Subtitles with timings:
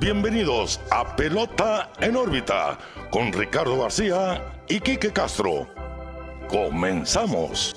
[0.00, 2.78] bienvenidos a Pelota en órbita
[3.10, 5.68] con Ricardo García y Quique Castro.
[6.48, 7.76] Comenzamos.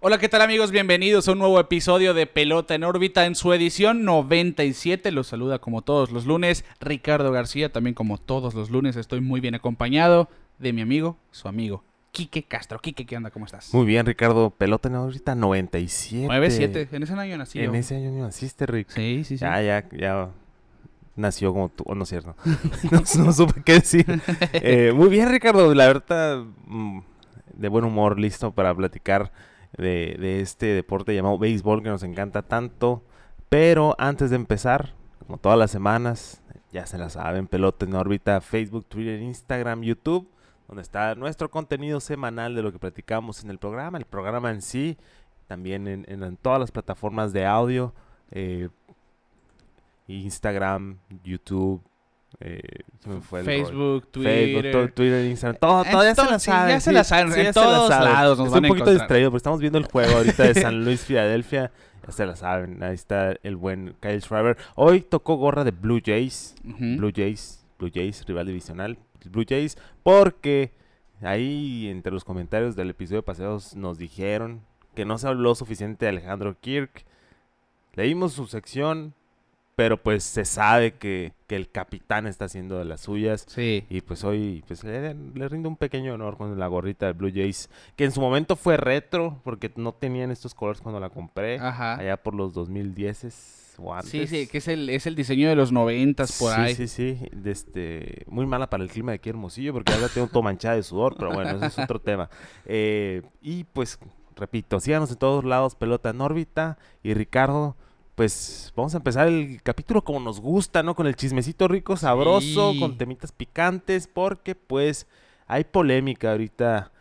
[0.00, 0.70] Hola, ¿qué tal amigos?
[0.70, 5.10] Bienvenidos a un nuevo episodio de Pelota en órbita en su edición 97.
[5.10, 9.40] Los saluda como todos los lunes Ricardo García, también como todos los lunes estoy muy
[9.40, 10.28] bien acompañado
[10.58, 11.82] de mi amigo, su amigo
[12.14, 12.78] Quique Castro.
[12.78, 13.30] Quique, ¿qué onda?
[13.32, 13.74] ¿Cómo estás?
[13.74, 14.50] Muy bien, Ricardo.
[14.50, 16.28] Pelota en órbita 97.
[16.28, 16.88] 97.
[16.92, 17.74] En ese año nací En yo.
[17.74, 18.90] ese año naciste, Rick.
[18.90, 19.42] Sí, sí, sí.
[19.44, 20.30] Ya, ya, ya
[21.16, 21.82] nació como tú.
[21.88, 22.36] Oh, no es cierto.
[22.92, 24.06] no, no supe qué decir.
[24.52, 25.74] Eh, muy bien, Ricardo.
[25.74, 27.00] La verdad, mm,
[27.54, 29.32] de buen humor, listo para platicar
[29.76, 33.02] de, de este deporte llamado béisbol que nos encanta tanto.
[33.48, 38.40] Pero antes de empezar, como todas las semanas, ya se la saben, pelota en órbita,
[38.40, 40.28] Facebook, Twitter, Instagram, YouTube,
[40.68, 44.62] donde está nuestro contenido semanal de lo que platicamos en el programa, el programa en
[44.62, 44.96] sí,
[45.46, 47.92] también en, en- en todas las plataformas de audio,
[48.30, 48.68] eh,
[50.06, 51.82] Instagram, YouTube,
[52.40, 52.60] eh.
[53.00, 54.72] Facebook, Facebook, Twitter.
[54.72, 56.68] to- Twitter, Instagram, todo, todo ya se la saben.
[56.74, 58.12] ya se la saben, en ya se la todos saben.
[58.12, 59.06] lados nos Estoy van un poquito encontrar.
[59.08, 61.70] distraído, pero estamos viendo el juego ahorita de San Luis, Filadelfia.
[62.06, 64.58] Ya se la saben, ahí está el buen Kyle Schreiber.
[64.74, 66.54] Hoy tocó gorra de Blue Jays.
[66.62, 68.98] Blue Jays, Blue Jays, rival divisional,
[69.30, 70.72] Blue Jays, porque
[71.22, 74.60] ahí entre los comentarios del episodio de paseos nos dijeron
[74.94, 77.04] que no se habló suficiente de Alejandro Kirk.
[77.94, 79.14] Leímos su sección,
[79.76, 83.44] pero pues se sabe que, que el capitán está haciendo de las suyas.
[83.48, 83.84] Sí.
[83.88, 87.32] Y pues hoy pues le, le rindo un pequeño honor con la gorrita de Blue
[87.32, 91.58] Jays, que en su momento fue retro, porque no tenían estos colores cuando la compré,
[91.58, 91.94] Ajá.
[91.96, 93.24] allá por los 2010
[93.78, 94.10] o antes.
[94.10, 96.74] Sí, sí, que es el, es el diseño de los noventas por sí, ahí.
[96.74, 100.26] Sí, sí, de este, muy mala para el clima de aquí Hermosillo, porque ahora tengo
[100.28, 102.28] todo manchada de sudor, pero bueno, ese es otro tema.
[102.66, 103.98] Eh, y pues,
[104.36, 107.76] repito, síganos en todos lados, pelota en órbita, y Ricardo,
[108.14, 110.94] pues vamos a empezar el capítulo como nos gusta, ¿no?
[110.94, 112.80] Con el chismecito rico, sabroso, Sí.
[112.80, 115.06] con temitas picantes, porque pues
[115.46, 116.92] hay polémica ahorita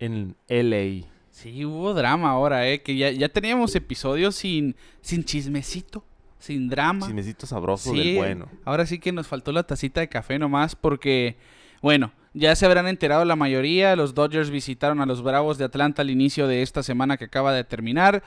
[0.00, 1.06] en LA.
[1.30, 2.82] Sí, hubo drama ahora, ¿eh?
[2.82, 6.04] Que ya, ya teníamos episodios sin, sin chismecito,
[6.38, 7.06] sin drama.
[7.06, 8.48] Chismecito sabroso Sí, del bueno.
[8.64, 11.36] ahora sí que nos faltó la tacita de café nomás porque,
[11.82, 16.02] bueno, ya se habrán enterado la mayoría, los Dodgers visitaron a los Bravos de Atlanta
[16.02, 18.22] al inicio de esta semana que acaba de terminar.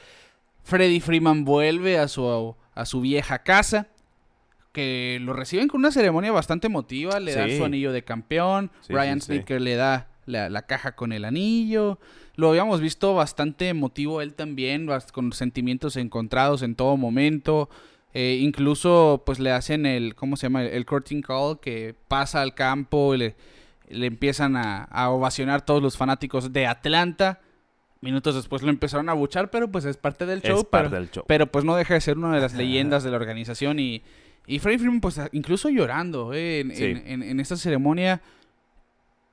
[0.63, 3.87] Freddie Freeman vuelve a su, a su vieja casa,
[4.73, 8.93] que lo reciben con una ceremonia bastante emotiva, le dan su anillo de campeón, Sí,
[8.93, 9.19] sí.
[9.21, 11.99] Sneaker le da la, la caja con el anillo.
[12.35, 17.69] Lo habíamos visto bastante emotivo él también, con sentimientos encontrados en todo momento.
[18.13, 20.63] Eh, incluso pues le hacen el, ¿cómo se llama?
[20.63, 23.35] El courting call que pasa al campo y le,
[23.89, 27.39] le empiezan a, a ovacionar todos los fanáticos de Atlanta.
[28.01, 30.57] Minutos después lo empezaron a buchar, pero pues es parte del show.
[30.59, 31.23] es parte pero, del show.
[31.27, 34.01] pero pues no deja de ser una de las leyendas de la organización y,
[34.47, 36.83] y Freddie Freeman pues incluso llorando eh, en, Sí.
[36.83, 38.21] en- en- en esta ceremonia.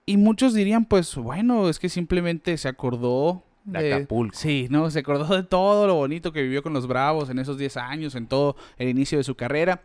[0.06, 3.42] Y muchos dirían pues bueno, es que simplemente se acordó
[3.72, 4.36] De Acapulco.
[4.36, 7.58] Sí, no, se acordó de todo lo bonito que vivió con los Bravos en esos
[7.58, 9.82] 10 años, en todo el inicio de su carrera.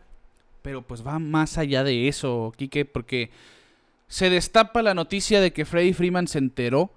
[0.62, 3.32] Pero pues va más allá de eso, Quique, porque
[4.08, 6.92] se destapa la noticia de que Freddie Freeman se enteró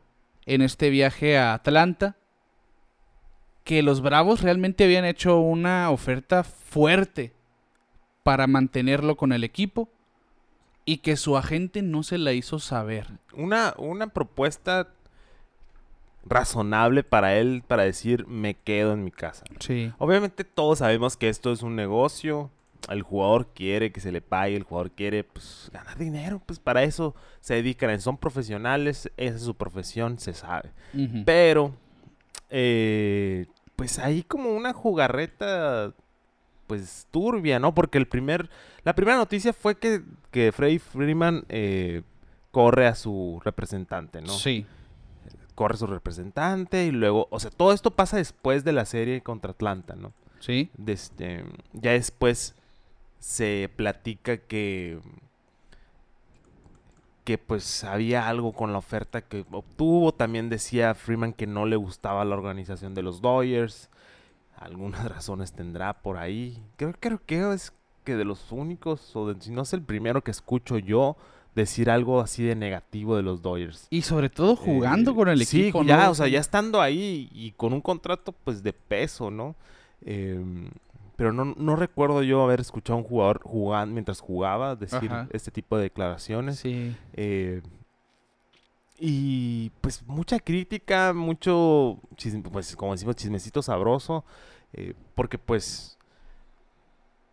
[0.44, 2.16] en este viaje a Atlanta
[3.64, 7.32] que los Bravos realmente habían hecho una oferta fuerte
[8.22, 9.88] para mantenerlo con el equipo
[10.84, 13.08] y que su agente no se la hizo saber.
[13.34, 14.88] Una, una propuesta
[16.28, 19.44] razonable para él para decir me quedo en mi casa.
[19.60, 19.92] Sí.
[19.98, 22.50] Obviamente todos sabemos que esto es un negocio.
[22.90, 26.84] El jugador quiere que se le pague, el jugador quiere pues, ganar dinero, pues para
[26.84, 30.70] eso se dedican, son profesionales, esa es su profesión, se sabe.
[31.24, 31.74] Pero,
[32.48, 35.94] eh, pues hay como una jugarreta,
[36.68, 37.74] pues turbia, ¿no?
[37.74, 38.50] Porque el primer,
[38.84, 42.02] la primera noticia fue que, que Freddie Freeman eh,
[42.52, 44.32] corre a su representante, ¿no?
[44.32, 44.64] Sí.
[45.56, 49.50] Corre su representante y luego, o sea, todo esto pasa después de la serie contra
[49.50, 50.12] Atlanta, ¿no?
[50.38, 50.70] Sí.
[50.86, 52.54] este, ya después
[53.18, 55.00] se platica que
[57.24, 60.12] que pues había algo con la oferta que obtuvo.
[60.12, 63.88] También decía Freeman que no le gustaba la organización de los Dodgers.
[64.56, 66.62] Algunas razones tendrá por ahí.
[66.76, 67.72] Creo, creo que es
[68.04, 71.16] que de los únicos, o de- si no es el primero que escucho yo
[71.56, 73.88] decir algo así de negativo de los Dodgers.
[73.90, 76.10] Y sobre todo jugando Eh, con el sí, equipo, ya, ¿no?
[76.12, 79.56] o sea, ya estando ahí y con un contrato pues de peso, ¿no?
[80.04, 80.68] Em,
[81.16, 85.28] pero no, no recuerdo yo haber escuchado a un jugador jugando mientras jugaba decir Ajá.
[85.32, 86.58] este tipo de declaraciones.
[86.58, 86.94] Sí.
[87.14, 87.62] Eh,
[88.98, 91.98] y pues mucha crítica, mucho,
[92.52, 94.24] pues como decimos, chismecito sabroso,
[94.72, 95.95] eh, porque pues,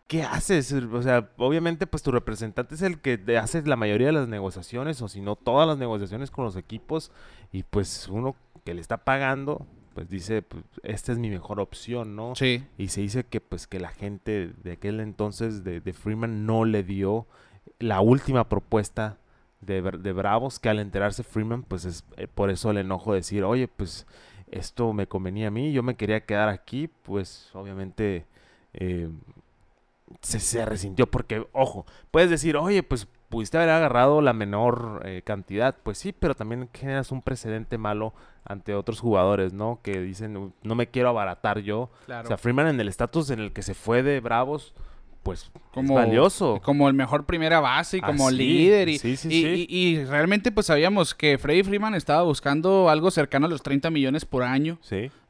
[0.06, 0.72] ¿qué haces?
[0.72, 5.00] O sea, obviamente pues tu representante es el que hace la mayoría de las negociaciones,
[5.02, 7.10] o si no todas las negociaciones con los equipos,
[7.52, 12.16] y pues uno que le está pagando, pues dice, pues, esta es mi mejor opción,
[12.16, 12.34] ¿no?
[12.34, 12.64] Sí.
[12.76, 16.64] Y se dice que pues que la gente de aquel entonces de, de Freeman no
[16.64, 17.26] le dio
[17.78, 19.18] la última propuesta
[19.60, 23.20] de, de, Bravos, que al enterarse Freeman, pues es eh, por eso el enojo de
[23.20, 24.06] decir, oye, pues
[24.50, 28.26] esto me convenía a mí, yo me quería quedar aquí, pues obviamente
[28.74, 29.08] eh,
[30.20, 35.22] se, se, resintió porque, ojo, puedes decir, oye, pues pudiste haber agarrado la menor eh,
[35.24, 38.14] cantidad, pues sí, pero también generas un precedente malo
[38.44, 39.80] ante otros jugadores, ¿no?
[39.82, 41.90] Que dicen, no me quiero abaratar yo.
[42.06, 44.74] O sea, Freeman en el estatus en el que se fue de Bravos,
[45.24, 46.60] pues como, valioso.
[46.62, 48.88] Como el mejor primera base y como líder.
[48.88, 48.98] Y,
[49.68, 54.24] y, realmente pues sabíamos que Freddy Freeman estaba buscando algo cercano a los 30 millones
[54.24, 54.78] por año.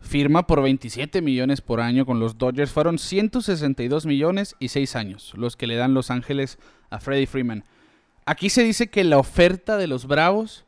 [0.00, 2.72] Firma por 27 millones por año con los Dodgers.
[2.72, 6.58] Fueron 162 millones y 6 años los que le dan Los Ángeles
[6.90, 7.64] a Freddy Freeman.
[8.26, 10.66] Aquí se dice que la oferta de los Bravos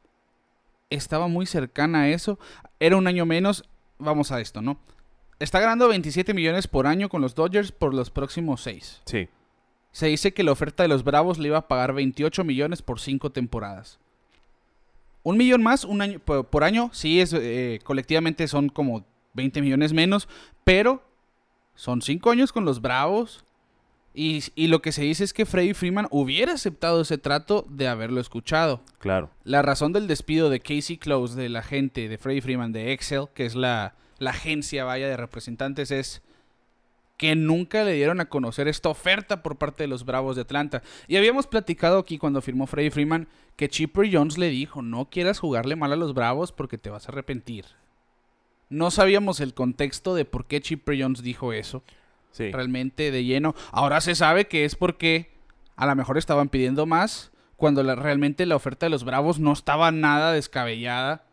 [0.88, 2.38] estaba muy cercana a eso.
[2.80, 3.64] Era un año menos.
[3.98, 4.78] Vamos a esto, ¿no?
[5.38, 9.02] Está ganando 27 millones por año con los Dodgers por los próximos 6.
[9.04, 9.28] Sí.
[9.92, 13.00] Se dice que la oferta de los Bravos le iba a pagar 28 millones por
[13.00, 13.98] 5 temporadas.
[15.22, 19.04] Un millón más un año, por, año, sí, es, eh, colectivamente son como
[19.34, 20.28] 20 millones menos,
[20.64, 21.02] pero
[21.74, 23.44] son 5 años con los Bravos.
[24.14, 27.86] Y, y, lo que se dice es que Freddy Freeman hubiera aceptado ese trato de
[27.86, 28.80] haberlo escuchado.
[28.98, 29.28] Claro.
[29.44, 33.26] La razón del despido de Casey Close, de la gente de Freddy Freeman de Excel,
[33.34, 36.22] que es la, la agencia vaya de representantes es
[37.16, 40.82] que nunca le dieron a conocer esta oferta por parte de los Bravos de Atlanta.
[41.08, 45.38] Y habíamos platicado aquí cuando firmó Freddie Freeman que Chipper Jones le dijo, no quieras
[45.38, 47.64] jugarle mal a los Bravos porque te vas a arrepentir.
[48.68, 51.82] No sabíamos el contexto de por qué Chipper Jones dijo eso.
[52.32, 52.52] Sí.
[52.52, 53.54] Realmente de lleno.
[53.70, 55.30] Ahora se sabe que es porque
[55.76, 59.90] a lo mejor estaban pidiendo más cuando realmente la oferta de los Bravos no estaba
[59.90, 61.24] nada descabellada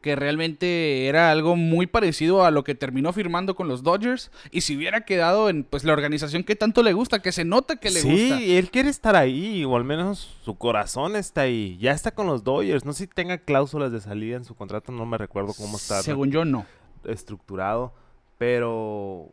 [0.00, 4.62] que realmente era algo muy parecido a lo que terminó firmando con los Dodgers y
[4.62, 7.90] si hubiera quedado en pues la organización que tanto le gusta, que se nota que
[7.90, 8.38] le gusta.
[8.38, 11.76] Sí, él quiere estar ahí o al menos su corazón está ahí.
[11.78, 14.90] Ya está con los Dodgers, no sé si tenga cláusulas de salida en su contrato,
[14.90, 16.02] no me recuerdo cómo está.
[16.02, 16.64] Según yo no.
[17.04, 17.92] Estructurado,
[18.38, 19.30] pero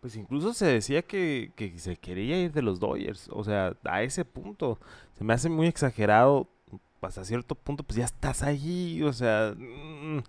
[0.00, 4.02] pues incluso se decía que, que se quería ir de los Dodgers, o sea, a
[4.02, 4.78] ese punto
[5.12, 6.48] se me hace muy exagerado
[7.00, 9.54] hasta cierto punto, pues ya estás allí, o sea...
[9.56, 10.20] Mm,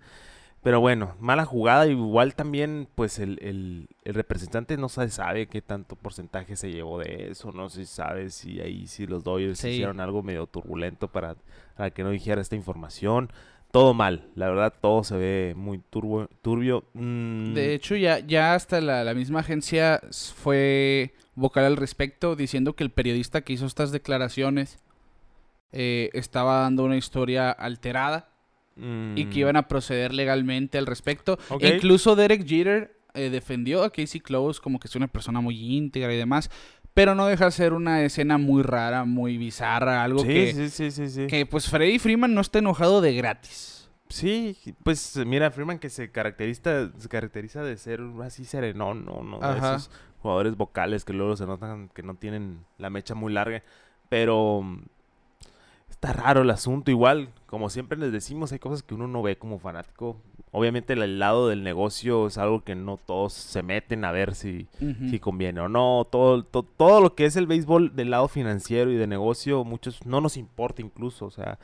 [0.62, 1.86] pero bueno, mala jugada.
[1.88, 7.00] Igual también, pues el, el, el, representante no sabe, sabe qué tanto porcentaje se llevó
[7.00, 7.50] de eso.
[7.50, 11.34] No se sabe si ahí si los Dodgers hicieron algo medio turbulento para,
[11.76, 13.32] para, que no dijera esta información.
[13.72, 16.84] Todo mal, la verdad, todo se ve muy turbo, turbio.
[16.92, 17.54] Mm.
[17.54, 20.00] De hecho, ya, ya hasta la, la misma agencia
[20.36, 24.78] fue vocal al respecto, diciendo que el periodista que hizo estas declaraciones
[25.72, 28.28] eh, estaba dando una historia alterada
[28.74, 31.38] y que iban a proceder legalmente al respecto.
[31.60, 36.12] Incluso Derek Jeter eh, defendió a Casey Close como que es una persona muy íntegra
[36.12, 36.50] y demás.
[36.94, 41.08] Pero no deja de ser una escena muy rara, muy bizarra, algo que, sí, sí,
[41.08, 43.88] sí, que pues Freddy Freeman no está enojado de gratis.
[44.10, 49.40] Sí, pues mira, Freeman que se caracteriza, se caracteriza de ser así serenón, no, no,
[49.40, 53.62] de esos jugadores vocales que luego se notan que no tienen la mecha muy larga,
[54.10, 54.62] pero
[56.02, 56.90] está raro el asunto.
[56.90, 60.16] Igual, como siempre les decimos, hay cosas que uno no ve como fanático.
[60.50, 64.66] Obviamente el lado del negocio es algo que no todos se meten a ver si,
[65.08, 66.06] si conviene o no.
[66.10, 70.20] Todo, todo lo que es el béisbol del lado financiero y de negocio, muchos no
[70.20, 71.26] nos importa incluso.
[71.26, 71.58] O sea,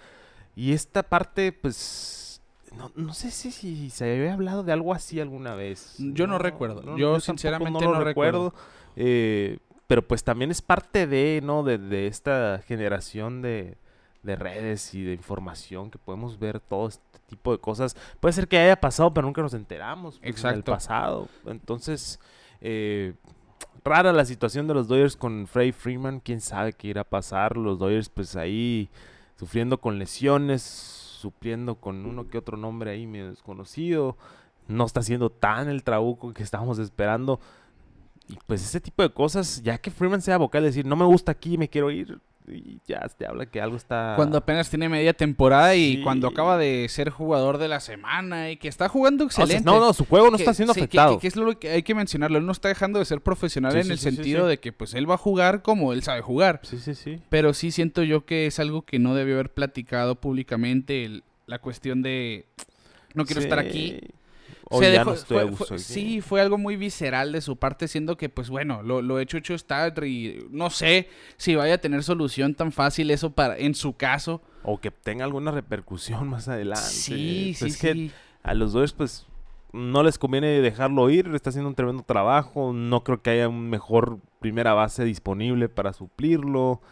[0.54, 2.40] y esta parte, pues,
[2.76, 5.96] no, no sé si, si, se había hablado de algo así alguna vez.
[5.98, 6.96] Yo no, recuerdo.
[6.96, 8.54] yo, sinceramente no, lo recuerdo.
[8.94, 11.64] Eh, pero pues también es parte de, ¿no?
[11.64, 13.76] de esta generación de
[14.22, 17.96] de redes y de información que podemos ver todo este tipo de cosas.
[18.20, 20.72] Puede ser que haya pasado, pero nunca nos enteramos pues, Exacto.
[20.72, 21.28] pasado.
[21.46, 22.20] Entonces,
[22.60, 23.14] eh,
[23.84, 26.20] rara la situación de los Dodgers con Frey Freeman.
[26.20, 27.56] Quién sabe qué irá a pasar.
[27.56, 28.88] Los Dodgers, pues ahí
[29.36, 34.16] sufriendo con lesiones, supliendo con uno que otro nombre ahí medio desconocido.
[34.66, 37.40] No está siendo tan el trabuco que estábamos esperando.
[38.28, 41.32] Y pues ese tipo de cosas, ya que Freeman sea vocal, decir, no me gusta
[41.32, 44.14] aquí, me quiero ir, y ya te habla que algo está...
[44.16, 48.56] Cuando apenas tiene media temporada y cuando acaba de ser jugador de la semana y
[48.56, 49.64] que está jugando excelente.
[49.64, 51.18] no, no, su juego no está siendo afectado.
[51.18, 52.38] Que, es lo que hay que mencionarlo.
[52.38, 55.14] Él no está dejando de ser profesional en el sentido de que pues él va
[55.14, 56.60] a jugar como él sabe jugar.
[56.62, 57.20] Sí, sí, sí.
[57.28, 61.22] Pero sí siento yo que es algo que no debió haber platicado públicamente.
[61.46, 62.46] la cuestión de
[63.14, 64.00] no quiero estar aquí.
[64.70, 67.32] O Se ya dejó- no estoy a fue- gusto fue- sí, fue algo muy visceral
[67.32, 69.88] de su parte, siendo que, pues bueno, lo, lo hecho, hecho está.
[70.04, 71.08] Y no sé
[71.38, 74.42] si vaya a tener solución tan fácil eso para en su caso.
[74.62, 76.82] O que tenga alguna repercusión más adelante.
[76.84, 78.12] Sí, Pues sí, es que sí.
[78.42, 79.26] a los Dodgers, pues,
[79.72, 81.28] no les conviene dejarlo ir.
[81.34, 82.72] Está haciendo un tremendo trabajo.
[82.74, 86.82] No creo que haya un mejor primera base disponible para suplirlo.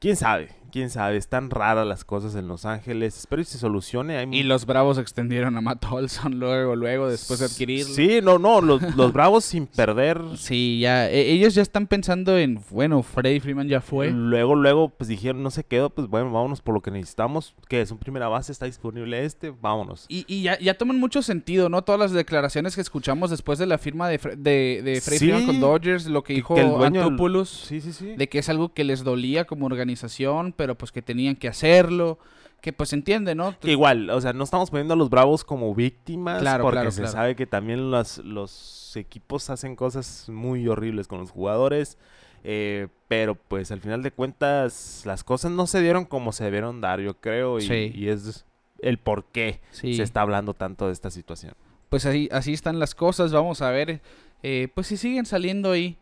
[0.00, 0.48] ¿Quién sabe?
[0.70, 1.16] ¿Quién sabe?
[1.16, 3.18] Están raras las cosas en Los Ángeles.
[3.18, 4.16] Espero que se solucione.
[4.18, 7.94] Hay Y los Bravos extendieron a Matt Olson luego, luego, después de adquirirlo.
[7.94, 8.60] Sí, no, no.
[8.60, 10.20] Los, los Bravos sin perder.
[10.36, 11.08] Sí, ya.
[11.10, 14.10] e- ellos ya están pensando en, bueno, Freddy Freeman ya fue.
[14.10, 15.90] Luego, luego, pues dijeron, no se quedó.
[15.90, 17.54] Pues bueno, vámonos por lo que necesitamos.
[17.68, 19.50] Que es un primera base, está disponible este.
[19.50, 20.04] Vámonos.
[20.08, 21.82] Y, y ya, ya toman mucho sentido, ¿no?
[21.82, 25.24] Todas las declaraciones que escuchamos después de la firma de, Fre- de, de Freddy Sí.
[25.26, 27.48] Freeman con Dodgers, lo que dijo que el dueño- Antopoulos.
[27.48, 28.14] Sí, sí, sí.
[28.16, 32.18] de que es algo que les dolía como organización, pero pues que tenían que hacerlo,
[32.60, 33.56] que pues entiende, ¿no?
[33.60, 36.90] Que igual, o sea, no estamos poniendo a los Bravos como víctimas, Claro, porque claro,
[36.90, 37.12] se claro.
[37.12, 41.96] sabe que también los, los equipos hacen cosas muy horribles con los jugadores,
[42.42, 46.80] eh, pero pues al final de cuentas las cosas no se dieron como se debieron
[46.80, 47.92] dar, yo creo, y, Sí.
[47.94, 48.44] y es
[48.80, 51.54] el por qué Sí, se está hablando tanto de esta situación.
[51.88, 54.00] pues así, así están las cosas, vamos a ver,
[54.42, 55.96] eh, pues si siguen saliendo ahí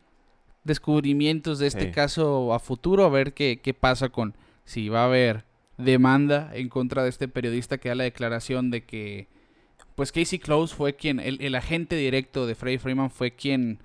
[0.65, 1.91] descubrimientos de este Sí.
[1.93, 4.35] caso a futuro, a ver qué, qué pasa con
[4.67, 5.45] si va a haber
[5.79, 9.29] demanda en contra de este periodista que da la declaración de que
[9.95, 13.79] pues Casey Close fue quien, el, el agente directo de Freddie Freeman fue quien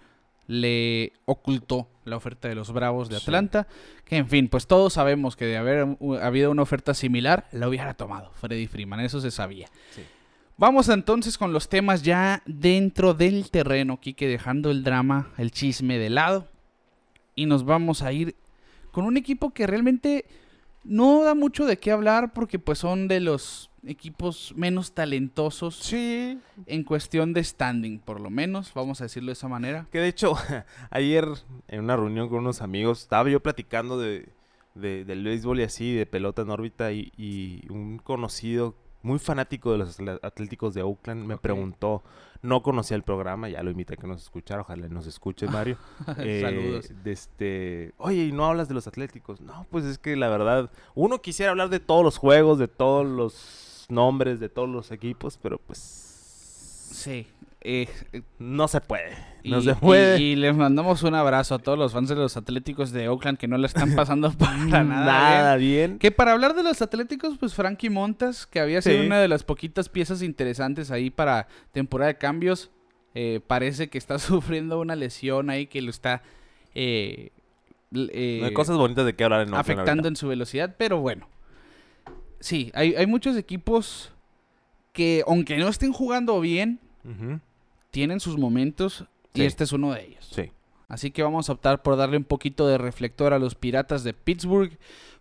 [0.47, 3.23] le ocultó la oferta de los Bravos de Sí.
[3.23, 3.67] Atlanta.
[4.03, 5.87] Que en fin, pues todos sabemos que de haber
[6.21, 9.67] habido una oferta similar, la hubiera tomado Freddie Freeman, eso se sabía.
[9.91, 10.01] Sí.
[10.57, 15.97] Vamos entonces con los temas ya dentro del terreno, Kike, dejando el drama, el chisme
[15.97, 16.47] de lado.
[17.35, 18.35] Y nos vamos a ir
[18.91, 20.25] con un equipo que realmente
[20.83, 26.39] no da mucho de qué hablar porque pues son de los equipos menos talentosos Sí.
[26.67, 29.87] en cuestión de standing, por lo menos, vamos a decirlo de esa manera.
[29.91, 30.33] Que de hecho,
[30.91, 31.27] ayer
[31.67, 34.29] en una reunión con unos amigos, estaba yo platicando de,
[34.75, 39.71] de- del béisbol y así, de pelota en órbita, y, y un conocido, muy fanático
[39.71, 42.03] de los Atléticos de Oakland, me preguntó,
[42.41, 45.77] no conocía el programa, ya lo invité a que nos escuchara, ojalá nos escuche Mario.
[46.17, 46.91] Eh, Saludos.
[47.03, 49.41] de este, oye, ¿y no hablas de los Atléticos?
[49.41, 53.05] No, pues es que la verdad, uno quisiera hablar de todos los juegos, de todos
[53.05, 55.77] los nombres, de todos los equipos, pero pues
[56.91, 57.27] Sí.
[57.61, 57.87] Eh,
[58.39, 59.15] no se puede.
[59.43, 60.19] No y, se puede.
[60.19, 63.37] y- y les mandamos un abrazo a todos los fans de los Atléticos de Oakland
[63.39, 64.83] que no la están pasando para nada.
[64.83, 64.87] bien.
[65.05, 65.99] Nada bien.
[65.99, 69.05] Que para hablar de los Atléticos, pues Frankie Montas, que había sido Sí.
[69.07, 72.69] una de las poquitas piezas interesantes ahí para temporada de cambios,
[73.15, 76.21] eh, parece que está sufriendo una lesión ahí que lo está
[76.75, 77.31] eh,
[77.91, 81.27] l- No hay cosas bonitas de qué hablar en afectando en su velocidad, pero bueno.
[82.39, 84.11] Sí, hay, hay muchos equipos
[84.93, 86.79] que, aunque no estén jugando bien,
[87.91, 90.27] tienen sus momentos y este es uno de ellos.
[90.31, 90.51] Sí.
[90.87, 94.13] Así que vamos a optar por darle un poquito de reflector a los Piratas de
[94.13, 94.77] Pittsburgh.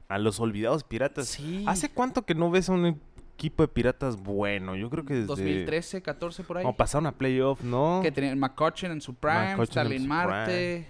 [0.09, 1.29] A los olvidados piratas.
[1.29, 1.63] Sí.
[1.69, 2.99] ¿Hace cuánto que no ves a un
[3.37, 4.75] equipo de piratas bueno?
[4.75, 5.27] Yo creo que desde...
[5.29, 6.65] 2013, 14 por ahí.
[6.65, 8.01] Como pasaron a playoff, ¿no?
[8.03, 10.87] Que tenían McCutcheon en su prime, McCutcheon en Starling su Marte,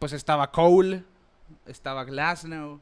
[0.00, 1.04] pues estaba Cole,
[1.66, 2.80] estaba Glasnow,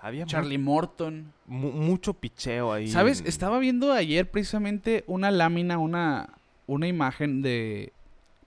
[0.00, 1.30] Había Charlie Morton.
[1.46, 2.88] mu- mucho picheo ahí.
[2.88, 3.22] ¿Sabes?
[3.26, 6.30] Estaba viendo ayer precisamente una lámina, una,
[6.66, 7.92] una imagen de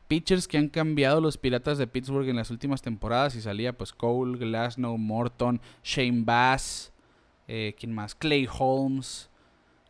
[0.07, 3.93] pitchers que han cambiado los Piratas de Pittsburgh en las últimas temporadas y salía pues
[3.93, 6.91] Cole, Glasnow, Morton, Shane Bass,
[7.47, 8.15] eh, ¿quién más?
[8.15, 9.29] Clay Holmes.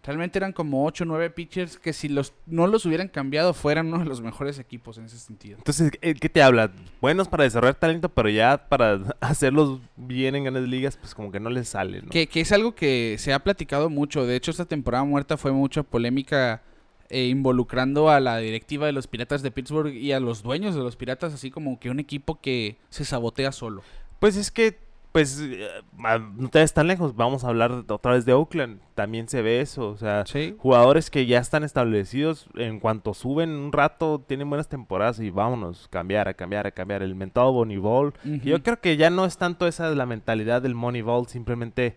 [0.04, 3.88] Realmente eran como 8 o 9 pitchers que si los no los hubieran cambiado fueran
[3.88, 5.58] uno de los mejores equipos en ese sentido.
[5.58, 6.72] Entonces, ¿qué te habla?
[7.02, 11.40] Buenos para desarrollar talento, pero ya para hacerlos bien en grandes ligas, pues como que
[11.40, 12.10] no les sale, ¿no?
[12.10, 14.28] Que, que es algo que se ha platicado mucho.
[14.28, 16.62] De hecho, esta temporada muerta fue mucha polémica
[17.10, 20.82] eh, involucrando a la directiva de los Piratas de Pittsburgh y a los dueños de
[20.82, 23.82] los Piratas, así como que un equipo que se sabotea solo.
[24.20, 24.80] Pues es que,
[25.12, 25.68] pues, eh,
[26.04, 27.16] ah, no te ves tan lejos.
[27.16, 28.80] Vamos a hablar otra vez de Oakland.
[28.96, 29.90] También se ve eso.
[29.90, 30.56] O sea, Sí.
[30.58, 35.88] jugadores que ya están establecidos, en cuanto suben un rato, tienen buenas temporadas y vámonos,
[35.90, 37.02] cambiar, a cambiar, a cambiar.
[37.04, 38.14] El mentado Moneyball.
[38.44, 41.96] Yo creo que ya no es tanto esa la mentalidad del Moneyball, simplemente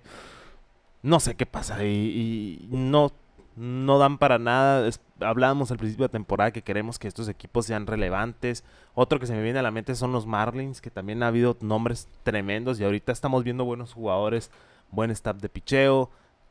[1.03, 3.13] no sé qué pasa y, y no,
[3.59, 4.87] no dan para nada.
[4.87, 8.65] Es- hablábamos al principio de temporada que queremos que estos equipos sean relevantes.
[8.95, 11.57] Otro que se me viene a la mente son los Marlins, que también ha habido
[11.61, 14.51] nombres tremendos y ahorita estamos viendo buenos jugadores,
[14.91, 16.11] buen staff de picheo.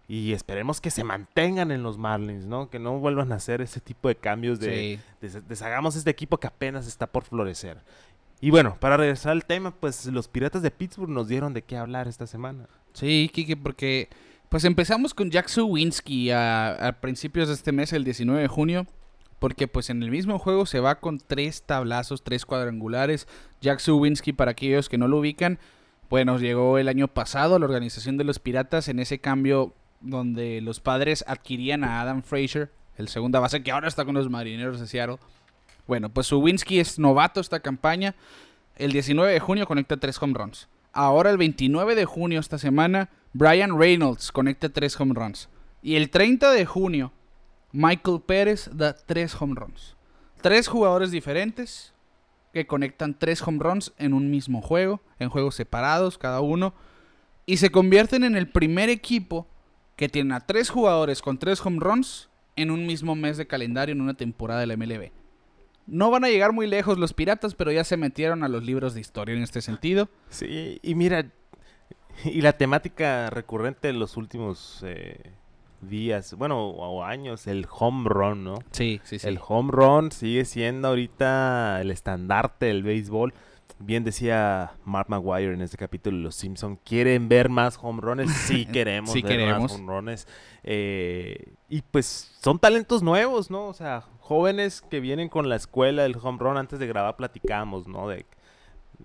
[0.10, 2.70] Y esperemos que se mantengan en los Marlins, ¿no?
[2.70, 5.00] Que no vuelvan a hacer ese tipo de cambios de, Sí.
[5.20, 7.80] des- deshagamos este equipo que apenas está por florecer.
[8.40, 11.76] Y bueno, para regresar al tema, pues los Piratas de Pittsburgh nos dieron de qué
[11.76, 12.68] hablar esta semana.
[12.94, 14.08] Sí, Kike, porque
[14.50, 18.88] Pues empezamos con Jack Suwinski a, principios de este mes, el 19 de junio.
[19.40, 23.28] Porque pues en el mismo juego se va con tres tablazos, tres cuadrangulares.
[23.62, 25.60] Jack Suwinski, para aquellos que no lo ubican,
[26.10, 30.62] bueno, llegó el año pasado a la organización de los Piratas en ese cambio donde
[30.62, 34.80] los padres adquirían a Adam Frazier, el segunda base que ahora está con los Marineros
[34.80, 35.20] de Seattle.
[35.86, 38.16] Bueno, pues Suwinski es novato esta campaña.
[38.76, 40.68] El 19 de junio conecta tres home runs.
[40.94, 45.50] Ahora el 29 de junio esta semana, Brian Reynolds conecta tres home runs.
[45.82, 47.12] Y el 30 de junio,
[47.72, 49.96] Michael Pérez da tres home runs.
[50.42, 51.94] Tres jugadores diferentes
[52.54, 56.74] que conectan tres home runs en un mismo juego, en juegos separados cada uno,
[57.46, 59.48] y se convierten en el primer equipo
[59.96, 63.94] que tiene a tres jugadores con tres home runs en un mismo mes de calendario
[63.94, 65.12] en una temporada de la MLB.
[65.86, 68.94] No van a llegar muy lejos los piratas, pero ya se metieron a los libros
[68.94, 70.10] de historia en este sentido.
[70.30, 71.32] Sí, y mira,
[72.26, 75.32] y la temática recurrente en los últimos eh,
[75.82, 78.60] días, bueno, o años, el home run, ¿no?
[78.72, 79.28] Sí, sí, sí.
[79.28, 83.34] El home run sigue siendo ahorita el estandarte del béisbol.
[83.80, 88.34] Bien decía Mark Maguire en este capítulo de Los Simpson, ¿quieren ver más home runs?
[88.34, 89.72] Sí queremos Sí ver queremos.
[89.72, 90.28] más home runs.
[90.64, 93.68] Eh, y pues son talentos nuevos, ¿no?
[93.68, 96.58] O sea, jóvenes que vienen con la escuela del home run.
[96.58, 98.08] Antes de grabar platicamos, ¿no?
[98.08, 98.26] De,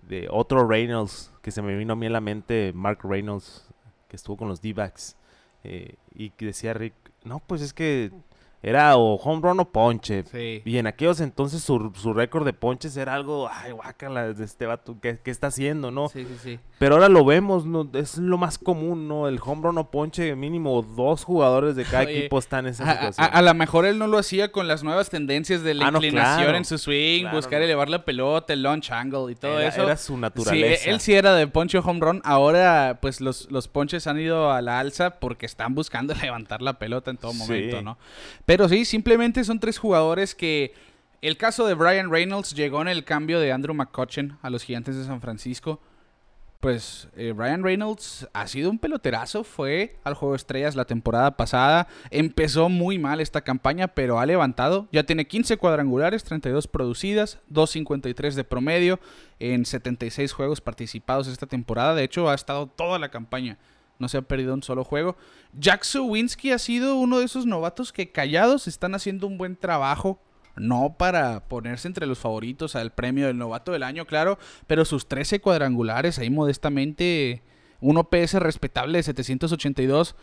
[0.09, 3.69] de otro Reynolds, que se me vino a mí a la mente, Mark Reynolds,
[4.09, 5.17] que estuvo con los D-backs.
[5.65, 6.95] eh, y decía Rick,
[7.25, 8.11] no, pues es que
[8.63, 10.25] era o home run o ponche.
[10.25, 10.63] Sí.
[10.65, 14.97] Y en aquellos entonces su, su récord de ponches era algo, ay, guácala, este vato,
[15.01, 16.09] ¿qué, qué está haciendo, no?
[16.09, 16.59] Sí, sí, sí.
[16.79, 17.89] Pero ahora lo vemos, ¿no?
[17.95, 19.29] Es lo más común, ¿no?
[19.29, 22.85] El home run o ponche, mínimo dos jugadores de cada Oye, equipo están en esa
[22.85, 23.29] A, a- situación.
[23.33, 25.99] a lo mejor él no lo hacía con las nuevas tendencias de la Ah, no,
[25.99, 26.57] inclinación claro.
[26.59, 27.65] en su swing, Claro, buscar no.
[27.65, 29.83] elevar la pelota, el launch angle y todo era, eso.
[29.83, 30.91] era su Sí, naturaleza.
[30.91, 32.21] él sí era de ponche home run.
[32.25, 36.79] Ahora, pues los, los ponches han ido a la alza porque están buscando levantar la
[36.79, 37.39] pelota en todo Sí.
[37.39, 37.99] momento, ¿no?
[38.45, 40.75] Pero sí, simplemente son tres jugadores que.
[41.21, 44.97] El caso de Brian Reynolds llegó en el cambio de Andrew McCutcheon a los Gigantes
[44.97, 45.81] de San Francisco.
[46.59, 51.37] Pues eh, Brian Reynolds ha sido un peloterazo, fue al Juego de Estrellas la temporada
[51.37, 57.41] pasada, empezó muy mal esta campaña, pero ha levantado, ya tiene 15 cuadrangulares, 32 producidas,
[57.51, 59.01] 2.53 de promedio
[59.41, 63.59] en 76 juegos participados esta temporada, de hecho ha estado toda la campaña,
[64.03, 65.17] no se ha perdido un solo juego.
[65.59, 70.21] Jack Suwinski ha sido uno de esos novatos que callados están haciendo un buen trabajo
[70.57, 75.09] no para ponerse entre los favoritos al premio del novato del año, claro, pero sus
[75.09, 77.43] 13 cuadrangulares ahí modestamente,
[77.81, 80.15] un OPS respetable de 782,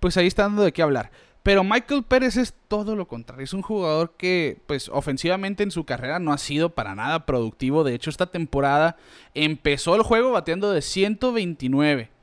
[0.00, 1.10] pues ahí está dando de qué hablar.
[1.42, 5.84] Pero Michael Pérez es todo lo contrario, es un jugador que pues ofensivamente en su
[5.84, 8.96] carrera no ha sido para nada productivo, de hecho esta temporada
[9.34, 12.15] empezó el juego bateando de 129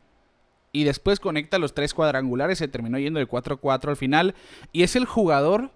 [0.74, 4.36] y después conecta los tres cuadrangulares, se terminó yendo de 4-4 al final
[4.74, 5.72] y es el jugador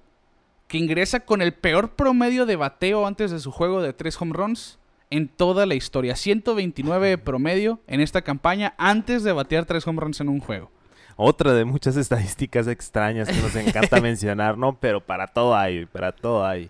[0.68, 4.34] que ingresa con el peor promedio de bateo antes de su juego de tres home
[4.34, 4.80] runs
[5.10, 6.16] en toda la historia.
[6.16, 10.72] 129 de promedio en esta campaña antes de batear tres home runs en un juego.
[11.16, 14.80] Otra de muchas estadísticas extrañas que nos encanta mencionar, ¿no?
[14.80, 16.70] Pero para todo hay, para todo hay.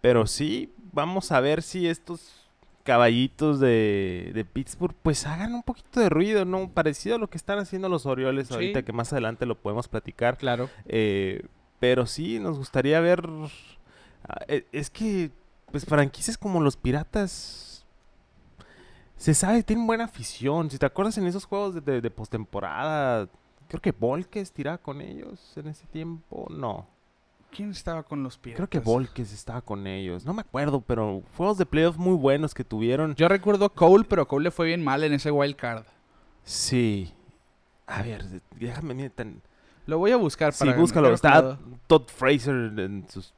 [0.00, 2.41] Pero sí, vamos a ver si estos
[2.84, 6.68] caballitos de, de Pittsburgh pues hagan un poquito de ruido, ¿no?
[6.68, 8.54] Parecido a lo que están haciendo los Orioles Sí.
[8.54, 10.36] ahorita, que más adelante lo podemos platicar.
[10.38, 10.68] Claro.
[10.86, 11.46] Eh,
[11.80, 13.28] pero sí, nos gustaría ver...
[14.28, 15.30] ah, eh, Es que,
[15.70, 17.84] pues franquicias como los Piratas...
[19.16, 20.68] Se sabe, tienen buena afición.
[20.70, 23.28] Si te acuerdas en esos juegos de, de, de postemporada,
[23.68, 26.48] creo que Volques tiraba con ellos en ese tiempo.
[26.50, 26.88] No,
[27.54, 28.66] ¿Quién estaba con los Piratas?
[28.66, 30.24] creo que Volques estaba con ellos.
[30.24, 33.14] No me acuerdo, pero juegos de playoff muy buenos que tuvieron.
[33.14, 35.84] Yo recuerdo Cole, pero Cole le fue bien mal en ese wild card.
[36.44, 37.12] Sí.
[37.86, 38.24] A ver,
[38.58, 39.42] déjame mirar tan...
[39.84, 41.08] Lo voy a buscar Sí, para búscalo.
[41.08, 43.34] creo que Está Todd Fraser en sus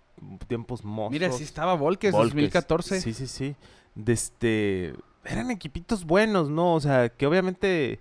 [0.46, 1.10] tiempos mozos.
[1.10, 2.30] Mira, sí estaba Volques, Volques.
[2.34, 3.00] 2014.
[3.00, 3.56] Sí, sí, sí.
[3.96, 4.94] De este...
[5.24, 6.74] Eran equipitos buenos, ¿no?
[6.74, 7.98] O sea, que obviamente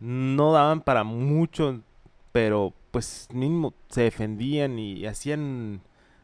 [0.00, 1.80] no daban para mucho,
[2.30, 5.80] pero pues mínimo se defendían y hacían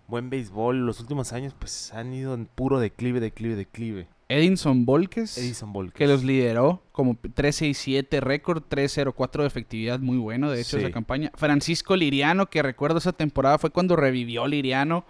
[0.06, 0.86] buen béisbol.
[0.86, 4.06] Los últimos años pues han ido en puro declive, declive, declive.
[4.30, 5.38] Edinson Volques.
[5.38, 5.94] Edison Volques.
[5.96, 10.84] que los lideró como 13-7 récord, 3-0-4 de efectividad, muy bueno, de hecho, Sí.
[10.84, 11.32] esa campaña.
[11.34, 15.04] Francisco Liriano, que recuerdo esa temporada, fue cuando revivió Liriano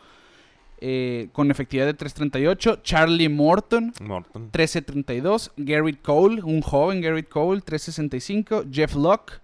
[0.81, 2.83] eh, con efectividad de 3.38.
[2.85, 4.53] Charlie Morton, Morton.
[4.53, 5.51] 13.32.
[5.57, 8.69] Garrett Cole, un joven Garrett Cole, 3.65.
[8.73, 9.41] Jeff Locke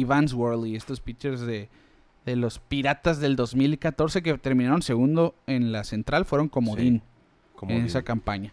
[0.00, 1.68] y Vance Worley, estos pitchers de,
[2.24, 7.02] de los Piratas del 2014 que terminaron segundo en la central, fueron comodín
[7.54, 8.52] Como en esa campaña.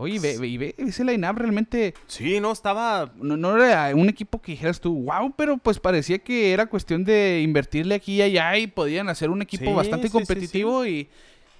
[0.00, 3.12] Oye, ve, ve- y ve ese line-up realmente Sí, no, estaba...
[3.16, 7.02] no, no era un equipo que dijeras tú, wow, pero pues parecía que era cuestión
[7.04, 10.86] de invertirle aquí y allá y podían hacer un equipo Sí, bastante sí, sí, competitivo
[10.86, 11.08] y,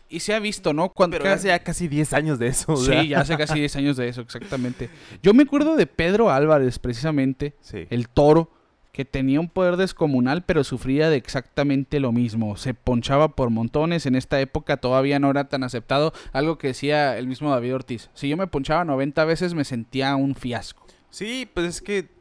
[0.09, 0.89] y se ha visto, ¿no?
[0.91, 2.77] Cuando, Pero hace ya casi 10 años de eso.
[2.77, 4.89] Sí, ya hace casi 10 años de eso, exactamente.
[5.21, 7.89] Yo me acuerdo de Pedro Álvarez, precisamente, Sí.
[7.91, 8.53] el toro,
[8.93, 12.57] que tenía un poder descomunal, pero sufría de exactamente lo mismo.
[12.57, 14.07] Se ponchaba por montones.
[14.07, 16.13] En esta época todavía no era tan aceptado.
[16.33, 18.11] Algo que decía el mismo David Ortiz.
[18.15, 20.87] Si yo me ponchaba 90 veces, me sentía un fiasco.
[21.11, 22.19] Sí, pues es que...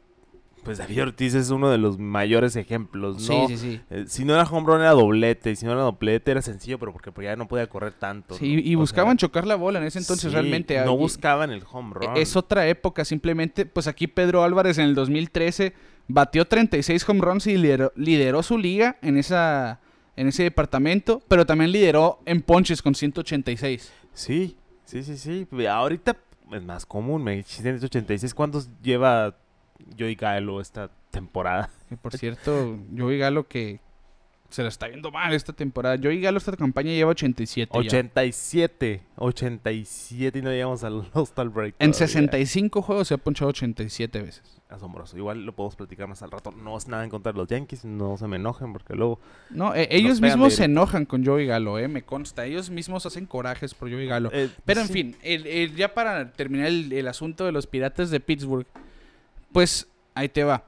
[0.64, 3.48] Pues David Ortiz es uno de los mayores ejemplos, Sí, ¿no?
[3.48, 3.80] sí, sí.
[3.90, 6.78] Eh, si no era home run era doblete, y si no era doblete era sencillo,
[6.78, 8.34] pero porque, porque ya no podía correr tanto.
[8.34, 8.60] Sí, ¿no?
[8.60, 10.78] y O buscaban sea, chocar la bola en ese entonces sí, realmente.
[10.84, 12.16] No buscaban el home run.
[12.16, 15.72] Es otra época, simplemente, pues aquí Pedro Álvarez en el 2013
[16.08, 19.80] batió 36 home runs y lideró, lideró su liga en, esa,
[20.16, 23.92] en ese departamento, pero también lideró en ponches con 186.
[24.14, 25.46] Sí, sí, sí, sí.
[25.68, 26.16] Ahorita
[26.52, 27.22] es más común.
[27.22, 28.34] Me 186.
[28.34, 29.36] ¿Cuántos lleva
[29.96, 31.70] Joey Gallo esta temporada?
[32.02, 33.80] Por cierto, Joey Galo que
[34.50, 35.98] se la está viendo mal esta temporada.
[36.02, 37.78] Joey Galo esta campaña lleva 87 ya.
[37.80, 39.02] 87.
[39.16, 41.74] 87 y no llegamos al Hostal Break.
[41.78, 42.06] En todavía.
[42.08, 44.42] 65 juegos se ha ponchado 87 veces.
[44.70, 45.16] Asombroso.
[45.16, 46.50] Igual lo podemos platicar más al rato.
[46.50, 47.84] No es nada en contra de los Yankees.
[47.84, 49.18] No se me enojen porque luego...
[49.50, 52.44] No, eh, ellos mismos se enojan con Joey Galo, eh, me consta.
[52.44, 54.30] Ellos mismos hacen corajes por Joey Galo.
[54.32, 58.10] eh, Pero en fin, el- el- ya para terminar el, el asunto de los piratas
[58.10, 58.66] de Pittsburgh,
[59.52, 60.64] pues ahí te va.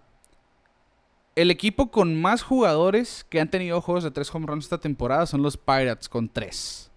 [1.36, 5.26] El equipo con más jugadores que han tenido juegos de tres home runs esta temporada
[5.26, 6.90] son los Pirates con tres.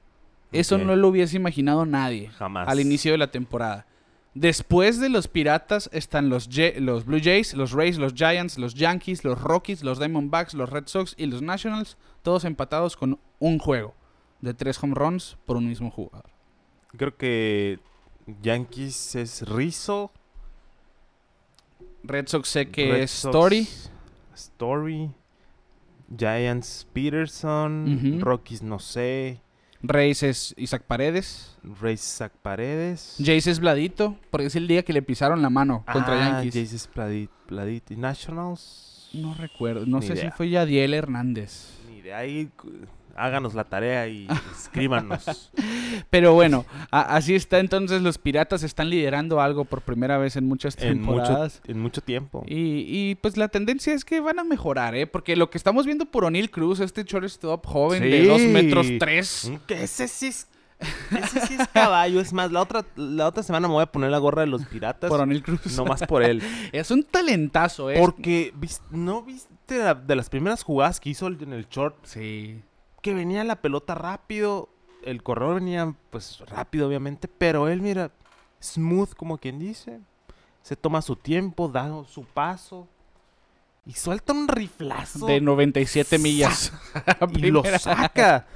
[0.52, 2.68] Eso no lo hubiese imaginado nadie Jamás.
[2.68, 3.88] al inicio de la temporada.
[4.36, 8.74] Después de los Piratas están los, Ye- los Blue Jays, los Rays, los Giants, los
[8.74, 13.60] Yankees, los Rockies, los Diamondbacks, los Red Sox y los Nationals, todos empatados con un
[13.60, 13.94] juego
[14.42, 16.26] de tres home runs por un mismo jugador.
[16.98, 17.80] Creo que
[18.42, 20.12] Yankees es Rizzo.
[22.04, 23.68] Red Sox sé que Red es Sox, Story.
[24.36, 25.12] Story.
[26.16, 28.16] Giants Peterson.
[28.16, 28.20] Ujú.
[28.24, 29.42] Rockies no sé.
[29.82, 31.58] Reyes es Isaac Paredes.
[31.82, 33.16] Rays Zach Paredes.
[33.20, 36.56] Jace es Bladito, porque es el día que le pisaron la mano contra ah, Yankees.
[36.56, 37.92] Jace es Pladit.
[37.92, 39.10] ¿Y Nationals?
[39.14, 40.32] No recuerdo, no Ni sé si idea.
[40.32, 41.72] fue Yadiel Hernández.
[41.90, 42.50] Ni de ahí.
[43.16, 45.52] Háganos la tarea y escríbanos.
[46.10, 50.48] Pero bueno, a- así está entonces los Piratas están liderando algo por primera vez en
[50.48, 51.62] muchas en, mucho, temporadas.
[51.68, 52.44] en mucho tiempo.
[52.48, 55.06] Y, y, pues la tendencia es que van a mejorar, ¿eh?
[55.08, 58.28] Porque lo que estamos viendo por O'Neill Cruz, este shortstop joven de Sí.
[58.28, 59.52] 2 metros 3.
[59.52, 60.48] Mm, ese sí es.
[61.12, 62.20] Ese sí es caballo.
[62.20, 64.66] Es más, la otra, la otra semana me voy a poner la gorra de los
[64.66, 65.08] piratas.
[65.10, 65.78] Por O'Neill Cruz.
[65.78, 66.42] No más por él.
[66.74, 67.96] Es un talentazo, ¿eh?
[68.00, 68.54] Porque,
[68.92, 71.96] ¿no viste la- de las primeras jugadas que hizo en el short?
[72.04, 72.60] Sí.
[73.04, 74.70] Que venía la pelota rápido.
[75.04, 77.28] El corredor venía, pues, rápido, obviamente.
[77.28, 78.10] Pero él, mira,
[78.60, 80.00] smooth, como quien dice.
[80.64, 82.88] Se toma su tiempo, da su paso.
[83.86, 85.28] Y suelta un riflazo.
[85.28, 86.72] De 97 millas.
[87.36, 88.48] y lo saca.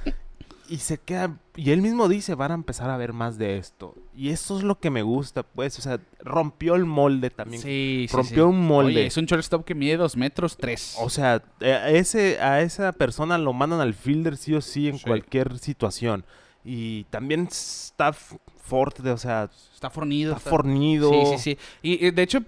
[0.68, 1.34] Y se queda.
[1.56, 3.94] Y él mismo dice: van a empezar a ver más de esto.
[4.14, 5.78] Y eso es lo que me gusta, pues.
[5.78, 7.62] O sea, rompió el molde también.
[7.62, 8.50] Sí, sí, rompió sí.
[8.50, 8.90] un molde.
[8.90, 10.96] Oye, es un shortstop que mide 2 metros 3.
[11.00, 14.88] O sea, eh, a ese, a esa persona lo mandan al fielder sí o sí
[14.88, 15.04] en Sí.
[15.04, 16.24] cualquier situación.
[16.64, 20.36] Y también está fuerte, o sea, está fornido.
[20.36, 21.10] está fornido.
[21.10, 21.58] Sí, sí, sí.
[21.80, 22.40] Y de hecho,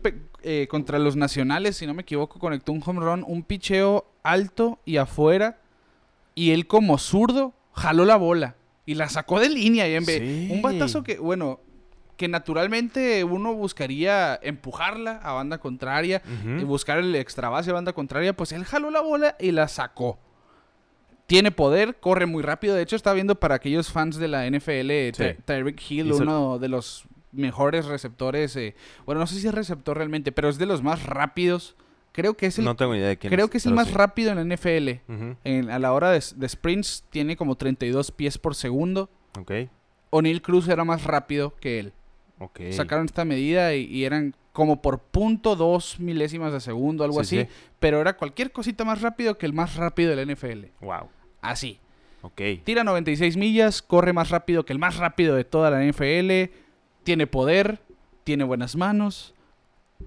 [0.42, 4.78] eh, contra los nacionales, si no me equivoco, conectó un home run, un picheo alto
[4.84, 5.58] y afuera.
[6.34, 9.88] Y él, como zurdo, jaló la bola y la sacó de línea.
[9.88, 10.48] Y en vez- Sí.
[10.52, 11.60] Un batazo que, bueno,
[12.16, 16.22] que naturalmente uno buscaría empujarla a banda contraria
[16.60, 18.36] y buscar el extra base a banda contraria.
[18.36, 20.18] Pues él jaló la bola y la sacó.
[21.26, 22.74] Tiene poder, corre muy rápido.
[22.74, 25.22] De hecho, está viendo para aquellos fans de la NFL, Sí.
[25.36, 28.56] Ty- Tyreek Hill, Hizo- uno de los mejores receptores.
[28.56, 28.74] eh,
[29.06, 31.76] bueno, no sé si es receptor realmente, pero es de los más rápidos.
[32.12, 33.88] Creo que es el, no tengo idea de quién creo que es el pero más
[33.88, 33.94] sí.
[33.94, 34.88] rápido en la NFL.
[35.44, 39.08] En- a la hora de, de sprints tiene como 32 pies por segundo.
[39.38, 39.52] Ok,
[40.10, 41.92] O'Neill Cruz era más rápido que él.
[42.38, 42.60] ok.
[42.72, 47.38] Sacaron esta medida y, y eran como por punto dos milésimas de segundo, algo Sí,
[47.38, 47.48] así.
[47.48, 47.56] sí.
[47.78, 50.64] Pero era cualquier cosita más rápido que el más rápido de la NFL.
[50.80, 51.08] Wow,
[51.40, 51.78] Así.
[52.22, 52.40] ok.
[52.64, 56.50] Tira 96 millas, corre más rápido que el más rápido de toda la NFL,
[57.04, 57.80] tiene poder,
[58.24, 59.32] tiene buenas manos.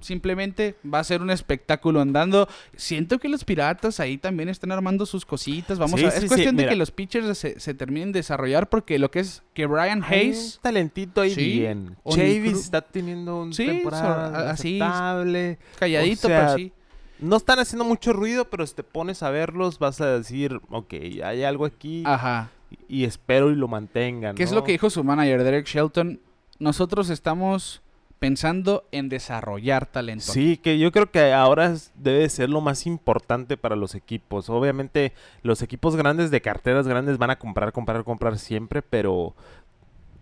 [0.01, 2.47] Simplemente va a ser un espectáculo andando.
[2.75, 5.79] Siento que los piratas ahí también están armando sus cositas.
[5.79, 8.19] Vamos Sí, a sí, Es sí, cuestión de que los pitchers se, se terminen de
[8.19, 11.95] desarrollar porque lo que es que Brian Hay Hayes un talentito ahí bien.
[12.09, 15.57] Chavis está teniendo Sí, temporada así- aceptable.
[15.79, 16.73] calladito, o sea, pero sí.
[17.19, 20.93] No están haciendo mucho ruido, pero si te pones a verlos, vas a decir, ok,
[21.23, 22.49] hay algo aquí Ajá.
[22.89, 24.35] y espero y lo mantengan.
[24.35, 26.19] ¿Qué es lo que dijo su manager, Derek Shelton?
[26.59, 27.81] nosotros estamos
[28.23, 30.31] pensando en desarrollar talento.
[30.31, 34.49] Sí, que yo creo que ahora debe ser lo más importante para los equipos.
[34.49, 39.35] Obviamente, los equipos grandes de carteras grandes van a comprar, comprar, comprar siempre, pero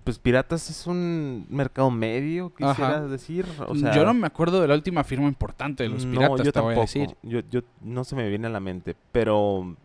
[0.04, 3.46] pues Piratas es un mercado medio, quisiera decir.
[3.68, 6.44] O sea, yo no me acuerdo de la última firma importante de los no, piratas,
[6.44, 6.82] yo te voy a tampoco.
[6.82, 7.16] decir.
[7.22, 9.76] Yo, yo no se me viene a la mente, pero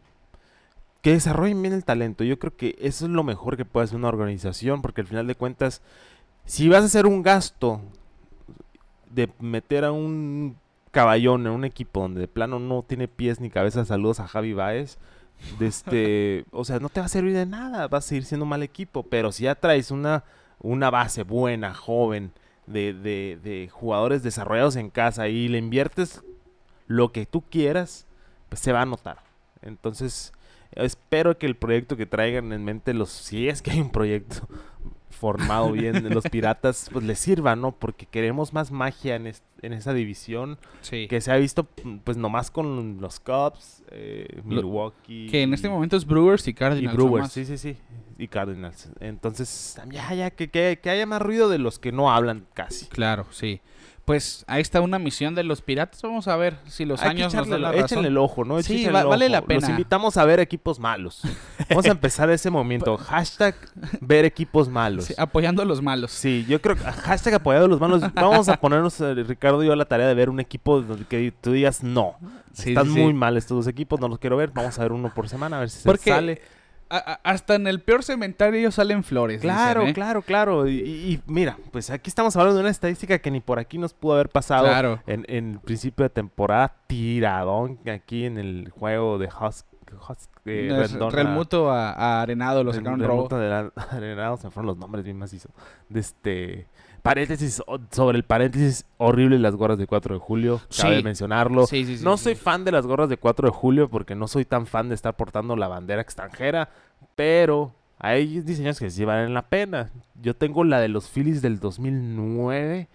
[1.02, 2.24] que desarrollen bien el talento.
[2.24, 5.26] Yo creo que eso es lo mejor que puede hacer una organización, porque al final
[5.26, 5.83] de cuentas,
[6.46, 7.83] si vas a hacer un gasto
[9.10, 10.56] de meter a un
[10.90, 14.52] caballón en un equipo donde de plano no tiene pies ni cabeza, saludos a Javi
[14.52, 14.98] Baez.
[15.58, 18.44] De este, o sea, no te va a servir de nada, vas a seguir siendo
[18.44, 20.24] un mal equipo, pero si ya traes una,
[20.60, 22.32] una base buena, joven,
[22.66, 26.22] de, de, de jugadores desarrollados en casa y le inviertes
[26.86, 28.06] lo que tú quieras,
[28.48, 29.18] pues se va a notar.
[29.62, 30.32] Entonces,
[30.72, 34.48] espero que el proyecto que traigan en mente los, si es que hay un proyecto
[35.16, 37.72] formado bien los piratas, pues les sirva, ¿no?
[37.72, 41.09] Porque queremos más magia en, en esa división Sí.
[41.09, 41.66] que se ha visto
[42.05, 45.29] pues nomás con los Cubs, eh, Milwaukee.
[45.31, 46.94] Que en este y- momento es Brewers y y Cardinals.
[46.96, 47.33] Brewers, nomás.
[47.33, 47.76] sí, sí, sí.
[48.18, 48.88] Y Cardinals.
[49.00, 52.87] Entonces, ya, ya, que, que, que haya más ruido de los que no hablan casi.
[52.87, 53.61] Claro, sí.
[54.06, 56.00] Pues ahí está una misión de los piratas.
[56.00, 57.84] Vamos a ver si los Hay que años nos dan la razón.
[57.84, 58.62] échenle el ojo, ¿no?
[58.62, 59.68] Sí, Échenle va- el vale la Los pena.
[59.68, 61.22] invitamos a ver equipos malos.
[61.68, 62.96] Vamos a empezar ese momento.
[62.96, 63.56] Hashtag
[64.00, 65.06] ver equipos malos.
[65.06, 66.12] Sí, apoyando a los malos.
[66.12, 68.00] Sí, yo creo que hashtag apoyado a los malos.
[68.14, 71.04] Vamos a ponernos, eh, Ricardo y yo, a la tarea de ver un equipo donde
[71.04, 72.14] que tú digas no.
[72.52, 74.50] Sí, Están sí, muy mal estos dos equipos, no los quiero ver.
[74.54, 76.40] Vamos a ver uno por semana a ver si se Porque sale.
[76.90, 79.40] A- hasta en el peor cementerio salen flores.
[79.40, 79.94] Claro, dicen, ¿eh?
[79.94, 80.68] claro, claro.
[80.68, 83.79] Y, y- y mira, pues aquí estamos hablando de una estadística que ni por aquí
[83.79, 85.01] nos pudo haber pasado Claro.
[85.07, 86.75] en, en el principio de temporada.
[86.87, 89.66] Tiradón aquí en el juego de Husk.
[90.09, 90.68] Husk eh,
[90.99, 93.29] No, Rendón a- a, Arenado lo sacaron robo.
[93.90, 95.49] Arenado, se fueron los nombres bien macizo.
[95.88, 96.66] De este.
[97.06, 100.60] Paréntesis, sobre el paréntesis, horrible las gorras de 4 de julio.
[100.76, 101.02] Cabe Sí.
[101.04, 101.66] mencionarlo.
[101.66, 104.26] Sí, sí, sí, no soy fan de las gorras de 4 de julio porque no
[104.28, 106.68] soy tan fan de estar portando la bandera extranjera,
[107.14, 109.90] pero hay diseños que sí valen la pena.
[110.20, 112.88] Yo tengo la de los Phillies del 2009,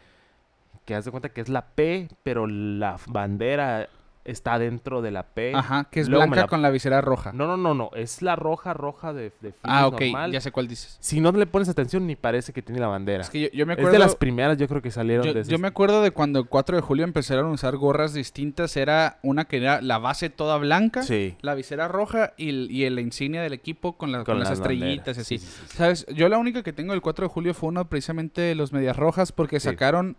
[0.86, 3.88] que haz de cuenta que es la P, pero la bandera
[4.24, 5.54] está dentro de la P.
[5.56, 7.32] Ajá, que es Luego blanca la- con la visera roja.
[7.34, 10.32] No, no, no, no, es la roja roja de, de ah, ok, normal.
[10.32, 10.98] ya sé cuál dices.
[11.00, 13.22] Si no le pones atención ni parece que tiene la bandera.
[13.22, 13.94] Es que yo, yo me Es acuerdo...
[13.94, 15.60] de las primeras yo creo que salieron Yo, de yo esas.
[15.60, 18.78] me acuerdo de cuando el 4 de julio empezaron a usar gorras distintas.
[18.78, 21.36] Era una que era la base toda blanca, Sí.
[21.42, 24.60] la visera roja y, y la insignia del equipo con, la- con Con las, las
[24.60, 25.38] estrellitas y así.
[25.40, 25.78] Sí, sí, sí, sí.
[25.78, 26.06] ¿Sabes?
[26.14, 28.96] Yo la única que tengo del 4 de julio fue una precisamente de los Medias
[28.98, 30.16] Rojas porque sacaron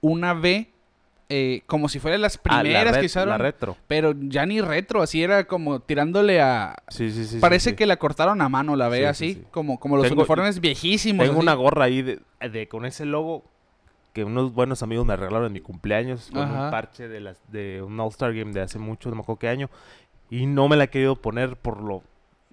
[0.00, 0.71] una B
[1.34, 3.30] eh, como si fuera las Ah, la primeras ret- que usaron.
[3.30, 3.76] La retro.
[3.88, 6.76] pero ya ni retro, así era como tirándole a...
[6.88, 7.38] Sí, sí, sí.
[7.38, 7.76] Parece sí.
[7.76, 9.44] que la cortaron a mano, la sí, así, sí.
[9.50, 11.24] Como, como los Tengo- uniformes viejísimos.
[11.24, 11.42] Tengo así.
[11.42, 13.44] una gorra ahí de, de- con ese logo
[14.12, 16.64] que unos buenos amigos me regalaron en mi cumpleaños con Ajá.
[16.66, 19.48] un parche de las de un All-Star Game de hace mucho, no me acuerdo qué
[19.48, 19.70] año.
[20.28, 22.02] Y no me la he querido poner por lo...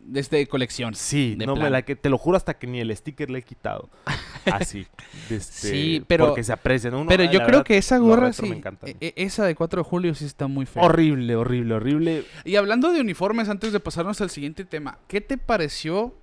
[0.02, 0.96] Desde colección.
[0.96, 3.40] Sí, De no me la que te lo juro hasta que ni el sticker le
[3.40, 3.90] he quitado.
[4.46, 4.88] Así.
[5.30, 6.90] de este, Sí, pero- Porque se aprecia.
[6.90, 7.02] ¿no?
[7.02, 8.48] Uno, Pero yo creo verdad, que esa gorra sí.
[8.48, 8.88] me encanta.
[8.88, 10.82] e- esa de 4 de julio sí está muy fea.
[10.84, 12.26] Horrible, horrible, horrible.
[12.44, 16.16] Y hablando de uniformes, antes de pasarnos al siguiente tema, ¿qué te pareció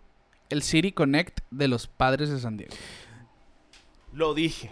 [0.49, 2.75] el City Connect de los padres de San Diego?
[4.13, 4.71] Lo dije.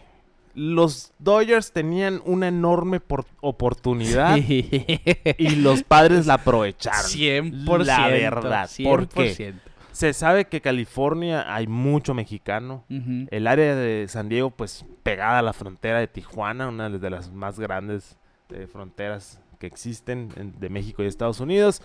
[0.54, 7.10] Los Dodgers tenían una enorme por- oportunidad y los padres la aprovecharon.
[7.10, 7.84] 100%.
[7.84, 8.70] La verdad.
[8.84, 9.34] ¿Por qué?
[9.34, 9.54] 100%.
[9.92, 12.84] Se sabe que California hay mucho mexicano.
[13.30, 17.30] El área de San Diego, pues pegada a la frontera de Tijuana, una de las
[17.32, 18.16] más grandes
[18.50, 21.80] eh, fronteras que existen en- de México y Estados Unidos.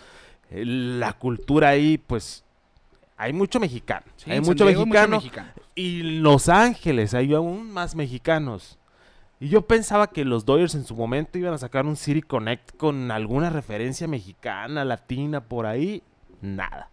[0.50, 2.44] Eh, La cultura ahí, pues
[3.20, 4.06] hay mucho mexicano.
[4.16, 5.18] Sí, hay mucho Diego mexicano.
[5.18, 5.50] mexicano.
[5.76, 8.78] Y Los Ángeles hay aún más mexicanos.
[9.42, 12.76] Y yo pensaba que los Dodgers en su momento iban a sacar un City Connect
[12.78, 16.02] con alguna referencia mexicana, latina, por ahí.
[16.42, 16.90] Nada.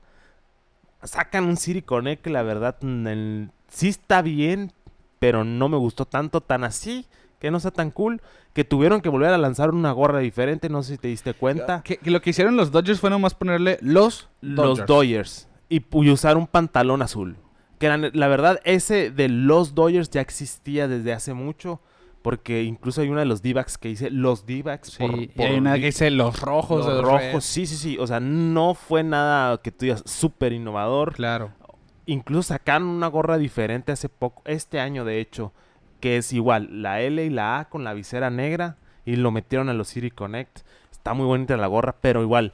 [1.03, 4.73] Sacan un City Connect que la verdad mm, el- sí está bien,
[5.19, 7.07] pero no me gustó tanto, tan así,
[7.39, 8.21] que no está tan cool,
[8.53, 11.83] que tuvieron que volver a lanzar una gorra diferente, no sé si te diste cuenta.
[11.83, 14.79] Que, que lo que hicieron los Dodgers fue nomás ponerle los Dodgers.
[14.79, 15.49] Los Dodgers.
[15.68, 17.37] Y, y usar un pantalón azul.
[17.79, 21.81] Que la, la verdad, ese de los Dodgers ya existía desde hace mucho.
[22.22, 25.46] Porque incluso hay una de los D-backs que dice los D-backs Sí, por, y por
[25.46, 27.44] hay una que dice los rojos los rojos.
[27.44, 27.98] Sí, sí, sí.
[28.00, 31.14] O sea, no fue nada que tú digas súper innovador.
[31.14, 31.52] Claro.
[32.05, 35.52] Incluso sacaron una gorra diferente hace poco, este año de hecho,
[36.00, 39.68] que es igual, la L y la A con la visera negra y lo metieron
[39.68, 40.62] a los City Connect.
[40.90, 42.52] Está muy bonita la gorra, pero igual,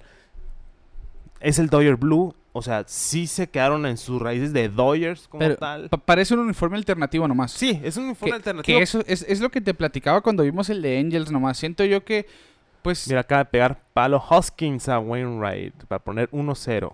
[1.41, 5.39] es el Dodger Blue o sea, sí se quedaron en sus raíces de Dodgers como
[5.41, 5.89] Pero tal.
[5.89, 7.53] pa- parece un uniforme alternativo nomás.
[7.53, 8.79] Sí, es un uniforme que, alternativo.
[8.79, 11.57] que eso es, es lo que te platicaba cuando vimos el de Angels nomás.
[11.59, 12.27] Siento yo que,
[12.83, 16.93] pues, Mira, acaba de pegar palo Hoskins a Wainwright para poner 1-0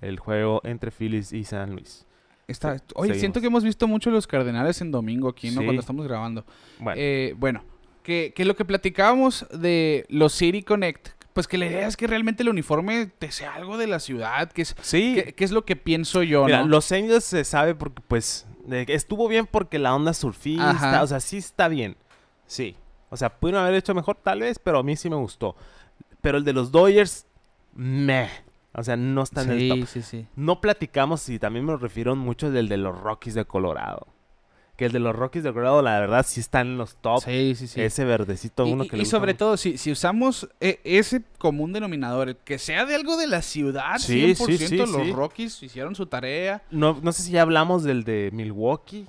[0.00, 2.06] el juego entre Phillies y San Luis.
[2.48, 2.78] está...
[2.78, 3.20] sí, Oye, seguimos.
[3.20, 5.60] siento que hemos visto mucho los Cardenales en domingo aquí, ¿no?
[5.60, 5.66] Sí.
[5.66, 6.44] Cuando estamos grabando.
[6.78, 7.62] Bueno, Eh, bueno,
[8.02, 12.06] que, que lo que platicábamos de los City Connect, pues que la idea es que
[12.06, 15.52] realmente el uniforme te sea algo de la ciudad, que es, sí, que, que es
[15.52, 16.68] lo que pienso yo, Mira, ¿no?
[16.68, 21.02] los Angels se sabe porque, pues, estuvo bien porque la onda surfista, Ajá.
[21.02, 21.96] o sea, sí está bien.
[22.46, 22.76] Sí.
[23.10, 25.56] O sea, pudieron haber hecho mejor tal vez, pero a mí sí me gustó.
[26.20, 27.26] Pero el de los Dodgers,
[27.74, 28.28] meh.
[28.72, 29.78] O sea, no está en el top.
[29.78, 30.26] sí, sí, sí.
[30.36, 34.06] No platicamos y también me refiero mucho del de los Rockies de Colorado.
[34.80, 37.22] Que el de los Rockies de Colorado, la verdad, sí está en los top.
[37.22, 37.82] Sí, sí, sí.
[37.82, 39.44] Ese verdecito, uno y, que y le gusta sobre mucho.
[39.44, 43.98] todo, si, si usamos eh, ese común denominador, que sea de algo de la ciudad,
[43.98, 45.10] Sí, 100%, sí, sí, los.
[45.10, 46.62] Rockies hicieron su tarea.
[46.70, 49.06] No, no sé si ya hablamos del de Milwaukee.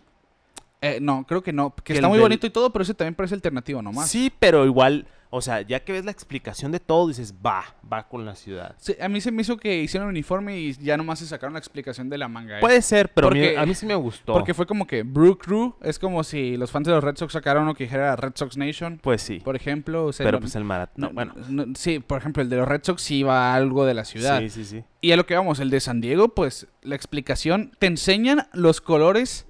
[0.81, 2.83] Eh, no, creo que no, que Que está el muy del- bonito y todo, pero
[2.83, 4.09] ese también parece alternativo nomás.
[4.09, 8.07] Sí, pero igual, o sea, ya que ves la explicación de todo, dices, va, va
[8.07, 8.73] con la ciudad.
[8.79, 11.53] Sí, a mí se me hizo que hicieron un uniforme y ya nomás se sacaron
[11.53, 12.57] la explicación de la manga.
[12.57, 12.61] ¿eh?
[12.61, 14.33] Puede ser, pero a mí- Porque- a mí sí me gustó.
[14.33, 17.31] Porque fue como que Brew Crew es como si los fans de los Red Sox
[17.33, 19.39] sacaron uno que dijera Red Sox Nation, Pues sí.
[19.39, 20.05] por ejemplo.
[20.05, 20.95] o sea, pero pues el maratón.
[20.99, 21.35] no, bueno.
[21.47, 24.03] no, sí, por ejemplo, el de los Red Sox sí iba a algo de la
[24.03, 24.39] ciudad.
[24.39, 24.83] Sí, sí, sí.
[24.99, 28.81] Y a lo que vamos, el de San Diego, pues la explicación te enseñan los
[28.81, 29.45] colores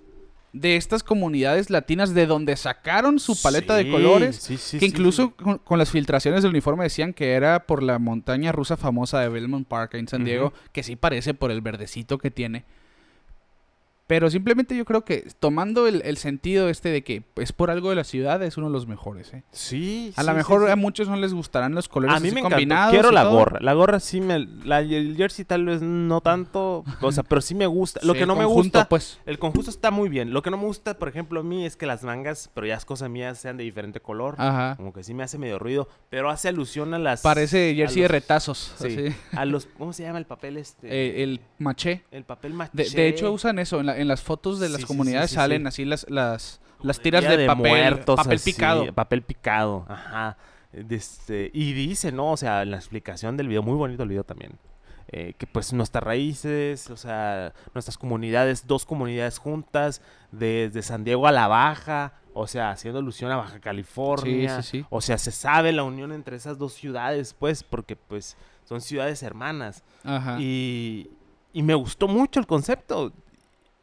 [0.53, 4.35] de estas comunidades latinas de donde sacaron su paleta de colores.
[4.35, 5.31] sí, sí, que incluso.
[5.35, 9.29] Con, con las filtraciones del uniforme decían que era por la montaña rusa famosa de
[9.29, 10.25] Belmont Park en San.
[10.25, 12.65] Diego, que sí parece por el verdecito que tiene.
[14.11, 17.91] Pero simplemente yo creo que tomando el, el sentido este de que es por algo
[17.91, 19.33] de la ciudad, es uno de los mejores.
[19.33, 19.43] ¿eh?
[19.53, 20.71] Sí, A sí, lo mejor sí.
[20.71, 22.91] a muchos no les gustarán los colores A mí así me combinados.
[22.91, 23.31] Quiero la todo.
[23.37, 23.59] gorra.
[23.61, 24.39] La gorra sí me...
[24.65, 26.83] La, el jersey tal vez no tanto.
[26.99, 28.01] O sea, pero sí me gusta.
[28.03, 28.89] Lo Sí, que no me conjunto, gusta...
[28.89, 29.17] pues.
[29.25, 30.33] El conjunto está muy bien.
[30.33, 32.75] Lo que no me gusta, por ejemplo, a mí es que las mangas, pero ya
[32.75, 34.35] es cosa mía, sean de diferente color.
[34.39, 34.75] Ajá.
[34.75, 35.87] Como que sí me hace medio ruido.
[36.09, 37.21] Pero hace alusión a las...
[37.21, 38.73] Parece jersey de retazos.
[38.77, 38.87] Sí.
[38.87, 39.15] así.
[39.37, 39.67] A los...
[39.77, 40.89] ¿Cómo se llama el papel este?
[40.89, 42.03] Eh, el maché.
[42.11, 42.71] el papel maché.
[42.73, 45.35] De, de hecho usan eso en, la- en las fotos de las sí, comunidades sí,
[45.35, 45.67] sí, salen sí.
[45.67, 48.93] así las las, las tiras de, papel muertos, papel así, picado.
[48.93, 50.37] Papel picado, ajá.
[50.73, 52.31] Este, y dice, ¿no?
[52.31, 54.57] O sea, en la explicación del video, muy bonito el video también.
[55.13, 61.27] eh, que pues nuestras raíces, o sea, nuestras comunidades, dos comunidades juntas, desde San Diego
[61.27, 64.61] a la Baja, o sea, haciendo alusión a Baja California.
[64.61, 64.85] Sí, sí, sí.
[64.89, 69.21] O sea, se sabe la unión entre esas dos ciudades, pues, porque pues son ciudades
[69.21, 69.83] hermanas.
[70.05, 70.37] Ajá.
[70.39, 71.11] Y,
[71.51, 73.11] y me gustó mucho el concepto.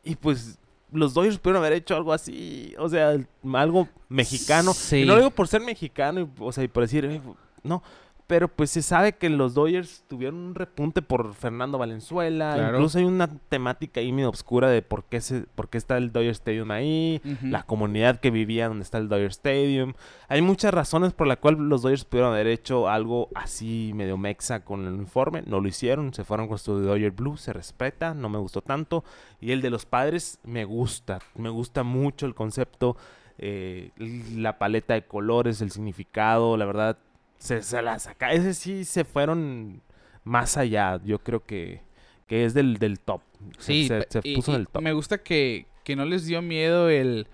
[0.09, 0.59] Y pues
[0.91, 3.15] los Dodgers pudieron haber hecho algo así, o sea,
[3.53, 4.73] algo mexicano.
[4.73, 5.03] Sí.
[5.03, 7.21] Y no lo digo por ser mexicano, y, o sea, y por decir, eh,
[7.63, 7.83] no.
[8.29, 12.53] Pero pues se sabe que los Dodgers tuvieron un repunte por Fernando Valenzuela.
[12.55, 12.77] Claro.
[12.77, 16.13] Incluso hay una temática ahí medio oscura de por qué, se, por qué está el
[16.13, 17.23] Dodger Stadium ahí.
[17.43, 19.95] La comunidad que vivía donde está el Dodger Stadium.
[20.29, 24.63] Hay muchas razones por las cuales los Dodgers pudieron haber hecho algo así medio mexa
[24.63, 25.43] con el uniforme.
[25.47, 26.13] No lo hicieron.
[26.13, 27.39] Se fueron con su Dodger Blue.
[27.39, 28.13] Se respeta.
[28.13, 29.05] No me gustó tanto.
[29.41, 31.21] Y el de los padres me gusta.
[31.35, 32.95] Me gusta mucho el concepto.
[33.39, 33.93] eh,
[34.35, 36.57] la paleta de colores, el significado.
[36.57, 36.99] La verdad,
[37.39, 38.33] se, se la saca.
[38.33, 39.83] Ese sí se fueron
[40.25, 41.01] más allá.
[41.05, 41.81] Yo creo que,
[42.27, 43.23] que es del, del top.
[43.59, 44.03] Sí, se,
[44.35, 44.83] puso y en el top.
[44.83, 47.29] me gusta que, que no les dio miedo el,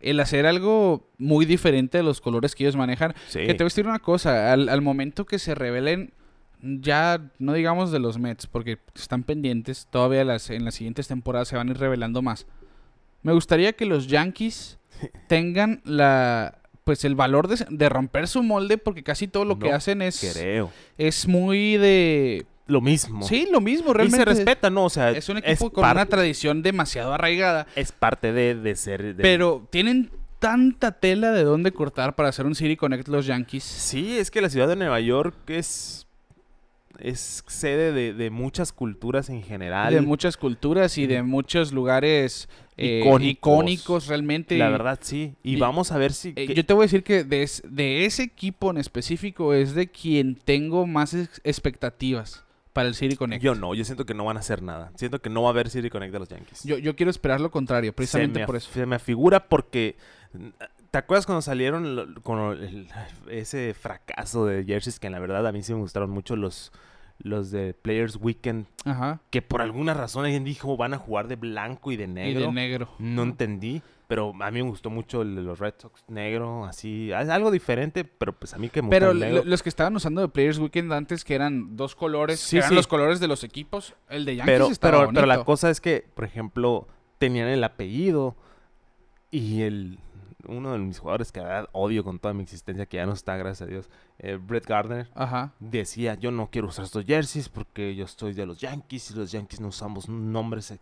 [0.00, 3.14] el hacer algo muy diferente de los colores que ellos manejan.
[3.28, 3.40] Sí.
[3.40, 6.12] Que te voy a decir una cosa, al, al momento que se revelen,
[6.60, 11.48] ya no digamos de los Mets, porque están pendientes, todavía las, en las siguientes temporadas
[11.48, 12.46] se van a ir revelando más.
[13.22, 14.78] Me gustaría que los Yankees
[15.28, 19.72] tengan la pues el valor de, de romper su molde, porque casi todo lo que
[19.72, 20.70] hacen es, Creo.
[20.96, 22.46] es muy de...
[22.68, 23.26] Lo mismo.
[23.26, 24.18] Sí, lo mismo, Y realmente.
[24.18, 24.84] se respeta, ¿no?
[24.84, 28.76] O sea, Es un equipo con par- una tradición demasiado arraigada, es parte de, de
[28.76, 29.16] ser...
[29.16, 33.64] de- pero tienen tanta tela de dónde cortar para hacer un City Connect los Yankees.
[33.64, 36.05] Sí, es que la ciudad de Nueva York es...
[36.98, 39.92] Es sede de, de muchas culturas en general.
[39.94, 43.30] De muchas culturas y de muchos lugares eh, Icónicos.
[43.54, 44.56] icónicos realmente.
[44.58, 45.34] La verdad, sí.
[45.42, 46.30] Y, y- vamos a ver si...
[46.36, 49.54] Eh, que- yo te voy a decir que de, es- de ese equipo en específico
[49.54, 53.42] es de quien tengo más ex- expectativas para el City Connect.
[53.42, 54.92] yo no, yo siento que no van a hacer nada.
[54.96, 56.62] Siento que no va a haber City Connect de los Yankees.
[56.64, 58.70] Yo, yo quiero esperar lo contrario, precisamente por eso.
[58.72, 59.96] Se me afigura porque...
[60.96, 62.58] ¿Te acuerdas cuando salieron con
[63.28, 66.72] ese fracaso de jerseys que en la verdad a mí sí me gustaron mucho los
[67.18, 69.20] los de Players Weekend, Ajá.
[69.28, 72.40] que por alguna razón alguien dijo van a jugar de blanco y de negro.
[72.40, 72.88] Y de negro.
[72.98, 77.12] No entendí, pero a mí me gustó mucho el de los Red Sox negro, así,
[77.12, 79.36] algo diferente, pero pues a mí que me Pero el negro.
[79.38, 82.58] lo- los que estaban usando de Players Weekend antes, que eran dos colores, Sí, que
[82.60, 82.74] eran sí.
[82.74, 85.44] los colores de los equipos, el de Yankees pero, estaba pero, pero la bonito.
[85.44, 86.88] cosa es que, por ejemplo,
[87.18, 88.34] tenían el apellido
[89.30, 89.98] y el
[90.48, 93.36] uno de mis jugadores que verdad odio con toda mi existencia, que ya no está,
[93.36, 93.88] gracias a Dios,
[94.18, 95.52] eh, Brett Gardner, Ajá.
[95.60, 99.32] decía, yo no quiero usar estos jerseys porque yo estoy de los Yankees y los
[99.32, 100.70] Yankees no usamos nombres.
[100.70, 100.78] eh".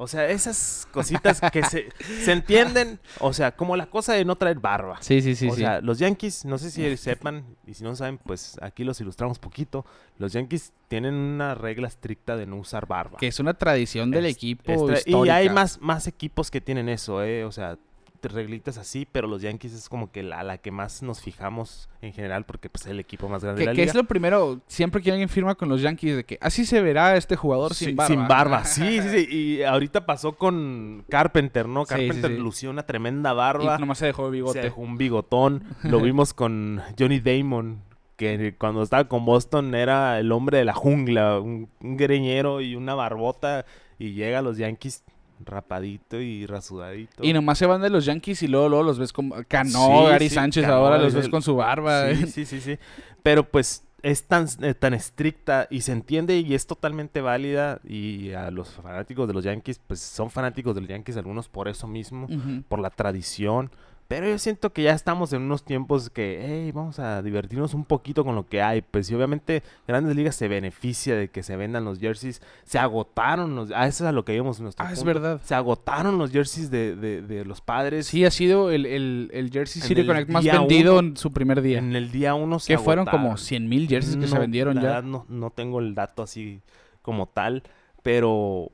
[0.00, 1.88] O sea, esas cositas que se,
[2.22, 4.98] se entienden, o sea, como la cosa de no traer barba.
[5.02, 5.60] Sí, sí, sí, o sí.
[5.62, 9.40] sea, los Yankees, no sé si sepan, y si no saben, pues aquí los ilustramos
[9.40, 9.84] poquito.
[10.18, 13.18] Los Yankees tienen una regla estricta de no usar barba.
[13.18, 17.20] que es una tradición del Es- equipo y hay más, más equipos que tienen eso,
[17.24, 17.44] ¿eh?
[17.44, 17.76] O sea,
[18.22, 22.12] reglitas así, pero los Yankees es como que la, la que más nos fijamos en
[22.12, 23.90] general porque pues, es el equipo más grande Que, de la que liga.
[23.90, 27.16] es lo primero, siempre que alguien firma con los Yankees, de que así se verá
[27.16, 28.08] este jugador Sí, sin barba.
[28.14, 29.28] Sin barba, sí, sí, sí.
[29.36, 31.84] Y ahorita pasó con Carpenter, ¿no?
[31.84, 32.36] Sí, Carpenter sí.
[32.38, 33.78] lució una tremenda Y barba.
[33.78, 34.58] nomás se dejó el bigote.
[34.58, 35.62] Se dejó un bigotón.
[35.84, 37.82] Lo vimos con Johnny Damon,
[38.16, 42.74] que cuando estaba con Boston era el hombre de la jungla, un, un greñero y
[42.74, 43.64] una barbota.
[44.00, 45.04] Y llega a los Yankees
[45.44, 47.24] rapadito y rasudadito.
[47.24, 50.10] Y nomás se van de los Yankees y luego, luego los ves como Cano, Sí,
[50.10, 52.14] Gary sí, Sánchez, Cano, ahora los es ves el- con su barba.
[52.14, 52.78] Sí, sí, sí, sí.
[53.22, 57.80] Pero pues es tan, eh, tan estricta y se entiende y es totalmente válida.
[57.84, 61.68] Y a los fanáticos de los Yankees, pues son fanáticos de los Yankees algunos por
[61.68, 62.28] eso mismo,
[62.68, 63.70] por la tradición.
[64.08, 67.84] Pero yo siento que ya estamos en unos tiempos que, hey, vamos a divertirnos un
[67.84, 68.80] poquito con lo que hay.
[68.80, 72.40] Pues y obviamente Grandes Ligas se beneficia de que se vendan los jerseys.
[72.64, 73.70] Se agotaron los...
[73.70, 75.42] Ah, eso es a lo que vimos en nuestro Ah, es verdad.
[75.44, 78.06] Se agotaron los jerseys de, de- de los padres.
[78.06, 81.60] Sí, ha sido el, el, el Jersey City Connect más vendido uno, en su primer
[81.60, 81.78] día.
[81.78, 83.38] En el día uno se que fueron como agotaron.
[83.44, 84.88] 100 mil jerseys que se vendieron la ya.
[84.88, 86.62] verdad no, no tengo el dato así
[87.02, 87.62] como tal,
[88.02, 88.72] pero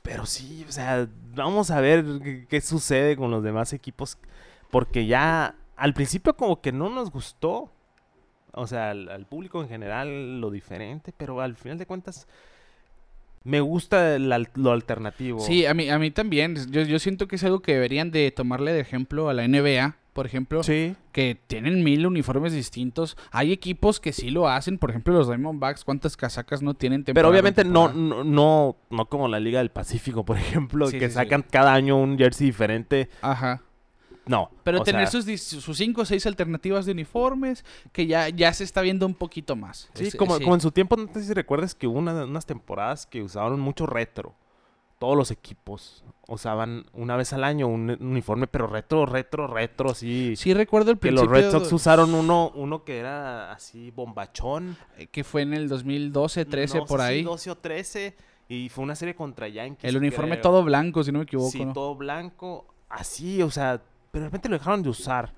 [0.00, 4.18] pero sí, o sea, vamos a ver qué, qué sucede con los demás equipos
[4.74, 7.70] porque ya al principio como que no nos gustó,
[8.52, 12.26] o sea, al, al público en general lo diferente, pero al final de cuentas
[13.44, 15.38] me gusta el lo alternativo.
[15.38, 16.56] Sí, a mí, a mí también.
[16.72, 19.94] Yo, yo siento que es algo que deberían de tomarle de ejemplo a la NBA,
[20.12, 20.96] por ejemplo, Sí.
[21.12, 23.16] que tienen mil uniformes distintos.
[23.30, 27.14] Hay equipos que sí lo hacen, por ejemplo los Diamondbacks, ¿cuántas casacas no tienen Pero
[27.14, 28.24] temporada obviamente no, temporada?
[28.24, 31.14] no, no, no como la Liga del Pacífico, por ejemplo, Sí, que sí, sí.
[31.14, 33.08] sacan cada año un jersey diferente.
[33.22, 33.62] Ajá.
[34.26, 34.50] No.
[34.62, 38.64] Pero tener sea, sus, sus cinco o seis alternativas de uniformes, que ya, ya se
[38.64, 39.90] está viendo un poquito más.
[39.94, 40.42] Sí, Es- como, sí.
[40.44, 43.60] como en su tiempo, no sé si recuerdas que hubo una- unas temporadas que usaban
[43.60, 44.34] mucho retro.
[44.98, 50.34] Todos los equipos usaban una vez al año un uniforme, pero retro, retro, retro, así.
[50.36, 54.76] Sí recuerdo el que los principio Red Sox usaron uno, uno que era así bombachón.
[54.96, 57.22] eh, que fue en el 2012, 13 no por ahí.
[57.22, 58.16] 12 o 13.
[58.48, 59.84] Y fue una serie contra Yankees.
[59.88, 60.42] el uniforme creo.
[60.42, 61.50] todo blanco, si no me equivoco.
[61.50, 61.72] Sí, ¿no?
[61.74, 62.66] todo blanco.
[62.88, 63.82] Así, o sea,
[64.14, 65.32] pero de repente lo dejaron de usar.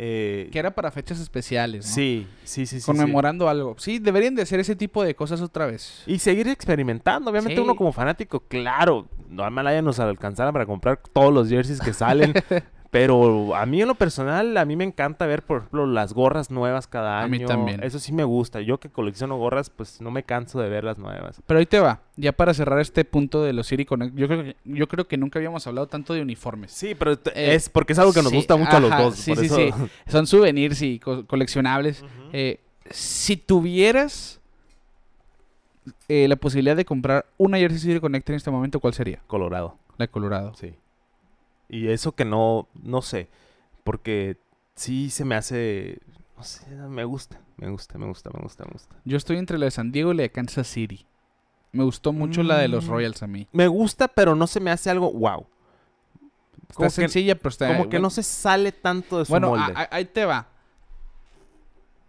[0.00, 1.92] Eh, Que era para fechas especiales, ¿no?
[1.94, 2.80] Sí, sí, sí.
[2.82, 3.76] Conmemorando algo.
[3.78, 6.02] Sí, deberían de hacer ese tipo de cosas otra vez.
[6.06, 7.30] Y seguir experimentando.
[7.30, 7.62] Obviamente Sí.
[7.62, 11.92] uno como fanático, claro, no a Malaya nos alcanzara para comprar todos los jerseys que
[11.92, 12.32] salen.
[12.90, 16.50] pero a mí en lo personal, a mí me encanta ver, por ejemplo, las gorras
[16.50, 17.26] nuevas cada año.
[17.26, 17.82] A mí también.
[17.82, 18.60] Eso sí me gusta.
[18.62, 21.42] Yo que colecciono gorras, pues no me canso de ver las nuevas.
[21.46, 22.00] Pero ahí te va.
[22.16, 25.16] Ya para cerrar este punto de los City Connect, yo creo que, yo creo que
[25.18, 26.72] nunca habíamos hablado tanto de uniformes.
[26.72, 29.14] Sí, pero Eh, es porque es algo que nos sí, gusta mucho a los dos.
[29.16, 29.72] sí, por sí, eso- sí.
[30.10, 32.04] Son souvenirs y co- coleccionables.
[32.32, 32.60] Eh,
[32.90, 34.40] si tuvieras
[36.08, 39.20] eh, la posibilidad de comprar una Jersey City Connect en este momento, ¿cuál sería?
[39.26, 39.76] Colorado.
[39.98, 40.54] La de Colorado.
[40.54, 40.74] Sí.
[41.68, 43.28] Y eso que no, no sé,
[43.84, 44.38] porque
[44.74, 45.98] sí se me hace,
[46.36, 48.96] no sé, me gusta, me gusta, me gusta, me gusta, me gusta.
[49.04, 51.04] Yo estoy entre la de San Diego y la de Kansas City.
[51.72, 52.90] Me gustó mucho la de los Mm.
[52.90, 53.46] Royals a mí.
[53.52, 55.46] Me gusta, pero no se me hace algo wow.
[56.62, 57.68] Está Como que, sencilla, pero está...
[57.68, 59.72] como que no se sale tanto de su Bueno, molde.
[59.74, 60.48] a- ahí te va.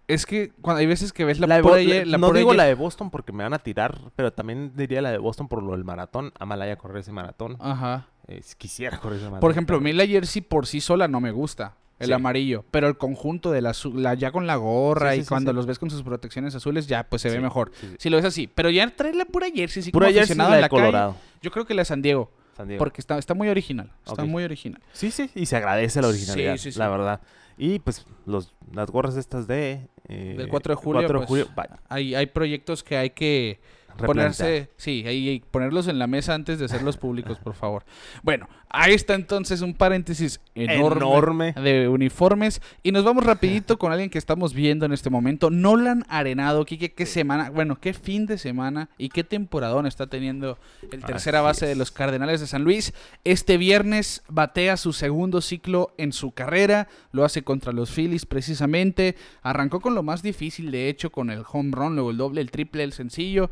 [0.07, 3.11] Es que cuando hay veces que ves la, La la no digo la de Boston
[3.11, 6.33] porque me van a tirar, pero también diría la de Boston por lo del maratón.
[6.39, 7.57] Amalaya correr ese maratón.
[7.59, 8.07] Ajá.
[8.29, 9.39] Eh, si quisiera correr maratón.
[9.39, 11.75] Por ejemplo, a mí la jersey por sí sola no me gusta.
[11.99, 12.13] El Sí.
[12.13, 12.63] amarillo.
[12.71, 13.73] Pero el conjunto de la,
[14.13, 15.55] ya con la gorra Sí, sí, y sí, cuando sí.
[15.55, 17.71] los ves con sus protecciones azules, ya pues se ve Sí, mejor.
[17.77, 17.95] sí, sí.
[17.99, 18.47] Si lo ves así.
[18.47, 21.15] Pero ya traer la pura jersey, sí, Pura como jersey la de la calle, Colorado.
[21.41, 22.31] Yo creo que la de San Diego.
[22.55, 22.79] San Diego.
[22.79, 23.91] Porque está, está muy original.
[24.05, 24.81] Está muy original.
[24.93, 26.79] Sí, sí, y se agradece la originalidad, Sí, sí, sí.
[26.79, 27.19] la verdad.
[27.57, 29.85] Y pues los, las gorras estas de...
[30.07, 31.79] eh, Del 4 de julio, 4 de pues, julio, vaya.
[31.89, 33.59] Hay, hay proyectos que hay que,
[33.99, 37.83] ponerse, sí, ahí, ponerlos en la mesa antes de hacerlos públicos, por favor.
[38.23, 42.61] Bueno, ahí está entonces un paréntesis enorme, de uniformes.
[42.83, 46.93] Y nos vamos rapidito con alguien que estamos viendo en este momento, Nolan Arenado, Kike,
[46.93, 50.57] qué semana, bueno, qué fin de semana y qué temporadón está teniendo
[50.91, 52.93] el tercera base de los Cardenales de San Luis.
[53.23, 59.15] Este viernes batea su segundo ciclo en su carrera, lo hace contra los Phillies precisamente,
[59.41, 62.51] arrancó con lo más difícil de hecho con el home run, luego el doble, el
[62.51, 63.49] triple, el sencillo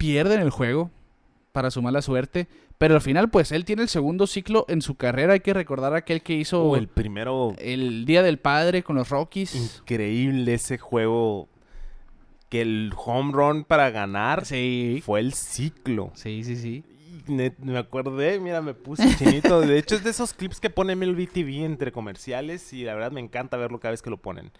[0.00, 0.90] pierden el juego
[1.52, 2.48] para su mala suerte.
[2.78, 5.34] Pero al final, pues él tiene el segundo ciclo en su carrera.
[5.34, 6.64] Hay que recordar aquel que hizo.
[6.64, 7.54] Oh, el primero.
[7.58, 9.54] El Día del Padre con los Rockies.
[9.54, 11.48] Increíble ese juego.
[12.48, 15.02] Que el home run para ganar sí.
[15.04, 16.10] fue el ciclo.
[16.14, 16.82] Sí, sí, sí.
[17.28, 19.60] me acordé, mira, me puse chinito.
[19.60, 22.72] De hecho, es de esos clips que pone MLB TV entre comerciales.
[22.72, 24.50] Y la verdad me encanta verlo cada vez que lo ponen.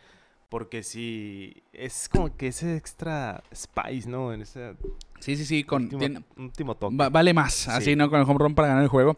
[0.51, 4.32] Porque sí, es como que ese extra spice, ¿no?
[4.32, 4.74] En ese
[5.20, 5.88] sí, sí, sí, con
[6.36, 6.96] último, toque.
[6.96, 8.11] vale más, así, ¿no?
[8.11, 9.16] Con el home run para ganar el juego.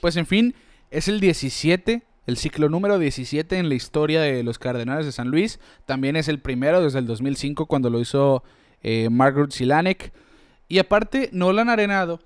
[0.00, 0.52] Pues en fin,
[0.90, 5.28] es el 17, el ciclo número 17 en la historia de los Cardenales de San
[5.28, 5.60] Luis.
[5.86, 8.42] También es el primero desde el 2005 cuando lo hizo
[8.82, 10.12] eh, Margaret Silanek.
[10.66, 12.20] Y aparte, Nolan Arenado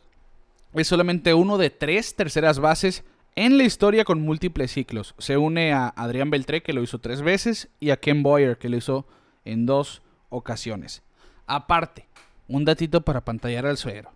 [0.72, 3.04] es solamente uno de tres terceras bases
[3.38, 5.14] en la historia con múltiples ciclos.
[5.18, 8.68] Se une a Adrián Beltré, que lo hizo tres veces, y a Ken Boyer, que
[8.68, 9.06] lo hizo
[9.44, 11.04] en dos ocasiones.
[11.46, 12.08] Aparte,
[12.48, 14.10] un datito para pantallar al suero.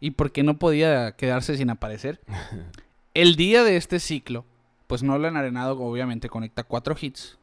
[0.00, 2.20] ¿Y por qué no podía quedarse sin aparecer?
[3.14, 4.44] El día de este ciclo,
[4.88, 7.38] pues Nolan Arenado obviamente conecta cuatro hits.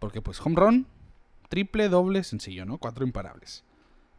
[0.00, 0.86] Porque pues home run,
[1.48, 2.78] triple, doble, sencillo, ¿no?
[2.78, 3.62] Cuatro imparables.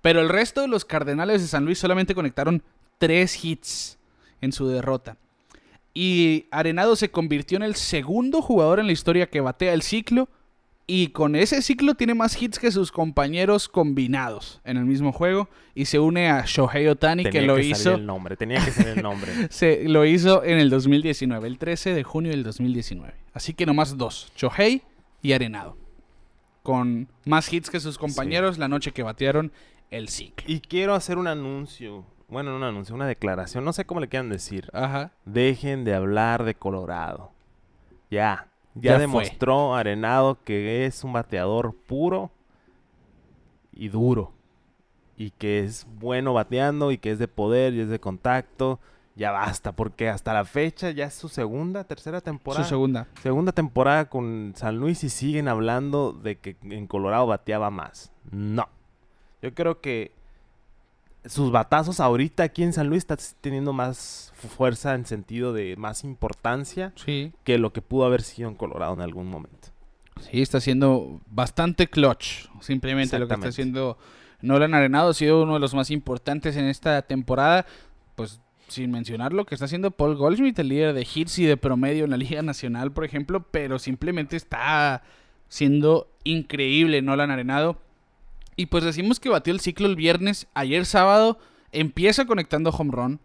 [0.02, 2.64] Pero el resto de los Cardenales de San Luis solamente conectaron
[3.00, 4.00] tres hits
[4.40, 5.18] en su derrota.
[5.98, 10.28] Y Arenado se convirtió en el segundo jugador en la historia que batea el ciclo.
[10.88, 15.50] Y con ese ciclo tiene más hits que sus compañeros combinados en el mismo juego.
[15.74, 17.96] Y se une a Shohei Otani, que lo hizo.
[17.96, 19.32] el nombre, tenía que ser el nombre.
[19.50, 23.14] se lo hizo en el 2019, el 13 de junio del 2019.
[23.34, 24.84] Así que nomás dos: Shohei
[25.22, 25.78] y Arenado.
[26.62, 29.54] Con más hits que sus compañeros la noche que batearon
[29.92, 30.46] el ciclo.
[30.46, 34.08] Y quiero hacer un anuncio bueno, no un anuncio, una declaración, no sé cómo le
[34.08, 34.70] quieran decir.
[34.74, 35.12] Ajá.
[35.26, 37.32] Dejen de hablar de Colorado.
[38.10, 42.32] Ya, ya, demostró Arenado que es un bateador puro
[43.74, 44.32] y duro.
[45.18, 48.80] Y que es bueno bateando y que es de poder y es de contacto.
[49.16, 52.66] Ya basta, porque hasta la fecha ya es su segunda, tercera temporada.
[52.66, 53.08] Su segunda.
[53.22, 58.12] Segunda temporada con San Luis y siguen hablando de que en Colorado bateaba más.
[58.30, 58.68] No.
[59.42, 60.12] Yo creo que
[61.28, 66.04] sus batazos ahorita aquí en San Luis está teniendo más fuerza en sentido de más
[66.04, 66.94] importancia
[67.44, 69.70] que lo que pudo haber sido en Colorado en algún momento.
[70.22, 72.48] Sí, está siendo bastante clutch.
[72.62, 73.98] Simplemente lo que está haciendo
[74.42, 77.66] Nolan Arenado ha sido uno de los más importantes en esta temporada.
[78.16, 81.58] Pues sin mencionar lo que está haciendo Paul Goldschmidt, el líder de hits y de
[81.58, 85.04] promedio en la Liga Nacional, por ejemplo, pero simplemente está
[85.48, 87.80] siendo increíble Nolan Arenado.
[88.56, 90.48] Y pues decimos que batió el ciclo el viernes.
[90.54, 91.38] Ayer sábado
[91.72, 93.20] empieza conectando home run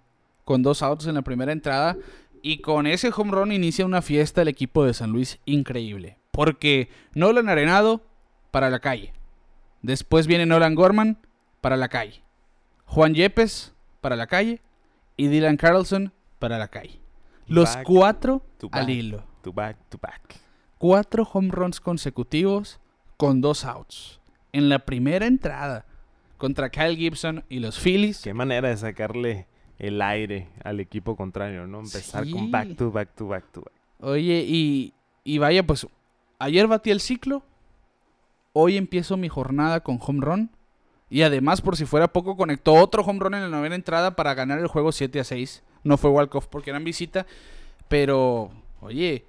[0.44, 1.96] con dos outs en la primera entrada.
[2.42, 6.18] Y con ese home run inicia una fiesta el equipo de San Luis increíble.
[6.32, 8.02] Porque Nolan Arenado
[8.50, 9.12] para la calle.
[9.82, 11.18] Después viene Nolan Gorman
[11.60, 12.22] para la calle.
[12.86, 14.60] Juan Yepes para la calle.
[15.16, 16.98] Y Dylan Carlson para la calle.
[17.46, 19.24] Los cuatro al hilo.
[19.52, 20.40] back, to back.
[20.78, 22.80] Cuatro home runs consecutivos
[23.16, 24.19] con dos outs
[24.52, 25.84] en la primera entrada
[26.36, 28.22] contra Kyle Gibson y los Phillies.
[28.22, 29.46] Qué manera de sacarle
[29.78, 31.80] el aire al equipo contrario, ¿no?
[31.80, 33.72] Empezar con back to back to back to back.
[34.00, 34.92] Oye, y,
[35.24, 35.86] y vaya, pues
[36.38, 37.42] ayer batí el ciclo.
[38.52, 40.50] Hoy empiezo mi jornada con home run.
[41.08, 44.34] Y además, por si fuera poco, conectó otro home run en la novena entrada para
[44.34, 45.62] ganar el juego 7 a 6.
[45.82, 47.26] No fue walk-off porque eran visita.
[47.88, 49.24] Pero, oye,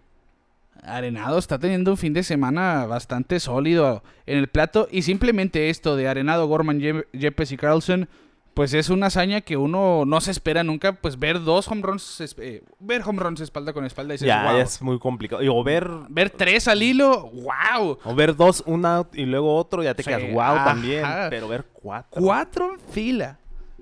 [0.84, 5.96] Arenado está teniendo un fin de semana bastante sólido en el plato y simplemente esto
[5.96, 8.10] de Arenado, Gorman, Yepes y Carlson,
[8.54, 12.36] pues es una hazaña que uno no se espera nunca, pues ver dos home runs,
[12.40, 15.42] eh, ver home runs espalda con espalda y dices, ya, es muy complicado.
[15.54, 15.88] o ver...
[16.10, 18.00] Ver tres al hilo, wow.
[18.04, 21.66] O ver dos, un out y luego otro, ya te quedas wow también, pero ver
[21.72, 22.22] cuatro.
[22.22, 23.41] Cuatro en fila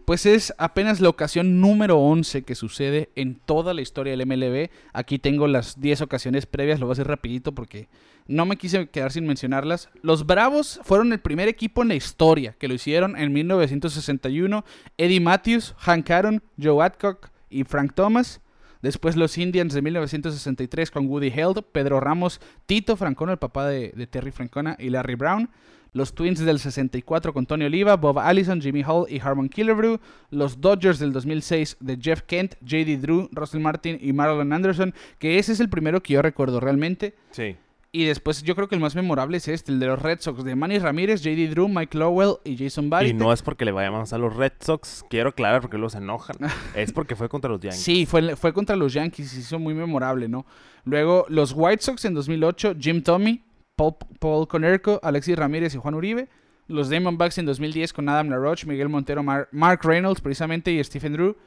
[0.09, 4.71] pues es apenas la ocasión número 11 que sucede en toda la historia del MLB.
[4.91, 7.89] Aquí tengo las 10 ocasiones previas, lo voy a hacer rapidito porque
[8.25, 9.89] no me quise quedar sin mencionarlas.
[10.01, 14.65] Los Bravos fueron el primer equipo en la historia que lo hicieron en 1961.
[14.97, 18.41] Eddie Matthews, Hank Aaron, Joe Adcock y Frank Thomas.
[18.81, 23.93] Después los Indians de 1963 con Woody Held, Pedro Ramos, Tito Francona, el papá de,
[23.95, 25.51] de Terry Francona, y Larry Brown.
[25.93, 29.99] Los Twins del 64 con Tony Oliva, Bob Allison, Jimmy Hall y Harmon Killebrew.
[30.29, 35.39] Los Dodgers del 2006 de Jeff Kent, JD Drew, Russell Martin y Marlon Anderson, que
[35.39, 37.15] ese es el primero que yo recuerdo realmente.
[37.31, 37.55] Sí.
[37.91, 40.43] Y después yo creo que el más memorable es este, el de los Red Sox,
[40.43, 43.09] de Manny Ramírez, JD Drew, Mike Lowell y Jason Barry.
[43.09, 46.37] Y no es porque le vayamos a los Red Sox, quiero aclarar porque los enojan.
[46.75, 47.81] es porque fue contra los Yankees.
[47.81, 50.45] Sí, fue, fue contra los Yankees, hizo muy memorable, ¿no?
[50.85, 53.41] Luego los White Sox en 2008, Jim Tomey,
[53.79, 56.27] Paul, Paul Conerco, Alexis Ramírez y Juan Uribe.
[56.67, 61.13] Los Diamondbacks en 2010 con Adam LaRoche, Miguel Montero, Mar- Mark Reynolds precisamente y Stephen
[61.13, 61.37] Drew.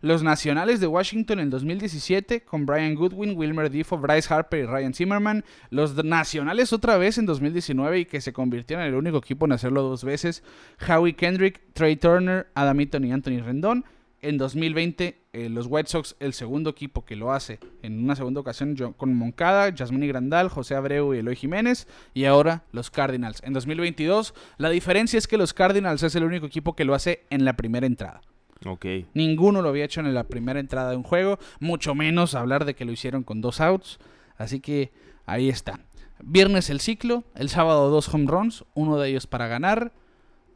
[0.00, 4.92] Los Nacionales de Washington en 2017 con Brian Goodwin, Wilmer Difo, Bryce Harper y Ryan
[4.92, 5.44] Zimmerman.
[5.70, 9.52] Los Nacionales otra vez en 2019 y que se convirtieron en el único equipo en
[9.52, 10.42] hacerlo dos veces.
[10.86, 13.84] Howie Kendrick, Trey Turner, Adam Eaton y Anthony Rendón.
[14.20, 18.40] En 2020 eh, los White Sox, el segundo equipo que lo hace en una segunda
[18.40, 21.86] ocasión yo- con Moncada, Jasmine Grandal, José Abreu y Eloy Jiménez.
[22.14, 23.40] Y ahora los Cardinals.
[23.44, 27.24] En 2022 la diferencia es que los Cardinals es el único equipo que lo hace
[27.30, 28.20] en la primera entrada.
[28.66, 28.86] Ok.
[29.14, 32.74] Ninguno lo había hecho en la primera entrada de un juego, mucho menos hablar de
[32.74, 34.00] que lo hicieron con dos outs.
[34.36, 34.90] Así que
[35.26, 35.78] ahí está.
[36.20, 39.92] Viernes el ciclo, el sábado dos home runs, uno de ellos para ganar.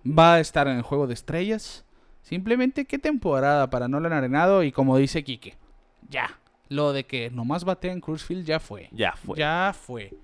[0.04, 1.84] Va a estar en el juego de estrellas.
[2.22, 5.56] Simplemente qué temporada para Nolan Arenado y como dice Quique,
[6.08, 6.38] ya.
[6.68, 8.88] Lo de que nomás batea en Cruisefield ya fue.
[8.92, 9.38] Ya fue.
[9.38, 10.14] Ya fue.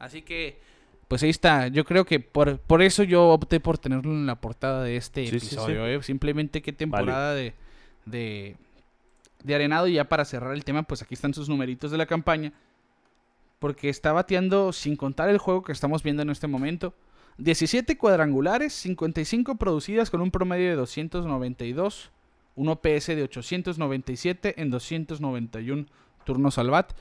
[0.00, 0.58] Así que,
[1.06, 1.68] pues ahí está.
[1.68, 5.26] Yo creo que por, por eso yo opté por tenerlo en la portada de este
[5.26, 5.86] Sí, sí, episodio.
[5.86, 6.02] ¿eh?
[6.02, 7.54] Simplemente qué temporada de,
[8.06, 8.56] de,
[9.44, 9.86] de Arenado.
[9.86, 12.52] Y ya para cerrar el tema, pues aquí están sus numeritos de la campaña.
[13.60, 16.92] Porque está bateando, sin contar el juego que estamos viendo en este momento,
[17.38, 22.10] 17 cuadrangulares, 55 producidas con un promedio de 292,
[22.56, 25.86] un OPS de 897 en 291
[26.24, 26.92] turnos al bat.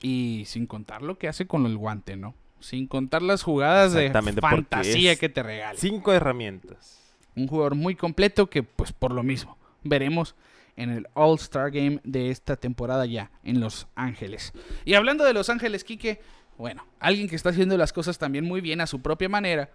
[0.00, 2.34] Y sin contar lo que hace con el guante, ¿no?
[2.58, 4.10] Sin contar las jugadas de
[4.40, 5.78] fantasía que te regala.
[5.78, 7.00] Cinco herramientas.
[7.36, 10.34] Un jugador muy completo que, pues por lo mismo, veremos
[10.76, 14.52] en el All-Star Game de esta temporada ya en Los Ángeles.
[14.84, 16.20] Y hablando de Los Ángeles, Quique,
[16.62, 19.68] bueno, alguien que está haciendo las cosas también muy bien a su propia manera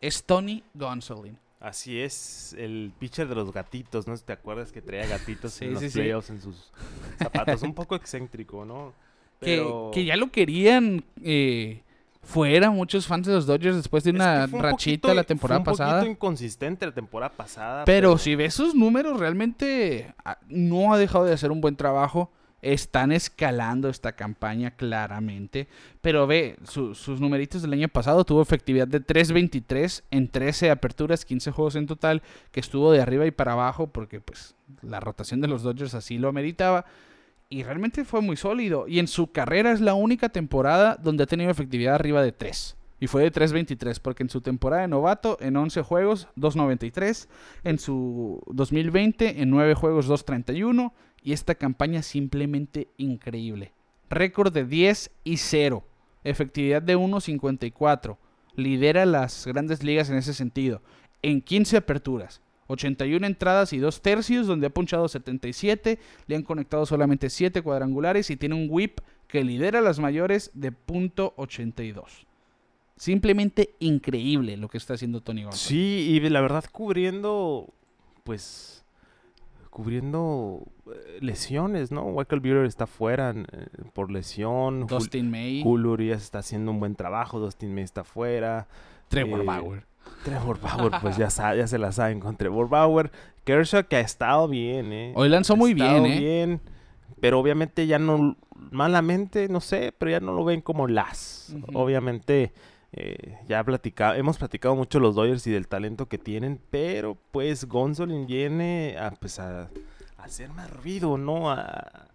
[0.00, 1.36] es Tony Gonsolin.
[1.60, 4.16] Así es, el pitcher de los gatitos, ¿no?
[4.16, 5.98] Si te acuerdas que traía gatitos Sí, en los sí, sí.
[5.98, 6.72] playoffs en sus
[7.18, 7.62] zapatos.
[7.62, 8.94] Un poco excéntrico, ¿no?
[9.42, 11.82] Que, Pero- que ya lo querían eh,
[12.22, 15.60] fuera muchos fans de los Dodgers después de Es una que rachita poquito- la temporada
[15.64, 15.98] fue un pasada.
[16.00, 17.84] poquito inconsistente la temporada pasada.
[17.84, 22.30] Pero si ves sus números, realmente ah, no ha dejado de hacer un buen trabajo.
[22.62, 25.68] Están escalando esta campaña claramente.
[26.00, 31.24] Pero ve, su- sus numeritos del año pasado tuvo efectividad de 3.23 en 13 aperturas,
[31.24, 35.40] 15 juegos en total, que estuvo de arriba y para abajo porque pues la rotación
[35.40, 36.84] de los Dodgers así lo ameritaba.
[37.50, 38.88] Y realmente fue muy sólido.
[38.88, 42.76] Y en su carrera es la única temporada donde ha tenido efectividad arriba de 3.
[42.98, 47.28] Y fue de 3.23, porque en su temporada de novato, en 11 juegos, 2.93.
[47.64, 50.92] En su 2020, en 9 juegos, 2.31.
[51.22, 53.72] Y esta campaña simplemente increíble.
[54.10, 55.84] Récord de 10 y 0.
[56.24, 58.16] Efectividad de 1.54.
[58.56, 60.82] Lidera las grandes ligas en ese sentido.
[61.22, 62.40] En 15 aperturas.
[62.68, 68.30] 81 entradas y 2 tercios, donde ha punchado 77, le han conectado solamente 7 cuadrangulares
[68.30, 72.26] y tiene un whip que lidera las mayores de .82.
[72.96, 75.66] Simplemente increíble lo que está haciendo Tony González.
[75.66, 77.68] Sí, y la verdad cubriendo,
[78.24, 78.81] pues,
[79.72, 82.04] cubriendo eh, lesiones, ¿no?
[82.12, 84.82] Michael Buehler está fuera eh, por lesión.
[84.82, 88.68] Jul- Dustin May, Julio Urias está haciendo un buen trabajo, Dustin May está fuera.
[89.08, 89.86] Trevor eh, Bauer.
[90.24, 93.10] Trevor Bauer, pues ya, se la saben con Trevor Bauer.
[93.44, 95.12] Kershaw que ha estado bien, ¿eh?
[95.16, 96.18] Hoy lanzó muy Ha bien, ¿eh?
[96.20, 96.60] bien,
[97.20, 98.36] pero obviamente ya no,
[98.70, 101.56] malamente, no sé, pero ya no lo ven como las.
[101.72, 102.52] Obviamente,
[102.92, 107.64] eh, ya platicado, hemos platicado mucho los Dodgers y del talento que tienen, pero pues
[107.66, 109.68] Gonzolin viene a, pues, a, a
[110.24, 111.50] hacer más ruido, ¿no?
[111.50, 112.08] A,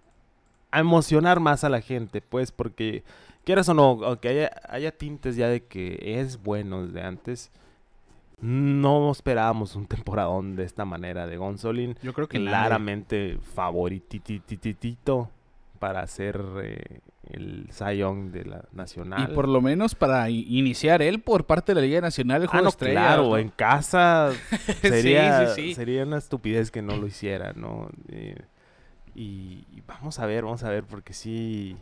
[0.69, 3.03] a emocionar más a la gente, pues, porque
[3.43, 7.51] quieras o no, aunque haya, haya tintes ya de que es bueno desde antes,
[8.39, 12.49] no esperábamos un temporadón de esta manera de Gonzolin Yo creo que nadie.
[12.49, 15.31] claramente favoritititito
[15.79, 16.99] para ser eh,
[17.31, 19.29] el Young de la Nacional.
[19.31, 22.51] Y por lo menos para iniciar él por parte de la Liga Nacional el Ah,
[22.51, 23.37] juego no, de estrellas, claro, ¿no?
[23.37, 24.31] en casa
[24.81, 25.73] sería, sí, sí.
[25.75, 27.89] sería una estupidez que no lo hiciera, ¿no?
[28.09, 28.35] Eh,
[29.15, 31.75] y, y vamos a ver, vamos a ver, porque sí,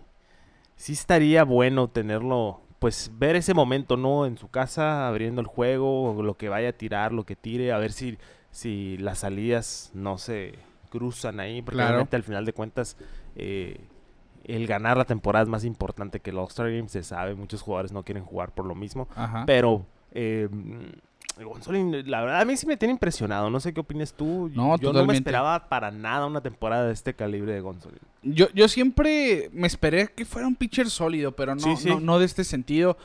[0.75, 4.25] sí estaría bueno tenerlo, pues ver ese momento, ¿no?
[4.25, 7.77] En su casa, abriendo el juego, lo que vaya a tirar, lo que tire, a
[7.77, 8.17] ver si,
[8.51, 10.53] si las salidas no se
[10.89, 11.89] cruzan ahí, porque Claro.
[11.95, 12.95] obviamente al final de cuentas
[13.35, 13.81] eh,
[14.47, 17.91] el ganar la temporada es más importante que el All-Star Game, se sabe, muchos jugadores
[17.91, 19.43] no quieren jugar por lo mismo, Ajá.
[19.45, 19.85] pero
[20.17, 20.47] Eh,
[21.43, 23.49] Gonzolin, la verdad, a mí sí me tiene impresionado.
[23.49, 24.49] No sé qué opinas tú.
[24.53, 27.99] No, Yo no me esperaba para nada una temporada de este calibre de Gonzolin.
[28.23, 31.89] Yo, yo siempre me esperé que fuera un pitcher sólido, pero no, Sí, sí.
[31.89, 32.97] no, no de este sentido.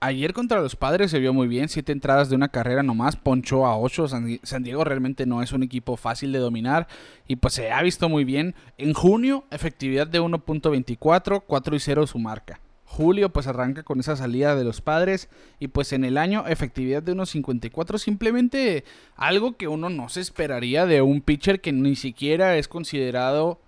[0.00, 3.66] Ayer contra los padres se vio muy bien, siete entradas de una carrera nomás, ponchó
[3.66, 4.06] a ocho.
[4.06, 6.86] San, Di- San Diego realmente no es un equipo fácil de dominar
[7.26, 8.54] y pues se ha visto muy bien.
[8.76, 12.60] En junio, efectividad de 1.24, 4 y 0 su marca.
[12.84, 15.28] Julio pues arranca con esa salida de los padres
[15.58, 18.84] y pues en el año efectividad de 1.54, simplemente
[19.16, 23.60] algo que uno no se esperaría de un pitcher que ni siquiera es considerado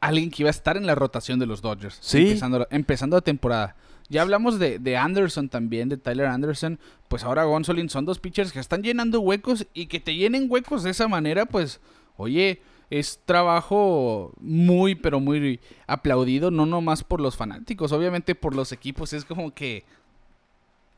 [0.00, 1.98] alguien que iba a estar en la rotación de los Dodgers.
[2.00, 2.28] Sí.
[2.28, 3.76] Empezando, empezando la temporada.
[4.10, 6.78] Ya hablamos de, de Anderson también, de Tyler Anderson.
[7.08, 10.82] Pues ahora Gonsolin son dos pitchers que están llenando huecos y que te llenen huecos
[10.82, 11.80] de esa manera, pues,
[12.18, 18.72] oye, es trabajo muy, pero muy aplaudido, no nomás por los fanáticos, obviamente por los
[18.72, 19.12] equipos.
[19.12, 19.84] Es como que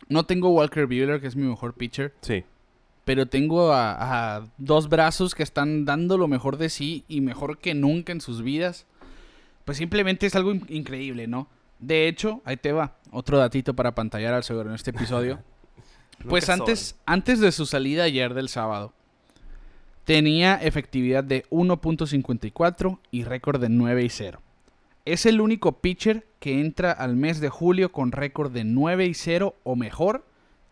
[0.09, 2.45] no tengo Walker Buehler, que es mi mejor pitcher Sí.
[3.05, 7.59] pero tengo a, a dos brazos que están dando lo mejor de sí y mejor
[7.59, 8.87] que nunca en sus vidas.
[9.65, 11.47] Pues simplemente es algo in- increíble, ¿no?
[11.83, 15.41] De hecho, ahí te va, otro datito para pantallar al seguro en este episodio.
[16.29, 18.93] pues antes, antes de su salida ayer del sábado,
[20.05, 24.41] tenía efectividad de 1.54 y récord de 9 y 0.
[25.05, 29.15] Es el único pitcher que entra al mes de julio con récord de 9 y
[29.15, 30.25] 0 o mejor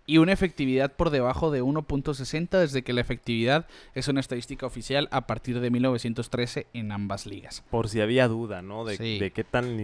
[0.07, 5.09] y una efectividad por debajo de 1.60 desde que la efectividad es una estadística oficial
[5.11, 7.65] a partir de 1913 en ambas ligas.
[7.71, 8.85] Por si había duda, ¿no?
[8.85, 9.19] De, Sí.
[9.19, 9.77] de qué tan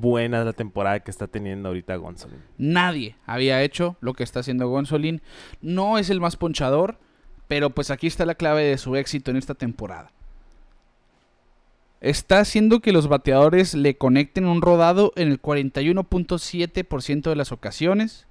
[0.00, 2.42] buena la temporada que está teniendo ahorita Gonzolin.
[2.56, 5.20] Nadie había hecho lo que está haciendo Gonzolin.
[5.60, 6.98] No es el más ponchador,
[7.48, 10.10] pero pues aquí está la clave de su éxito en esta temporada.
[12.00, 18.26] Está haciendo que los bateadores le conecten un rodado en el 41.7% de las ocasiones,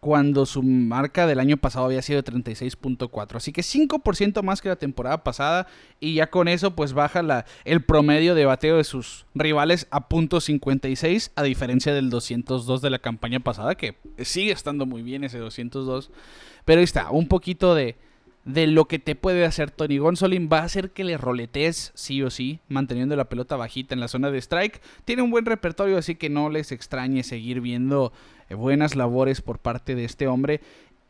[0.00, 3.36] cuando su marca del año pasado había sido de 36.4.
[3.36, 5.66] Así que 5% más que la temporada pasada
[6.00, 10.08] y ya con eso pues baja la, el promedio de bateo de sus rivales a
[10.08, 15.38] .56 a diferencia del 202 de la campaña pasada que sigue estando muy bien ese
[15.38, 16.10] 202.
[16.64, 17.96] Pero ahí está, un poquito de,
[18.44, 22.22] de lo que te puede hacer Tony Gonsolin va a hacer que le roletees sí
[22.22, 24.80] o sí, manteniendo la pelota bajita en la zona de strike.
[25.04, 28.12] Tiene un buen repertorio, así que no les extrañe seguir viendo
[28.48, 30.60] eh, buenas labores por parte de este hombre.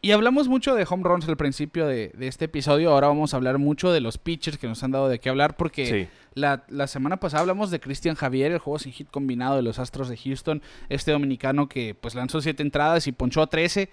[0.03, 3.37] Y hablamos mucho de home runs al principio de, de este episodio, ahora vamos a
[3.37, 5.87] hablar mucho de los pitchers que nos han dado de qué hablar porque...
[5.87, 6.09] Sí.
[6.33, 9.81] La, la semana pasada hablamos de Cristian Javier, el juego sin hit combinado de los
[9.81, 13.91] Astros de Houston, este dominicano que pues lanzó 7 entradas y ponchó a 13.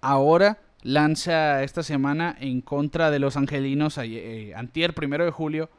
[0.00, 5.70] Ahora lanza esta semana en contra de los Angelinos, eh, antier, primero de julio,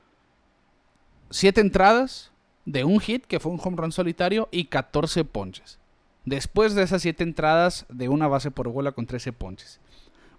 [1.29, 2.31] 7 entradas
[2.65, 5.79] de un hit, que fue un home run solitario, y 14 ponches.
[6.25, 9.79] Después de esas 7 entradas de una base por bola con 13 ponches.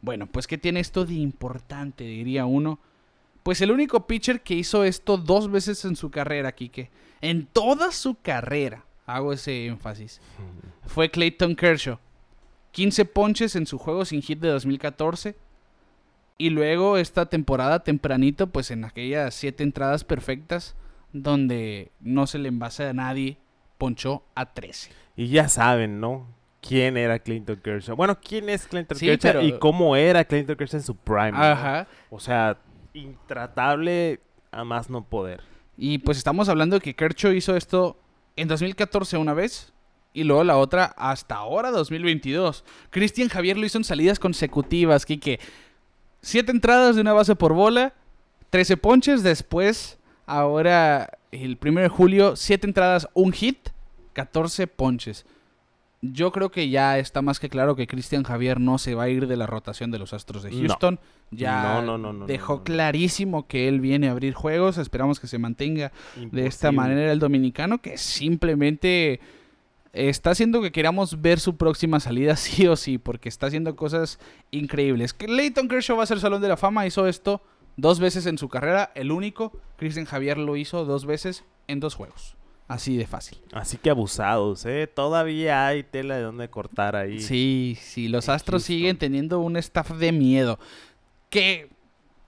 [0.01, 2.79] Bueno, pues ¿qué tiene esto de importante, diría uno?
[3.43, 6.91] Pues el único pitcher que hizo esto dos veces en su carrera, Kike.
[7.21, 10.21] En toda su carrera, hago ese énfasis,
[10.87, 11.99] fue Clayton Kershaw.
[12.73, 15.37] 15 ponches en su juego sin hit de 2014.
[16.37, 20.77] Y luego esta temporada tempranito, pues en aquellas 7 entradas perfectas,
[21.13, 23.39] donde no se le envase a nadie,
[23.77, 24.91] ponchó a 13.
[25.17, 26.27] Y ya saben, ¿no?
[26.61, 27.97] ¿Quién era Clinton Kershaw?
[27.97, 31.33] Bueno, ¿quién es Clinton Sí, Kershaw pero- y cómo era Clinton Kershaw en su prime?
[31.33, 31.43] ¿no?
[31.43, 31.87] Ajá.
[32.11, 32.57] O sea,
[32.95, 35.43] intratable a más no poder.
[35.77, 37.97] Y pues estamos hablando de que Kershaw hizo esto
[38.37, 39.73] en 2014 una vez
[40.19, 42.65] y luego la otra hasta ahora 2022.
[42.91, 45.39] Cristian Javier lo hizo en salidas consecutivas, Kike.
[46.21, 47.95] Siete entradas de una base por bola,
[48.51, 53.69] 13 ponches, después ahora el 1 de julio, siete entradas, un hit,
[54.15, 55.25] 14 ponches.
[56.01, 59.09] Yo creo que ya está más que claro que Cristian Javier no se va a
[59.09, 60.51] ir de la rotación de los Astros de.
[60.51, 60.99] Houston.
[61.31, 64.79] Ya No, no, no, no, dejó clarísimo que él viene a abrir juegos.
[64.79, 69.21] Esperamos que se mantenga de esta manera el dominicano, que simplemente
[69.99, 74.19] está haciendo que queramos ver su próxima salida sí o sí, porque está haciendo cosas
[74.51, 75.15] increíbles.
[75.19, 77.43] Leighton Kershaw va a ser Salón de la Fama, hizo esto
[77.77, 79.53] dos veces en su carrera, el único.
[79.77, 82.37] Christian Javier lo hizo dos veces en dos juegos.
[82.67, 83.39] Así de fácil.
[83.53, 84.87] Así que abusados, ¿eh?
[84.87, 87.21] Todavía hay tela de donde cortar ahí.
[87.21, 88.77] Sí, sí, los Astros Houston.
[88.77, 90.59] siguen teniendo un staff de miedo.
[91.31, 91.71] Que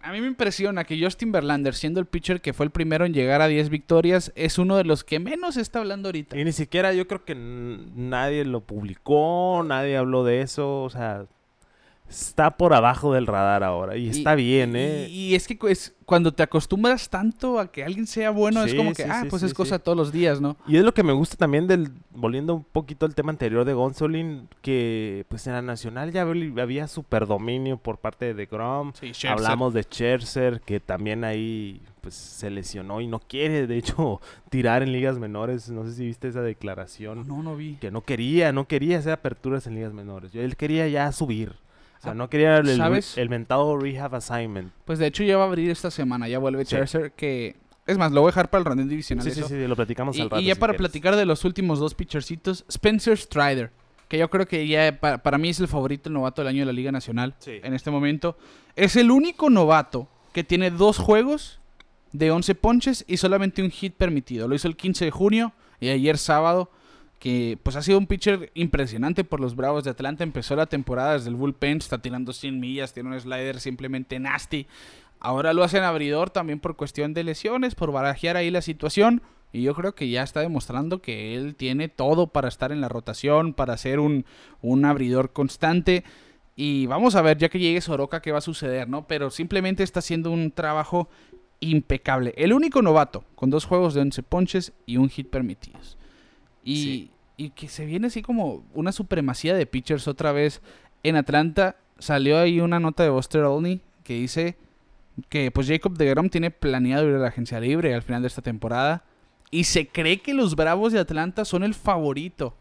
[0.03, 3.12] a mí me impresiona que Justin Verlander, siendo el pitcher que fue el primero en
[3.12, 6.38] llegar a 10 victorias, es uno de los que menos está hablando ahorita.
[6.38, 11.26] Y ni siquiera yo creo que nadie lo publicó, nadie habló de eso, o sea,
[12.11, 13.96] está por abajo del radar ahora.
[13.96, 15.08] Y, está bien, ¿eh?
[15.08, 18.92] Y, es que es, cuando te acostumbras tanto a que alguien sea bueno, es como
[18.92, 20.56] que, ah, pues es cosa todos los días, ¿no?
[20.66, 23.72] Y es lo que me gusta también del, volviendo un poquito al tema anterior de
[23.72, 28.92] Gonzolin, que pues en la Nacional ya había super dominio por parte de Grom.
[29.28, 34.82] Hablamos de Scherzer, que también ahí pues se lesionó y no quiere, de hecho, tirar
[34.82, 35.70] en ligas menores.
[35.70, 37.28] No sé si viste esa declaración.
[37.28, 37.76] No, no vi.
[37.76, 40.34] Que no quería, no quería hacer aperturas en ligas menores.
[40.34, 41.54] Él quería ya subir.
[42.01, 42.68] O sea, no quería el,
[43.16, 44.72] el, mentado rehab assignment.
[44.86, 46.76] Pues de hecho ya va a abrir esta semana, ya vuelve sí.
[47.14, 47.57] que...
[47.86, 49.22] Es más, lo voy a dejar para el random divisional.
[49.22, 50.40] Sí, sí, sí, lo platicamos y, al rato.
[50.40, 53.70] Y ya para platicar de los últimos dos pitchercitos, Spencer Strider,
[54.09, 56.66] que yo creo que ya para, mí es el favorito, el novato del año de
[56.66, 58.38] la Liga Nacional en este momento.
[58.76, 61.61] Es el único novato que tiene dos juegos
[62.12, 64.48] de 11 ponches y solamente un hit permitido.
[64.48, 66.70] Lo hizo el 15 de junio y ayer sábado
[67.20, 70.24] que pues ha sido un pitcher impresionante por los Bravos de Atlanta.
[70.24, 74.66] Empezó la temporada desde el bullpen, está tirando 100 millas, tiene un slider simplemente nasty.
[75.20, 79.20] Ahora lo hacen abridor también por cuestión de lesiones, por barajear ahí la situación.
[79.52, 82.88] Y yo creo que ya está demostrando que él tiene todo para estar en la
[82.88, 84.24] rotación, para ser un,
[84.62, 86.04] un abridor constante.
[86.56, 89.06] Y vamos a ver, ya que llegue Soroka, qué va a suceder, ¿no?
[89.06, 91.10] Pero simplemente está haciendo un trabajo
[91.58, 92.32] impecable.
[92.38, 95.98] El único novato, con dos juegos de 11 ponches y un hit permitidos.
[96.64, 97.11] Y,
[97.54, 100.61] que se viene así como una supremacía de pitchers otra vez.
[101.02, 104.56] En Atlanta salió ahí una nota de Buster Olney que dice
[105.30, 108.28] que pues Jacob de Grom tiene planeado ir a la agencia libre al final de
[108.28, 109.04] esta temporada.
[109.50, 112.54] Y se cree que los Bravos de Atlanta son el favorito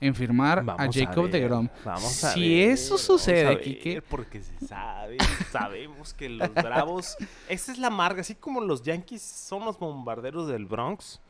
[0.00, 1.68] en firmar a Jacob de Grom.
[1.84, 4.02] Vamos a si eso sucede, Kike.
[4.02, 5.18] Porque se sabe,
[5.50, 7.16] sabemos que los Bravos.
[7.48, 8.22] Esa es la marca.
[8.22, 11.20] Así como los Yankees son los bombarderos del Bronx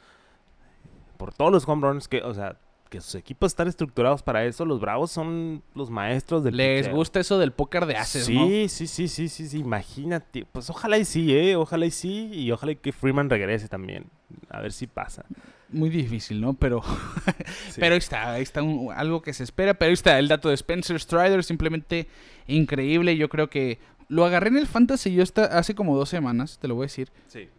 [1.21, 2.57] por todos los home runs que, o sea,
[2.89, 4.65] que sus equipos están estructurados para eso.
[4.65, 8.47] Los Bravos son los maestros del Les gusta eso del póker de ases, sí, ¿no?
[8.47, 10.47] Sí, sí, sí, sí, sí, imagínate.
[10.51, 11.57] Pues ojalá y sí, ¿eh?
[11.57, 12.31] Ojalá y sí.
[12.33, 14.07] Y ojalá que Freeman regrese también.
[14.49, 15.27] A ver si pasa.
[15.69, 16.55] Muy difícil, ¿no?
[16.55, 16.81] Pero,
[17.77, 18.63] pero ahí está, ahí está
[18.97, 19.75] algo que se espera.
[19.75, 22.09] Pero ahí está el dato de Spencer Strider, simplemente
[22.47, 23.15] increíble.
[23.19, 26.67] Yo creo que lo agarré en el Fantasy yo hasta hace como dos semanas, te
[26.67, 27.13] lo voy a decir.
[27.27, 27.51] Sí.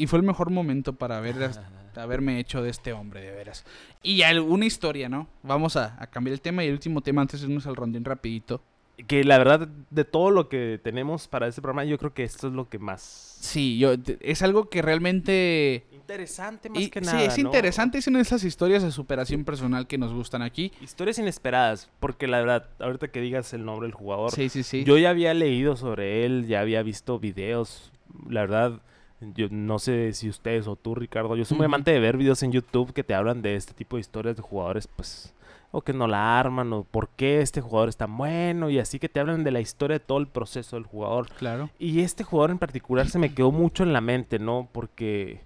[0.00, 1.34] Y fue el mejor momento para ver
[1.96, 3.64] haberme hecho de este hombre, de veras.
[4.02, 5.26] Y alguna historia, ¿no?
[5.42, 8.62] Vamos a, cambiar el tema y el último tema antes de irnos al rondín rapidito.
[9.08, 12.48] Que la verdad, de todo lo que tenemos para este programa, yo creo que esto
[12.48, 13.36] es lo que más...
[13.40, 15.86] Sí, yo, es algo que realmente...
[15.92, 19.86] Interesante más que nada, Sí, es interesante, es una de esas historias de superación personal
[19.86, 20.72] que nos gustan aquí.
[20.80, 24.32] Historias inesperadas, porque la verdad, ahorita que digas el nombre del jugador...
[24.32, 24.84] Sí, sí, sí.
[24.84, 27.92] Yo ya había leído sobre él, ya había visto videos,
[28.28, 28.80] la verdad
[29.20, 32.42] yo no sé si ustedes o tú, Ricardo, yo soy muy amante de ver videos
[32.42, 35.34] en YouTube que te hablan de este tipo de historias de jugadores, pues,
[35.70, 38.98] o que no la arman, o por qué este jugador es tan bueno, y así
[38.98, 41.28] que te hablan de la historia de todo el proceso del jugador.
[41.38, 41.70] Claro.
[41.78, 44.68] Y este jugador en particular se me quedó mucho en la mente, ¿no?
[44.70, 45.40] Porque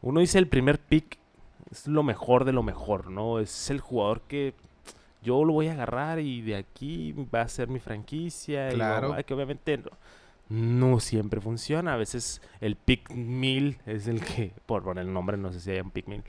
[0.00, 1.18] uno dice el primer pick
[1.70, 3.40] es lo mejor de lo mejor, ¿no?
[3.40, 4.54] Es el jugador que
[5.22, 8.70] yo lo voy a agarrar y de aquí va a ser mi franquicia.
[8.70, 9.18] Claro.
[9.18, 9.90] Y que obviamente no
[11.00, 11.94] siempre funciona.
[11.94, 15.70] A veces el pick 1000 es el que, por poner el nombre, no sé si
[15.70, 16.24] hay un pick 1000,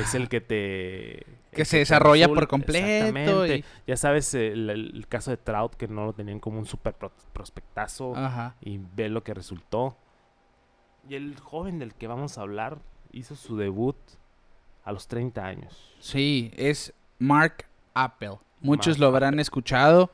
[0.00, 1.26] es el que te...
[1.52, 3.44] Que se desarrolla por completo.
[3.86, 6.94] Ya sabes, el, caso de Trout, que no lo tenían como un super
[7.34, 8.14] prospectazo
[8.62, 9.98] y ve lo que resultó.
[11.06, 12.78] Y el joven del que vamos a hablar
[13.10, 13.96] hizo su debut
[14.82, 15.94] a los 30 años.
[16.00, 18.38] Sí, es Mark Apple.
[18.60, 20.10] Muchos lo habrán escuchado.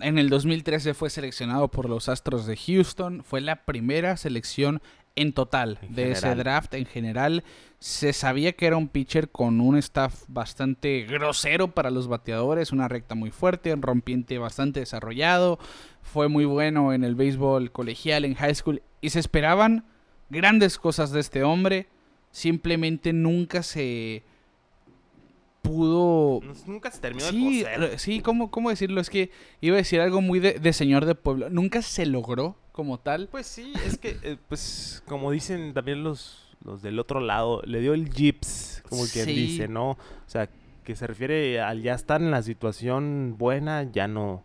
[0.00, 3.22] En el 2013 fue seleccionado por los Astros de Houston.
[3.24, 4.80] Fue la primera selección
[5.16, 7.42] en total de ese draft en general.
[7.80, 12.86] Se sabía que era un pitcher con un staff bastante grosero para los bateadores, una
[12.86, 15.58] recta muy fuerte, un rompiente bastante desarrollado.
[16.02, 18.82] Fue muy bueno en el béisbol colegial, en high school.
[19.00, 19.84] Y se esperaban
[20.30, 21.88] grandes cosas de este hombre.
[22.30, 24.22] Simplemente nunca se
[25.68, 26.40] pudo...
[26.66, 29.00] Nunca se terminó sí, de Sí, ¿cómo, ¿cómo decirlo?
[29.00, 31.50] Es que iba a decir algo muy de, señor de pueblo.
[31.50, 33.28] Nunca se logró como tal.
[33.30, 37.80] Pues sí, es que, eh, pues, como dicen también los, los del otro lado, le
[37.80, 39.90] dio el jips, como quien dice, ¿no?
[39.90, 40.48] O sea,
[40.84, 44.44] que se refiere al ya estar en la situación buena, ya no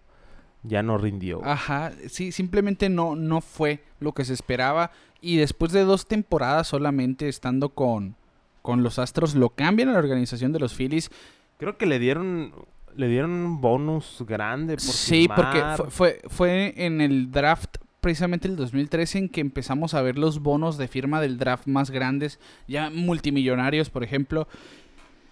[0.63, 1.43] ya no rindió.
[1.43, 4.91] Ajá, sí, simplemente no, no fue lo que se esperaba.
[5.21, 8.15] Y después de dos temporadas solamente estando con,
[8.63, 11.11] con los Astros lo cambian a la organización de los Phillies.
[11.59, 12.51] Creo que le dieron
[12.95, 18.55] le dieron un bonus grande por Sí, porque fue, fue, en el draft precisamente el
[18.55, 22.89] 2013 en que empezamos a ver los bonos de firma del draft más grandes, ya
[22.89, 24.47] multimillonarios, por ejemplo.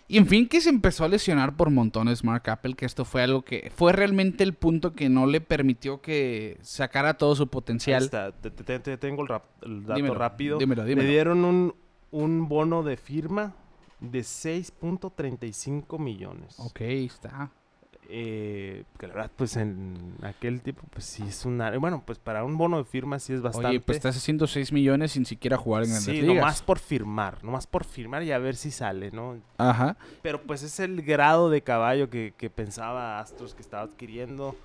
[0.08, 3.22] Y en fin, que se empezó a lesionar por montones Mark Apple, que esto fue
[3.24, 7.50] algo que fue realmente el punto que no le permitió que sacara todo su Ahí
[7.50, 8.04] potencial.
[8.04, 10.58] está, te, te- te tengo el, rap- el dato Dímelo, rápido.
[10.58, 11.08] dímelo, Le dímelo.
[11.10, 11.76] dieron un,
[12.12, 13.54] un bono de firma
[14.00, 16.60] de 6.35 millones.
[16.60, 17.52] Ok, está.
[18.14, 21.78] Eh, que la verdad, pues en aquel tiempo, pues sí es una...
[21.78, 23.70] Bueno, pues para un bono de firma sí es bastante.
[23.70, 26.36] Oye, pues estás haciendo 6 millones sin siquiera jugar en grandes Sí, ligas.
[26.36, 29.38] nomás por firmar, nomás por firmar y a ver si sale, ¿no?
[29.58, 29.96] Ajá.
[30.22, 34.58] Pero pues es el grado de caballo que, que pensaba Astros que estaba adquiriendo.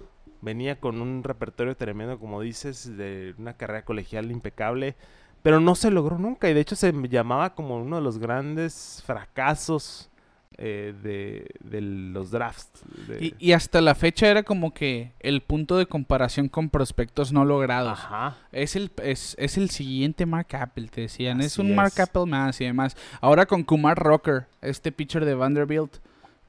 [0.43, 4.97] Venía con un repertorio tremendo, como dices, de una carrera colegial impecable,
[5.43, 9.03] pero no se logró nunca y de hecho se llamaba como uno de los grandes
[9.07, 10.11] fracasos
[10.59, 12.83] eh, de, de los drafts.
[13.07, 17.31] de- Y, y hasta la fecha era como que el punto de comparación con prospectos
[17.33, 17.99] no logrados.
[17.99, 18.39] Ajá.
[18.53, 21.41] Es el, es, es el siguiente Mark Apple, te decían.
[21.43, 22.01] es un Mark es.
[22.01, 22.97] Apple más y demás.
[23.21, 25.97] Ahora con Kumar Rocker, este pitcher de Vanderbilt,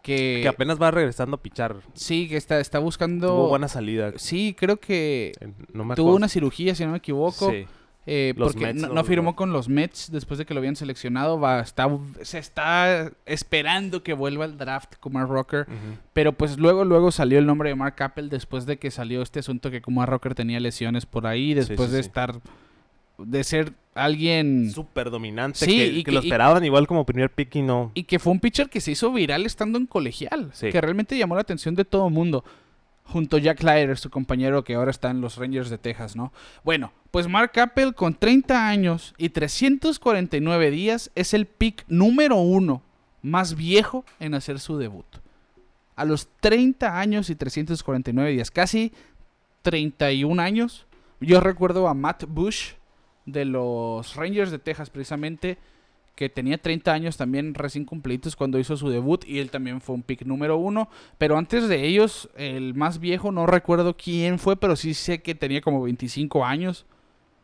[0.01, 1.75] que, Que apenas va regresando a pichar.
[1.93, 3.27] sí, que está, está buscando...
[3.27, 4.13] Tuvo buena salida.
[4.15, 5.33] Sí, creo que
[5.73, 7.51] No me tuvo una cirugía, si no me equivoco.
[7.51, 7.67] Sí.
[8.09, 11.39] Eh, porque no, firmó con los Mets después de que lo habían seleccionado.
[11.39, 11.89] Va, está,
[12.21, 15.67] se está esperando que vuelva al draft Kumar Rocker.
[16.13, 19.39] Pero pues luego, luego salió el nombre de Mark Apple después de que salió este
[19.39, 22.07] asunto que Kumar Rocker tenía lesiones por ahí, después sí, de sí.
[22.07, 22.39] estar,
[23.17, 24.71] de ser alguien...
[24.71, 25.59] Súper dominante.
[25.59, 27.91] Sí, que, y que que- lo y- esperaban igual como primer pick y no.
[27.93, 30.69] Y que fue un pitcher que se hizo viral estando en colegial, Sí.
[30.71, 32.45] que realmente llamó la atención de todo el mundo.
[33.07, 36.33] Junto a Jack Leiter, su compañero que ahora está en los Rangers de Texas, ¿no?
[36.63, 42.81] Bueno, pues Mark Apple con 30 años y 349 días es el pick número uno
[43.21, 45.05] más viejo en hacer su debut.
[45.95, 48.91] A los 30 años y 349 días, casi
[49.63, 50.85] 31 años.
[51.19, 52.73] Yo recuerdo a Matt Bush
[53.25, 55.57] de los Rangers de Texas precisamente,
[56.17, 59.93] que tenía 30 años también recién cumplidos cuando hizo su debut y él también fue
[59.93, 60.89] un pick número uno.
[61.19, 65.35] Pero antes de ellos, el más viejo, no recuerdo quién fue, pero sí sé que
[65.35, 66.87] tenía como 25 años.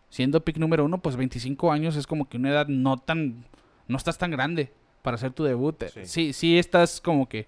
[0.10, 3.46] Siendo pick número uno, pues 25 años es como que una edad no tan...
[3.88, 5.76] No estás tan grande para hacer tu debut.
[5.94, 6.06] Sí.
[6.06, 7.48] Sí, sí, estás como que...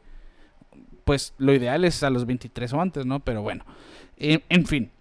[1.06, 3.20] Pues lo ideal es a los 23 o antes, ¿no?
[3.22, 3.66] Pero bueno.
[4.18, 4.92] En, en fin.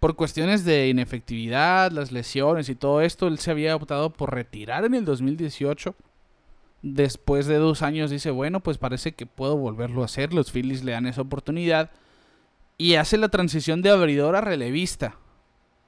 [0.00, 4.86] Por cuestiones de inefectividad, las lesiones y todo esto, él se había optado por retirar
[4.86, 5.94] en el 2018.
[6.80, 10.32] Después de dos años dice, bueno, pues parece que puedo volverlo a hacer.
[10.32, 11.90] Los Phillies le dan esa oportunidad.
[12.78, 15.16] Y hace la transición de abridor a relevista.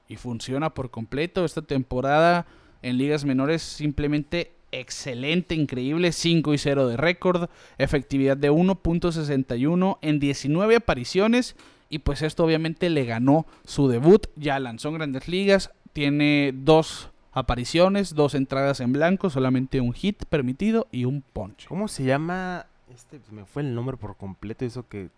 [0.07, 1.43] Y funciona por completo.
[1.43, 2.45] Esta temporada
[2.83, 6.11] en ligas menores simplemente excelente, increíble.
[6.11, 7.49] 5 y 0 de récord.
[7.79, 11.55] Efectividad de 1.61 en 19 apariciones.
[11.93, 14.25] Y pues esto obviamente le ganó su debut.
[14.35, 15.69] Ya lanzó en grandes ligas.
[15.93, 21.67] Tiene dos apariciones, dos entradas en blanco, solamente un hit permitido y un ponche.
[21.67, 22.65] ¿Cómo se llama?
[22.91, 25.11] Este, me fue el nombre por completo, eso que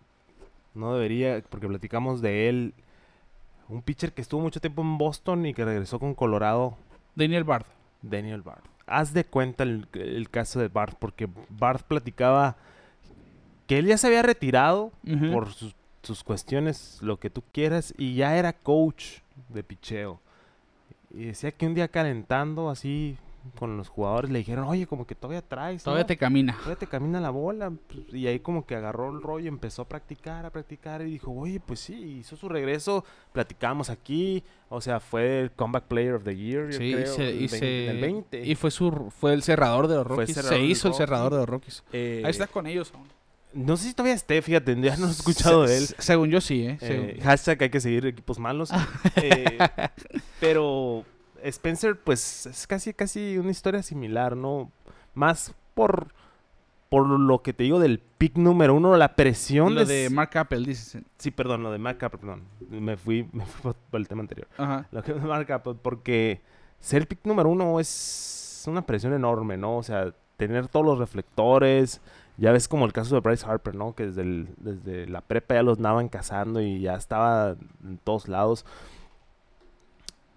[0.74, 2.74] no debería, porque platicamos de él.
[3.70, 6.76] Un pitcher que estuvo mucho tiempo en Boston y que regresó con Colorado,
[7.14, 7.64] Daniel Bard.
[8.02, 8.64] Daniel Bard.
[8.86, 12.58] Haz de cuenta el, el caso de Bard, porque Bard platicaba
[13.66, 14.92] que él ya se había retirado
[15.32, 15.74] por sus,
[16.06, 20.20] sus cuestiones, lo que tú quieras, y ya era coach de picheo.
[21.14, 23.16] Y decía que un día calentando así
[23.60, 25.84] con los jugadores le dijeron, oye, como que todavía traes.
[25.84, 26.06] Todavía ¿no?
[26.08, 26.54] te camina.
[26.54, 27.70] todavía te camina la bola.
[27.86, 31.30] pues, Y ahí como que agarró el rollo, empezó a practicar, a practicar y dijo,
[31.30, 36.24] oye, pues sí, hizo su regreso, platicamos aquí, o sea, fue el Comeback Player of
[36.24, 38.44] the Year, yo Sí, y creo, se- y 20 se- en el 20.
[38.46, 40.36] Y fue su fue el cerrador de los Rockies.
[40.38, 41.84] Se hizo el cerrador de los Rockies.
[41.92, 43.06] Eh, Ahí está con ellos aún.
[43.56, 45.86] No sé si todavía esté, fíjate, ya no he escuchado Se- de él.
[45.86, 46.78] se- Según yo sí, ¿eh?
[46.80, 48.70] Eh, hashtag hay que seguir equipos malos.
[49.16, 49.58] Eh,
[50.40, 51.04] pero
[51.42, 54.70] Spencer, pues es casi, casi una historia similar, ¿no?
[55.14, 56.08] Más por,
[56.88, 60.02] por lo que te digo del pick número uno, la presión Lo de...
[60.02, 61.02] de Mark Apple, dices.
[61.18, 62.42] Sí, perdón, lo de Mark Apple, perdón.
[62.70, 64.48] Me fui, me fui por- por el tema anterior.
[64.58, 64.86] Ajá.
[64.92, 66.40] Lo que es Mark Apple, porque
[66.80, 69.78] ser pick número uno es una presión enorme, ¿no?
[69.78, 72.00] O sea, tener todos los reflectores.
[72.38, 73.94] Ya ves como el caso de Bryce Harper, ¿no?
[73.94, 78.28] Que desde, el- desde la prepa ya los andaban cazando y ya estaba en todos
[78.28, 78.64] lados.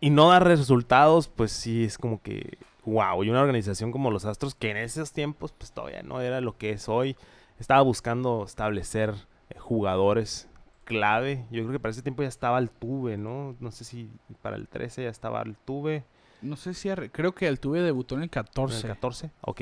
[0.01, 3.21] Y no dar resultados, pues sí, es como que, wow.
[3.23, 6.57] Y una organización como los Astros, que en esos tiempos, pues todavía no era lo
[6.57, 7.17] que es hoy,
[7.59, 9.13] estaba buscando establecer
[9.49, 10.47] eh, jugadores
[10.85, 11.45] clave.
[11.51, 13.57] Yo creo que para ese tiempo ya estaba Altuve, ¿no?
[13.59, 14.09] No sé si
[14.41, 16.05] para el 13 ya estaba Altuve.
[16.41, 18.77] No sé si creo que el tuve debutó en el ¿En 14.
[18.87, 19.31] el 14?
[19.41, 19.61] Ok.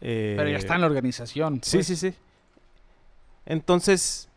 [0.00, 1.60] Pero ya está en la organización.
[1.62, 1.86] Sí, pues.
[1.86, 2.14] sí, sí.
[3.44, 4.28] Entonces,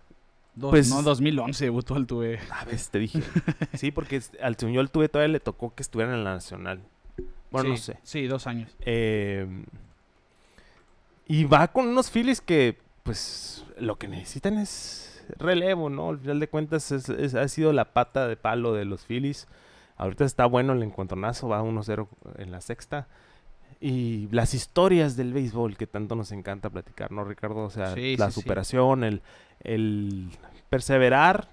[0.56, 2.40] Dos- pues- no, 2011 debutó el tuve.
[2.52, 3.22] a ver, te dije.
[3.74, 6.82] sí, porque al señor Altuve todavía le tocó que estuviera en la Nacional.
[7.52, 8.00] Bueno, no Sí, sé.
[8.04, 8.76] Sí, dos años.
[8.82, 9.48] Eh,
[11.28, 16.10] Y va con unos Phillies que, pues, lo que necesitan es relevo, ¿no?
[16.10, 19.48] Al final de cuentas es- es- ha sido la pata de palo de los Phillies.
[19.98, 22.08] Ahorita está bueno el encontronazo, va 1-0
[22.38, 23.08] en la sexta.
[23.82, 27.60] Y las historias del béisbol que tanto nos encanta platicar, ¿no, Ricardo?
[27.64, 28.42] O sea, Sí, la sí, sí.
[28.42, 29.22] superación, el,
[29.64, 30.30] el
[30.70, 31.48] perseverar.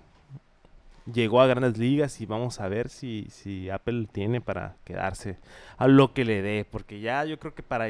[1.12, 5.38] Llegó a grandes ligas y vamos a ver si, si Apple tiene para quedarse
[5.78, 6.66] a lo que le dé.
[6.68, 7.86] Porque ya yo creo que para,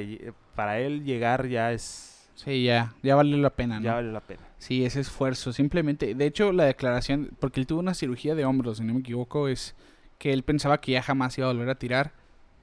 [0.55, 2.28] para él llegar ya es...
[2.34, 3.84] Sí, ya, ya vale la pena, ¿no?
[3.87, 4.43] Ya vale la pena.
[4.59, 6.14] Sí, ese esfuerzo, simplemente.
[6.14, 9.49] De hecho, la declaración, porque él tuvo una cirugía de hombros, si no me equivoco,
[9.49, 9.74] es
[10.18, 12.12] que él pensaba que ya jamás iba a volver a tirar.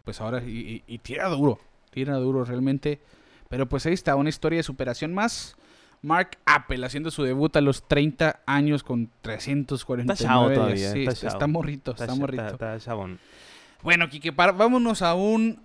[0.03, 1.59] Pues ahora, y, y- y tira duro,
[1.91, 2.99] tira duro realmente.
[3.49, 5.55] Pero pues ahí está, una historia de superación más.
[6.01, 10.99] Mark Apple haciendo su debut a los 30 años con 349 Está chavo todavía, Sí,
[10.99, 11.33] está está, chavo.
[11.37, 12.45] está morrito, está, morrito.
[12.47, 13.19] está chabón.
[13.81, 15.61] Bueno, Kike, vámonos a un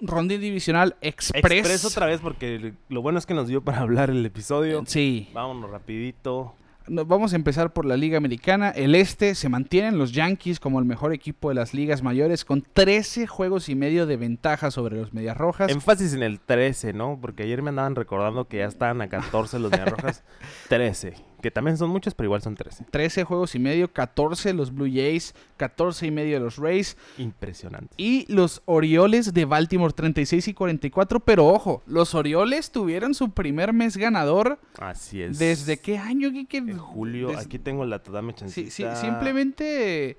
[0.00, 1.52] rondín divisional express.
[1.52, 4.84] Express otra vez porque lo bueno es que nos dio para hablar el episodio.
[4.86, 5.28] Sí.
[5.32, 6.54] Vámonos rapidito.
[6.92, 8.70] Vamos a empezar por la Liga Americana.
[8.70, 12.62] El este se mantienen los Yankees como el mejor equipo de las ligas mayores con
[12.62, 15.70] 13 juegos y medio de ventaja sobre los Medias Rojas.
[15.70, 17.16] Énfasis en el 13, ¿no?
[17.20, 20.24] Porque ayer me andaban recordando que ya estaban a 14 los Medias Rojas.
[20.68, 21.29] 13.
[21.40, 22.86] Que también son muchos, pero igual son 13.
[22.90, 27.94] 13 juegos y medio, 14 los Blue Jays, 14 y medio los Rays Impresionante.
[27.96, 31.20] y los Orioles de Baltimore 36 y 44.
[31.20, 34.58] Pero ojo, los Orioles tuvieron su primer mes ganador.
[34.78, 35.38] Así es.
[35.38, 36.58] ¿Desde qué año, Kike?
[36.58, 37.36] En julio.
[37.38, 38.96] Aquí tengo la dame Sí, sí, chancita.
[38.96, 40.16] simplemente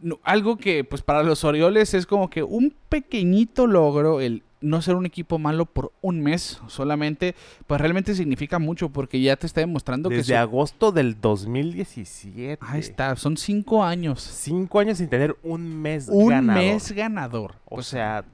[0.00, 4.80] no, algo que pues para los Orioles es como que un pequeñito logro el no
[4.82, 7.34] ser un equipo malo por un mes solamente,
[7.66, 12.58] pues realmente significa mucho porque ya te está demostrando que Desde su- agosto del 2017.
[12.66, 16.62] ahí está, son cinco años, Cinco años sin tener un mes un ganador.
[16.62, 17.54] mes ganador.
[17.66, 18.24] O Pues, sea,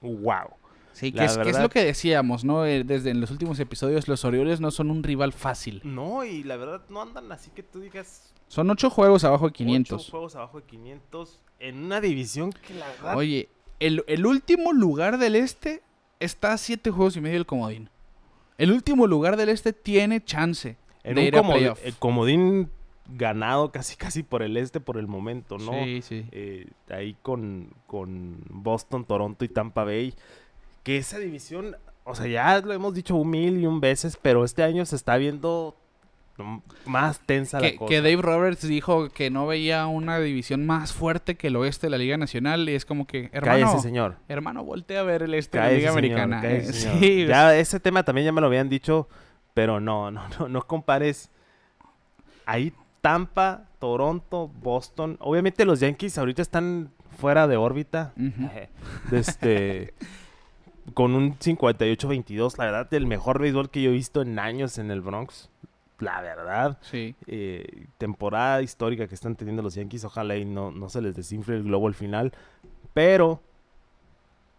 [0.00, 0.48] wow.
[0.92, 2.64] sí, que es, que es verdad- lo que decíamos, ¿no?
[2.64, 5.80] Eh, Desde en los últimos episodios los Orioles no son un rival fácil.
[5.84, 9.52] No, y la verdad no andan así que tú digas Son ocho juegos abajo de
[9.52, 10.10] 500 500.
[10.10, 13.48] juegos abajo de 500 en una división que la verdad Oye,
[13.80, 15.82] el, el último lugar del este
[16.20, 17.90] está a siete juegos y medio del comodín.
[18.58, 21.80] El último lugar del este tiene chance en de un ir a comodi- playoff.
[21.84, 22.70] el comodín
[23.14, 25.72] ganado casi casi por el este por el momento, ¿no?
[25.84, 26.24] Sí, sí.
[26.32, 30.14] Eh, ahí con, con Boston, Toronto y Tampa Bay.
[30.82, 34.44] Que esa división, o sea, ya lo hemos dicho un mil y un veces, pero
[34.44, 35.76] este año se está viendo
[36.84, 37.88] más tensa Que, la cosa.
[37.88, 41.90] que Dave Roberts dijo que no veía una división más fuerte que el oeste de
[41.90, 44.16] la Liga Nacional y es como que, hermano, Cállese, señor.
[44.28, 46.40] hermano, voltea a ver el este de la Liga señor, Americana.
[46.42, 46.98] cállese, señor.
[47.00, 49.08] sí, Ya ese tema también ya me lo habían dicho,
[49.54, 51.30] pero no, no, no, no compares.
[52.44, 55.16] Ahí Tampa, Toronto, Boston.
[55.20, 58.12] Obviamente los Yankees ahorita están fuera de órbita.
[59.12, 59.94] Este
[60.94, 64.90] con un 58-22, la verdad, el mejor béisbol que yo he visto en años en
[64.92, 65.50] el Bronx.
[65.98, 66.78] La verdad.
[66.82, 67.14] Sí.
[67.26, 70.04] Eh, temporada histórica que están teniendo los Yankees.
[70.04, 72.32] Ojalá y no, no se les desinfle el globo al final.
[72.92, 73.40] Pero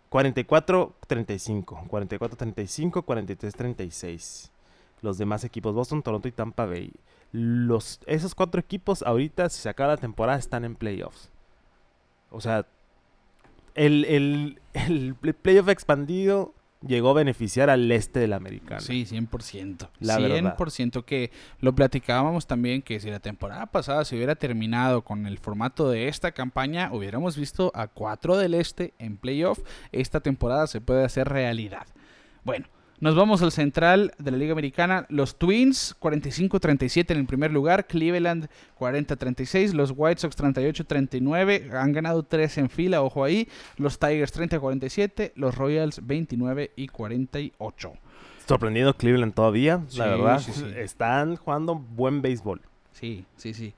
[0.09, 4.51] 44-35, 44-35, 43-36.
[5.01, 6.91] Los demás equipos, Boston, Toronto y Tampa Bay.
[7.31, 11.29] Los, esos cuatro equipos ahorita, si se acaba la temporada, están en playoffs.
[12.31, 12.65] O sea,
[13.75, 16.53] el, el, el playoff expandido
[16.85, 18.79] llegó a beneficiar al este de la americana.
[18.79, 19.89] Sí, 100%.
[19.99, 20.55] La verdad.
[20.57, 25.37] 100% que lo platicábamos también que si la temporada pasada se hubiera terminado con el
[25.37, 29.59] formato de esta campaña, hubiéramos visto a cuatro del este en playoff.
[29.91, 31.87] Esta temporada se puede hacer realidad.
[32.43, 32.67] Bueno,
[32.99, 35.05] nos vamos al central de la Liga Americana.
[35.09, 37.85] Los Twins 45-37 en el primer lugar.
[37.85, 38.47] Cleveland
[38.79, 39.73] 40-36.
[39.73, 41.73] Los White Sox 38-39.
[41.73, 43.47] Han ganado 3 en fila, ojo ahí.
[43.77, 45.33] Los Tigers 30-47.
[45.35, 47.93] Los Royals 29 y 48.
[48.47, 50.39] Sorprendido Cleveland todavía, Sí, la verdad.
[50.39, 50.65] sí, sí.
[50.77, 52.61] Están jugando buen béisbol.
[52.93, 53.73] Sí, sí, sí.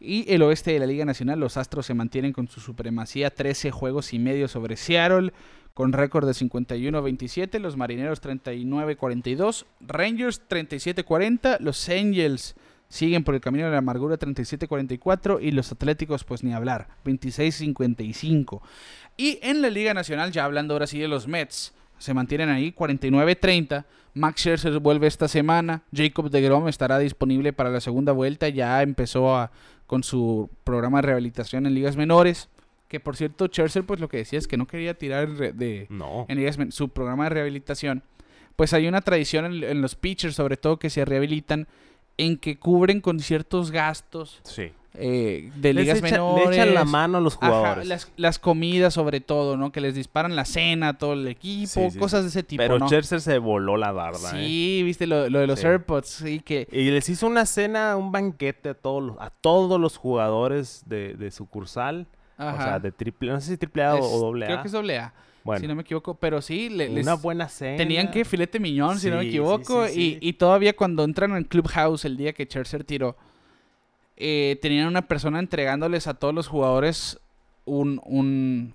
[0.00, 3.70] Y el oeste de la Liga Nacional, los Astros se mantienen con su supremacía 13
[3.70, 5.32] juegos y medio sobre Seattle,
[5.74, 12.54] con récord de 51-27, los Marineros 39-42, Rangers 37-40, los Angels
[12.88, 18.60] siguen por el camino de la amargura 37-44 y los Atléticos pues ni hablar, 26-55.
[19.16, 22.72] Y en la Liga Nacional, ya hablando ahora sí de los Mets, se mantienen ahí
[22.72, 23.84] 49-30.
[24.14, 25.82] Max Scherzer vuelve esta semana.
[25.94, 28.48] Jacob de Grom estará disponible para la segunda vuelta.
[28.48, 29.50] Ya empezó a-
[29.86, 32.48] con su programa de rehabilitación en ligas menores.
[32.92, 36.26] Que por cierto, Scherzer pues lo que decía es que no quería tirar de, No.
[36.28, 38.02] en su programa de rehabilitación.
[38.54, 41.66] Pues hay una tradición en, en los pitchers, sobre todo, que se rehabilitan.
[42.18, 44.70] en que cubren con ciertos gastos Sí.
[44.92, 46.48] eh, de Les ligas echa- menores.
[46.50, 47.86] Le echan la mano a los Ajá, jugadores.
[47.88, 49.72] las, las comidas sobre todo, ¿no?
[49.72, 52.62] Que les disparan la cena a todo el equipo, Sí, sí, cosas de ese tipo,
[52.62, 52.86] Pero ¿no?
[52.86, 54.46] Scherzer se voló la barda, ¿eh?
[54.46, 55.66] Sí, viste lo, lo de los Sí.
[55.66, 56.68] AirPods, sí, que...
[56.70, 61.14] Y les hizo una cena, un banquete a todos los, a todos los jugadores de,
[61.14, 62.06] de sucursal.
[62.50, 64.48] O sea, de triple, no sé si triple A Es- o doble A.
[64.48, 65.12] Creo que es doble A,
[65.44, 67.76] bueno, si no me equivoco, pero sí, le- les- una buena cena.
[67.76, 70.18] tenían que filete miñón, si no me equivoco, sí, sí.
[70.20, 73.16] Y, y todavía cuando entran al Clubhouse el día que Scherzer tiró,
[74.16, 77.18] eh, tenían una persona entregándoles a todos los jugadores
[77.64, 78.74] un, un,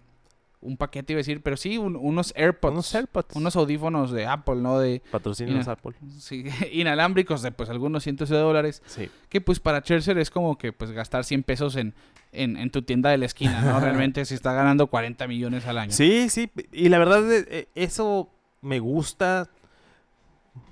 [0.62, 2.74] un paquete, iba a decir, pero sí, un- unos AirPods.
[2.74, 3.36] Unos AirPods.
[3.36, 4.80] Unos audífonos de Apple, ¿no?
[4.80, 5.74] De Patrocínanos Mira.
[5.74, 5.94] Apple.
[6.20, 8.82] sí, inalámbricos de pues algunos cientos de dólares.
[8.88, 9.10] Sí.
[9.30, 11.94] Que pues para Scherzer es como que pues gastar 100 pesos en,
[12.32, 13.80] en, en tu tienda de la esquina, ¿no?
[13.82, 15.92] Realmente se está ganando 40 millones al año.
[15.92, 16.52] Sí, sí.
[16.72, 18.30] Y la verdad, eh, eh, eso
[18.62, 19.50] me gusta.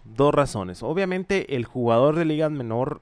[0.03, 0.84] Dos razones.
[0.84, 3.02] Obviamente, el jugador de liga menor,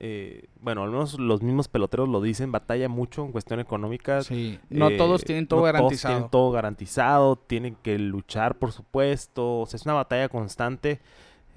[0.00, 4.22] eh, bueno, al menos los mismos peloteros lo dicen, batalla mucho en cuestión económica.
[4.22, 6.14] Sí, no Eh, todos tienen todo no garantizado.
[6.14, 9.60] Todos tienen todo garantizado, tienen que luchar, por supuesto.
[9.60, 11.00] O sea, es una batalla constante.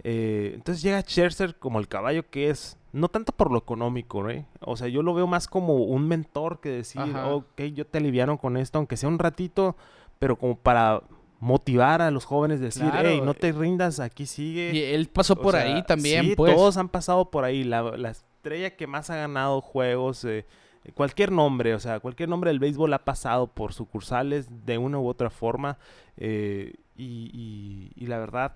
[0.04, 4.46] Eh, entonces llega Scherzer como el caballo que es, no tanto por lo económico, ¿eh?
[4.62, 7.28] O sea, yo lo veo más como un mentor que decir, Ajá.
[7.28, 9.76] ok, yo te aliviano con esto, aunque sea un ratito,
[10.20, 11.02] pero como para
[11.40, 13.10] motivar a los jóvenes, decir, Claro.
[13.10, 14.72] hey, no te rindas, aquí sigue.
[14.74, 16.54] Y él pasó O por sea, ahí también, sí, pues.
[16.54, 17.64] todos han pasado por ahí.
[17.64, 20.46] La, la estrella que más ha ganado juegos, eh,
[20.94, 25.08] cualquier nombre, o sea, cualquier nombre del béisbol ha pasado por sucursales de una u
[25.08, 25.78] otra forma.
[26.18, 28.56] eh, y, y- y la verdad,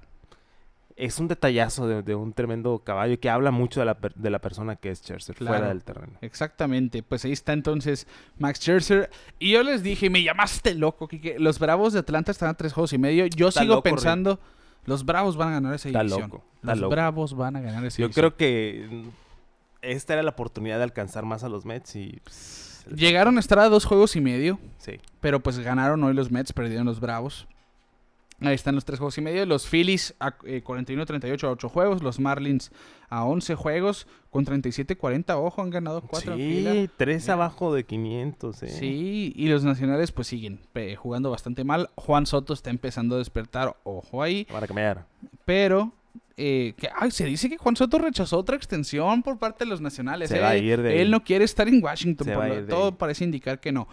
[0.97, 4.29] es un detallazo de, de un tremendo caballo que habla mucho de la, per- de
[4.29, 6.13] la persona que es Scherzer fuera del terreno.
[6.21, 8.07] Exactamente, pues ahí está entonces
[8.37, 9.09] Max Scherzer.
[9.37, 12.71] Y yo les dije, me llamaste loco, que los Bravos de Atlanta están a tres
[12.71, 13.25] juegos y medio.
[13.27, 13.95] Yo Está sigo loco, Rick.
[13.95, 14.39] pensando,
[14.85, 16.29] los Bravos van a ganar esa Está división.
[16.29, 16.91] loco, está Los loco.
[16.91, 18.11] Bravos van a ganar esa Yo división.
[18.31, 19.03] creo que
[19.81, 22.21] esta era la oportunidad de alcanzar más a los Mets y...
[22.95, 24.99] Llegaron a estar a dos juegos y medio, Sí.
[25.19, 27.47] pero pues ganaron hoy los Mets, perdieron los Bravos.
[28.41, 29.45] Ahí están los tres juegos y medio.
[29.45, 32.03] Los Phillies a eh, 41-38 a 8 juegos.
[32.03, 32.69] Los Marlins
[33.09, 35.35] a 11 juegos con 37-40.
[35.37, 36.71] Ojo, han ganado 4 en fila.
[36.73, 37.33] Sí, tres Mira.
[37.35, 38.63] abajo de 500.
[38.63, 38.67] eh.
[38.67, 40.59] Sí, y los nacionales pues siguen
[40.97, 41.89] jugando bastante mal.
[41.95, 45.05] Juan Soto está empezando a despertar, ojo ahí, Para cambiar.
[45.45, 45.93] pero
[46.37, 49.79] eh, que, ay, se dice que Juan Soto rechazó otra extensión por parte de los
[49.79, 50.27] nacionales.
[50.29, 50.41] Se eh.
[50.41, 51.11] va a ir de Él ahí.
[51.11, 52.95] no quiere estar en Washington, por lo- todo ahí.
[52.97, 53.87] parece indicar que no.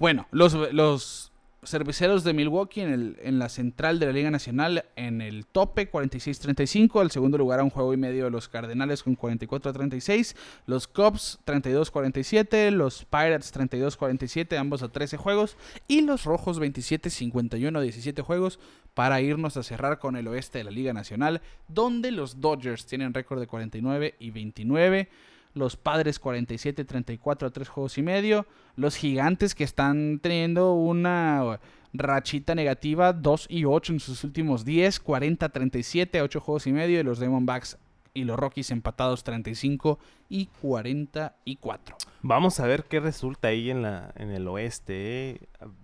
[0.00, 1.31] Bueno, los, los
[1.64, 5.90] cerveceros de Milwaukee en, el, en la central de la Liga Nacional en el tope
[5.90, 10.34] 46-35, al segundo lugar a un juego y medio los Cardenales con 44-36,
[10.66, 15.56] los Cubs 32-47, los Pirates 32-47, ambos a 13 juegos,
[15.86, 18.58] y los Rojos 27-51 a 17 juegos
[18.94, 23.14] para irnos a cerrar con el oeste de la Liga Nacional, donde los Dodgers tienen
[23.14, 25.08] récord de 49 y 29.
[25.54, 28.46] Los padres 47-34 a 3 juegos y medio.
[28.76, 31.60] Los gigantes que están teniendo una
[31.92, 35.04] rachita negativa 2 y 8 en sus últimos 10.
[35.04, 37.00] 40-37 a 8 juegos y medio.
[37.00, 37.78] Y los Diamondbacks
[38.14, 39.98] y los Rockies empatados 35
[40.28, 41.96] y 44.
[42.22, 45.30] Vamos a ver qué resulta ahí en la en el oeste.
[45.30, 45.40] eh.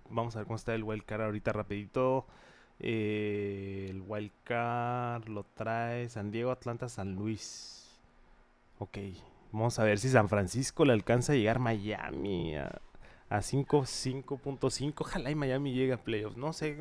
[0.09, 2.25] Vamos a ver cómo está el wild card ahorita rapidito.
[2.79, 7.99] Eh, el wild card lo trae San Diego, Atlanta, San Luis.
[8.79, 8.97] Ok.
[9.51, 12.81] Vamos a ver si San Francisco le alcanza a llegar Miami a,
[13.29, 14.93] a 5, 5.5.
[14.97, 16.37] Ojalá y Miami llegue a playoffs.
[16.37, 16.77] No sé,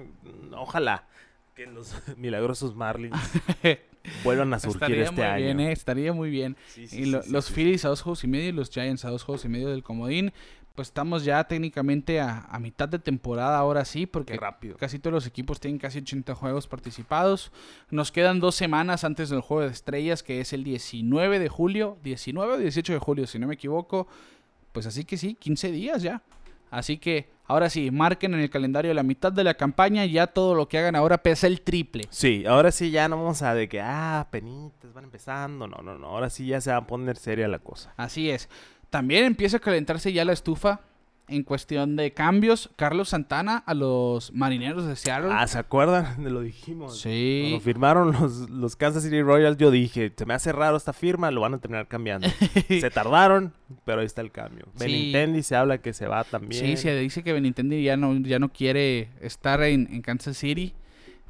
[0.56, 1.06] ojalá
[1.54, 3.16] que los milagrosos Marlins
[4.24, 5.44] vuelvan a surgir Estaría este muy año.
[5.44, 6.56] bien, eh, estaría muy bien.
[6.68, 7.50] Sí, Y lo- sí, los.
[7.50, 9.82] Phillies a dos juegos y medio y los Giants a dos juegos y medio del
[9.82, 10.32] comodín.
[10.78, 14.76] Pues estamos ya técnicamente a, a mitad de temporada ahora sí, porque Qué rápido.
[14.76, 17.50] casi todos los equipos tienen casi 80 juegos participados.
[17.90, 21.98] Nos quedan dos semanas antes del juego de estrellas, que es el 19 de julio,
[22.04, 24.06] 19 o 18 de julio, si no me equivoco.
[24.70, 26.22] Pues así que sí, 15 días ya.
[26.70, 30.54] Así que ahora sí, marquen en el calendario la mitad de la campaña, ya todo
[30.54, 32.04] lo que hagan ahora pesa el triple.
[32.10, 35.66] Sí, ahora sí ya no vamos a de que, ah, penitas, van empezando.
[35.66, 36.06] No, no, no.
[36.06, 37.92] Ahora sí ya se va a poner seria la cosa.
[37.96, 38.48] Así es.
[38.90, 40.80] También empieza a calentarse ya la estufa
[41.28, 42.70] en cuestión de cambios.
[42.76, 45.30] Carlos Santana a los marineros de Seattle.
[45.32, 46.22] Ah, ¿se acuerdan?
[46.24, 47.00] De lo dijimos.
[47.00, 47.48] sí.
[47.50, 51.30] Cuando firmaron los, los Kansas City Royals, yo dije, se me hace raro esta firma,
[51.30, 52.28] lo van a terminar cambiando.
[52.68, 53.52] se tardaron,
[53.84, 54.66] pero ahí está el cambio.
[54.76, 54.84] Sí.
[54.84, 56.64] Benintendi se habla que se va también.
[56.64, 60.74] Sí, se dice que Benintendi ya no, ya no quiere estar en, en Kansas City.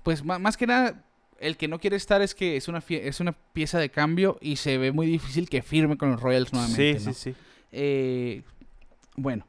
[0.05, 1.05] Pues más que nada,
[1.39, 4.57] el que no quiere estar es que es una, es una pieza de cambio y
[4.57, 6.99] se ve muy difícil que firme con los Royals nuevamente.
[6.99, 7.13] Sí, ¿no?
[7.13, 7.37] sí, sí.
[7.73, 8.43] Eh,
[9.17, 9.47] bueno,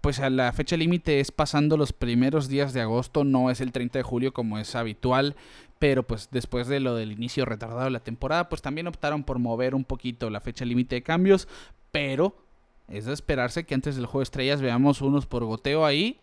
[0.00, 3.72] pues a la fecha límite es pasando los primeros días de agosto, no es el
[3.72, 5.36] 30 de julio como es habitual,
[5.78, 9.38] pero pues después de lo del inicio retardado de la temporada, pues también optaron por
[9.38, 11.48] mover un poquito la fecha límite de cambios,
[11.92, 12.36] pero
[12.88, 16.18] es de esperarse que antes del juego de estrellas veamos unos por goteo ahí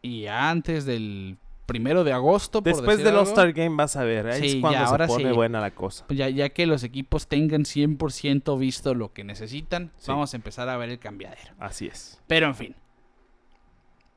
[0.00, 1.38] y antes del
[1.72, 2.62] primero de agosto.
[2.62, 4.26] por Después del All-Star Game vas a ver.
[4.26, 5.34] Ahí Sí, es ya, cuando ahora se pone sí.
[5.34, 6.04] buena la cosa.
[6.06, 10.06] pues ya, ya que los equipos tengan 100% visto lo que necesitan, Sí.
[10.10, 11.52] vamos a empezar a ver el cambiadero.
[11.58, 12.20] Así es.
[12.26, 12.74] Pero en fin.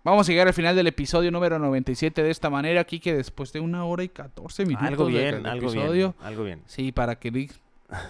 [0.03, 3.53] Vamos a llegar al final del episodio número 97 de esta manera, aquí que después
[3.53, 6.27] de una hora y 14 minutos Algo bien, de algo episodio, bien.
[6.27, 6.61] Algo bien.
[6.65, 7.49] Sí, para que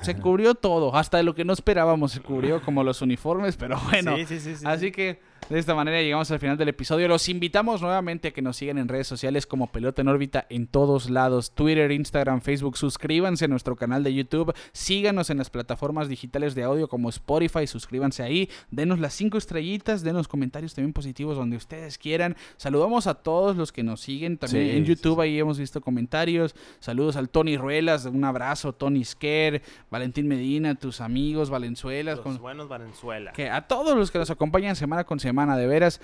[0.01, 3.77] se cubrió todo, hasta de lo que no esperábamos se cubrió como los uniformes, pero
[3.91, 4.15] bueno.
[4.15, 7.07] sí, sí, sí, sí, Así que de esta manera llegamos al final del episodio.
[7.07, 10.65] Los invitamos nuevamente a que nos sigan en redes sociales como Pelota en órbita en
[10.67, 12.77] todos lados, Twitter, Instagram, Facebook.
[12.77, 17.67] Suscríbanse a nuestro canal de YouTube, síganos en las plataformas digitales de audio como Spotify,
[17.67, 22.35] suscríbanse ahí, denos las cinco estrellitas, denos comentarios también positivos donde ustedes quieran.
[22.57, 25.21] Saludamos a todos los que nos siguen también Sí, en YouTube, sí.
[25.21, 26.55] ahí hemos visto comentarios.
[26.79, 29.61] Saludos al Tony Ruelas, un abrazo, Tony Sker,
[29.91, 33.33] Valentín Medina, tus amigos, Valenzuelas, Los con- buenos Valenzuela.
[33.33, 35.99] que a todos los que nos acompañan semana con semana de veras.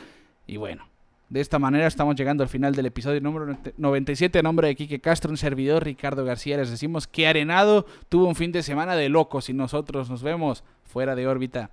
[0.48, 0.88] Y bueno,
[1.30, 4.40] de esta manera estamos llegando al final del episodio número 97.
[4.40, 8.34] A nombre de Quique Castro, un servidor, Ricardo García, les decimos que Arenado tuvo un
[8.34, 11.70] fin de semana de locos y nosotros nos vemos fuera de órbita.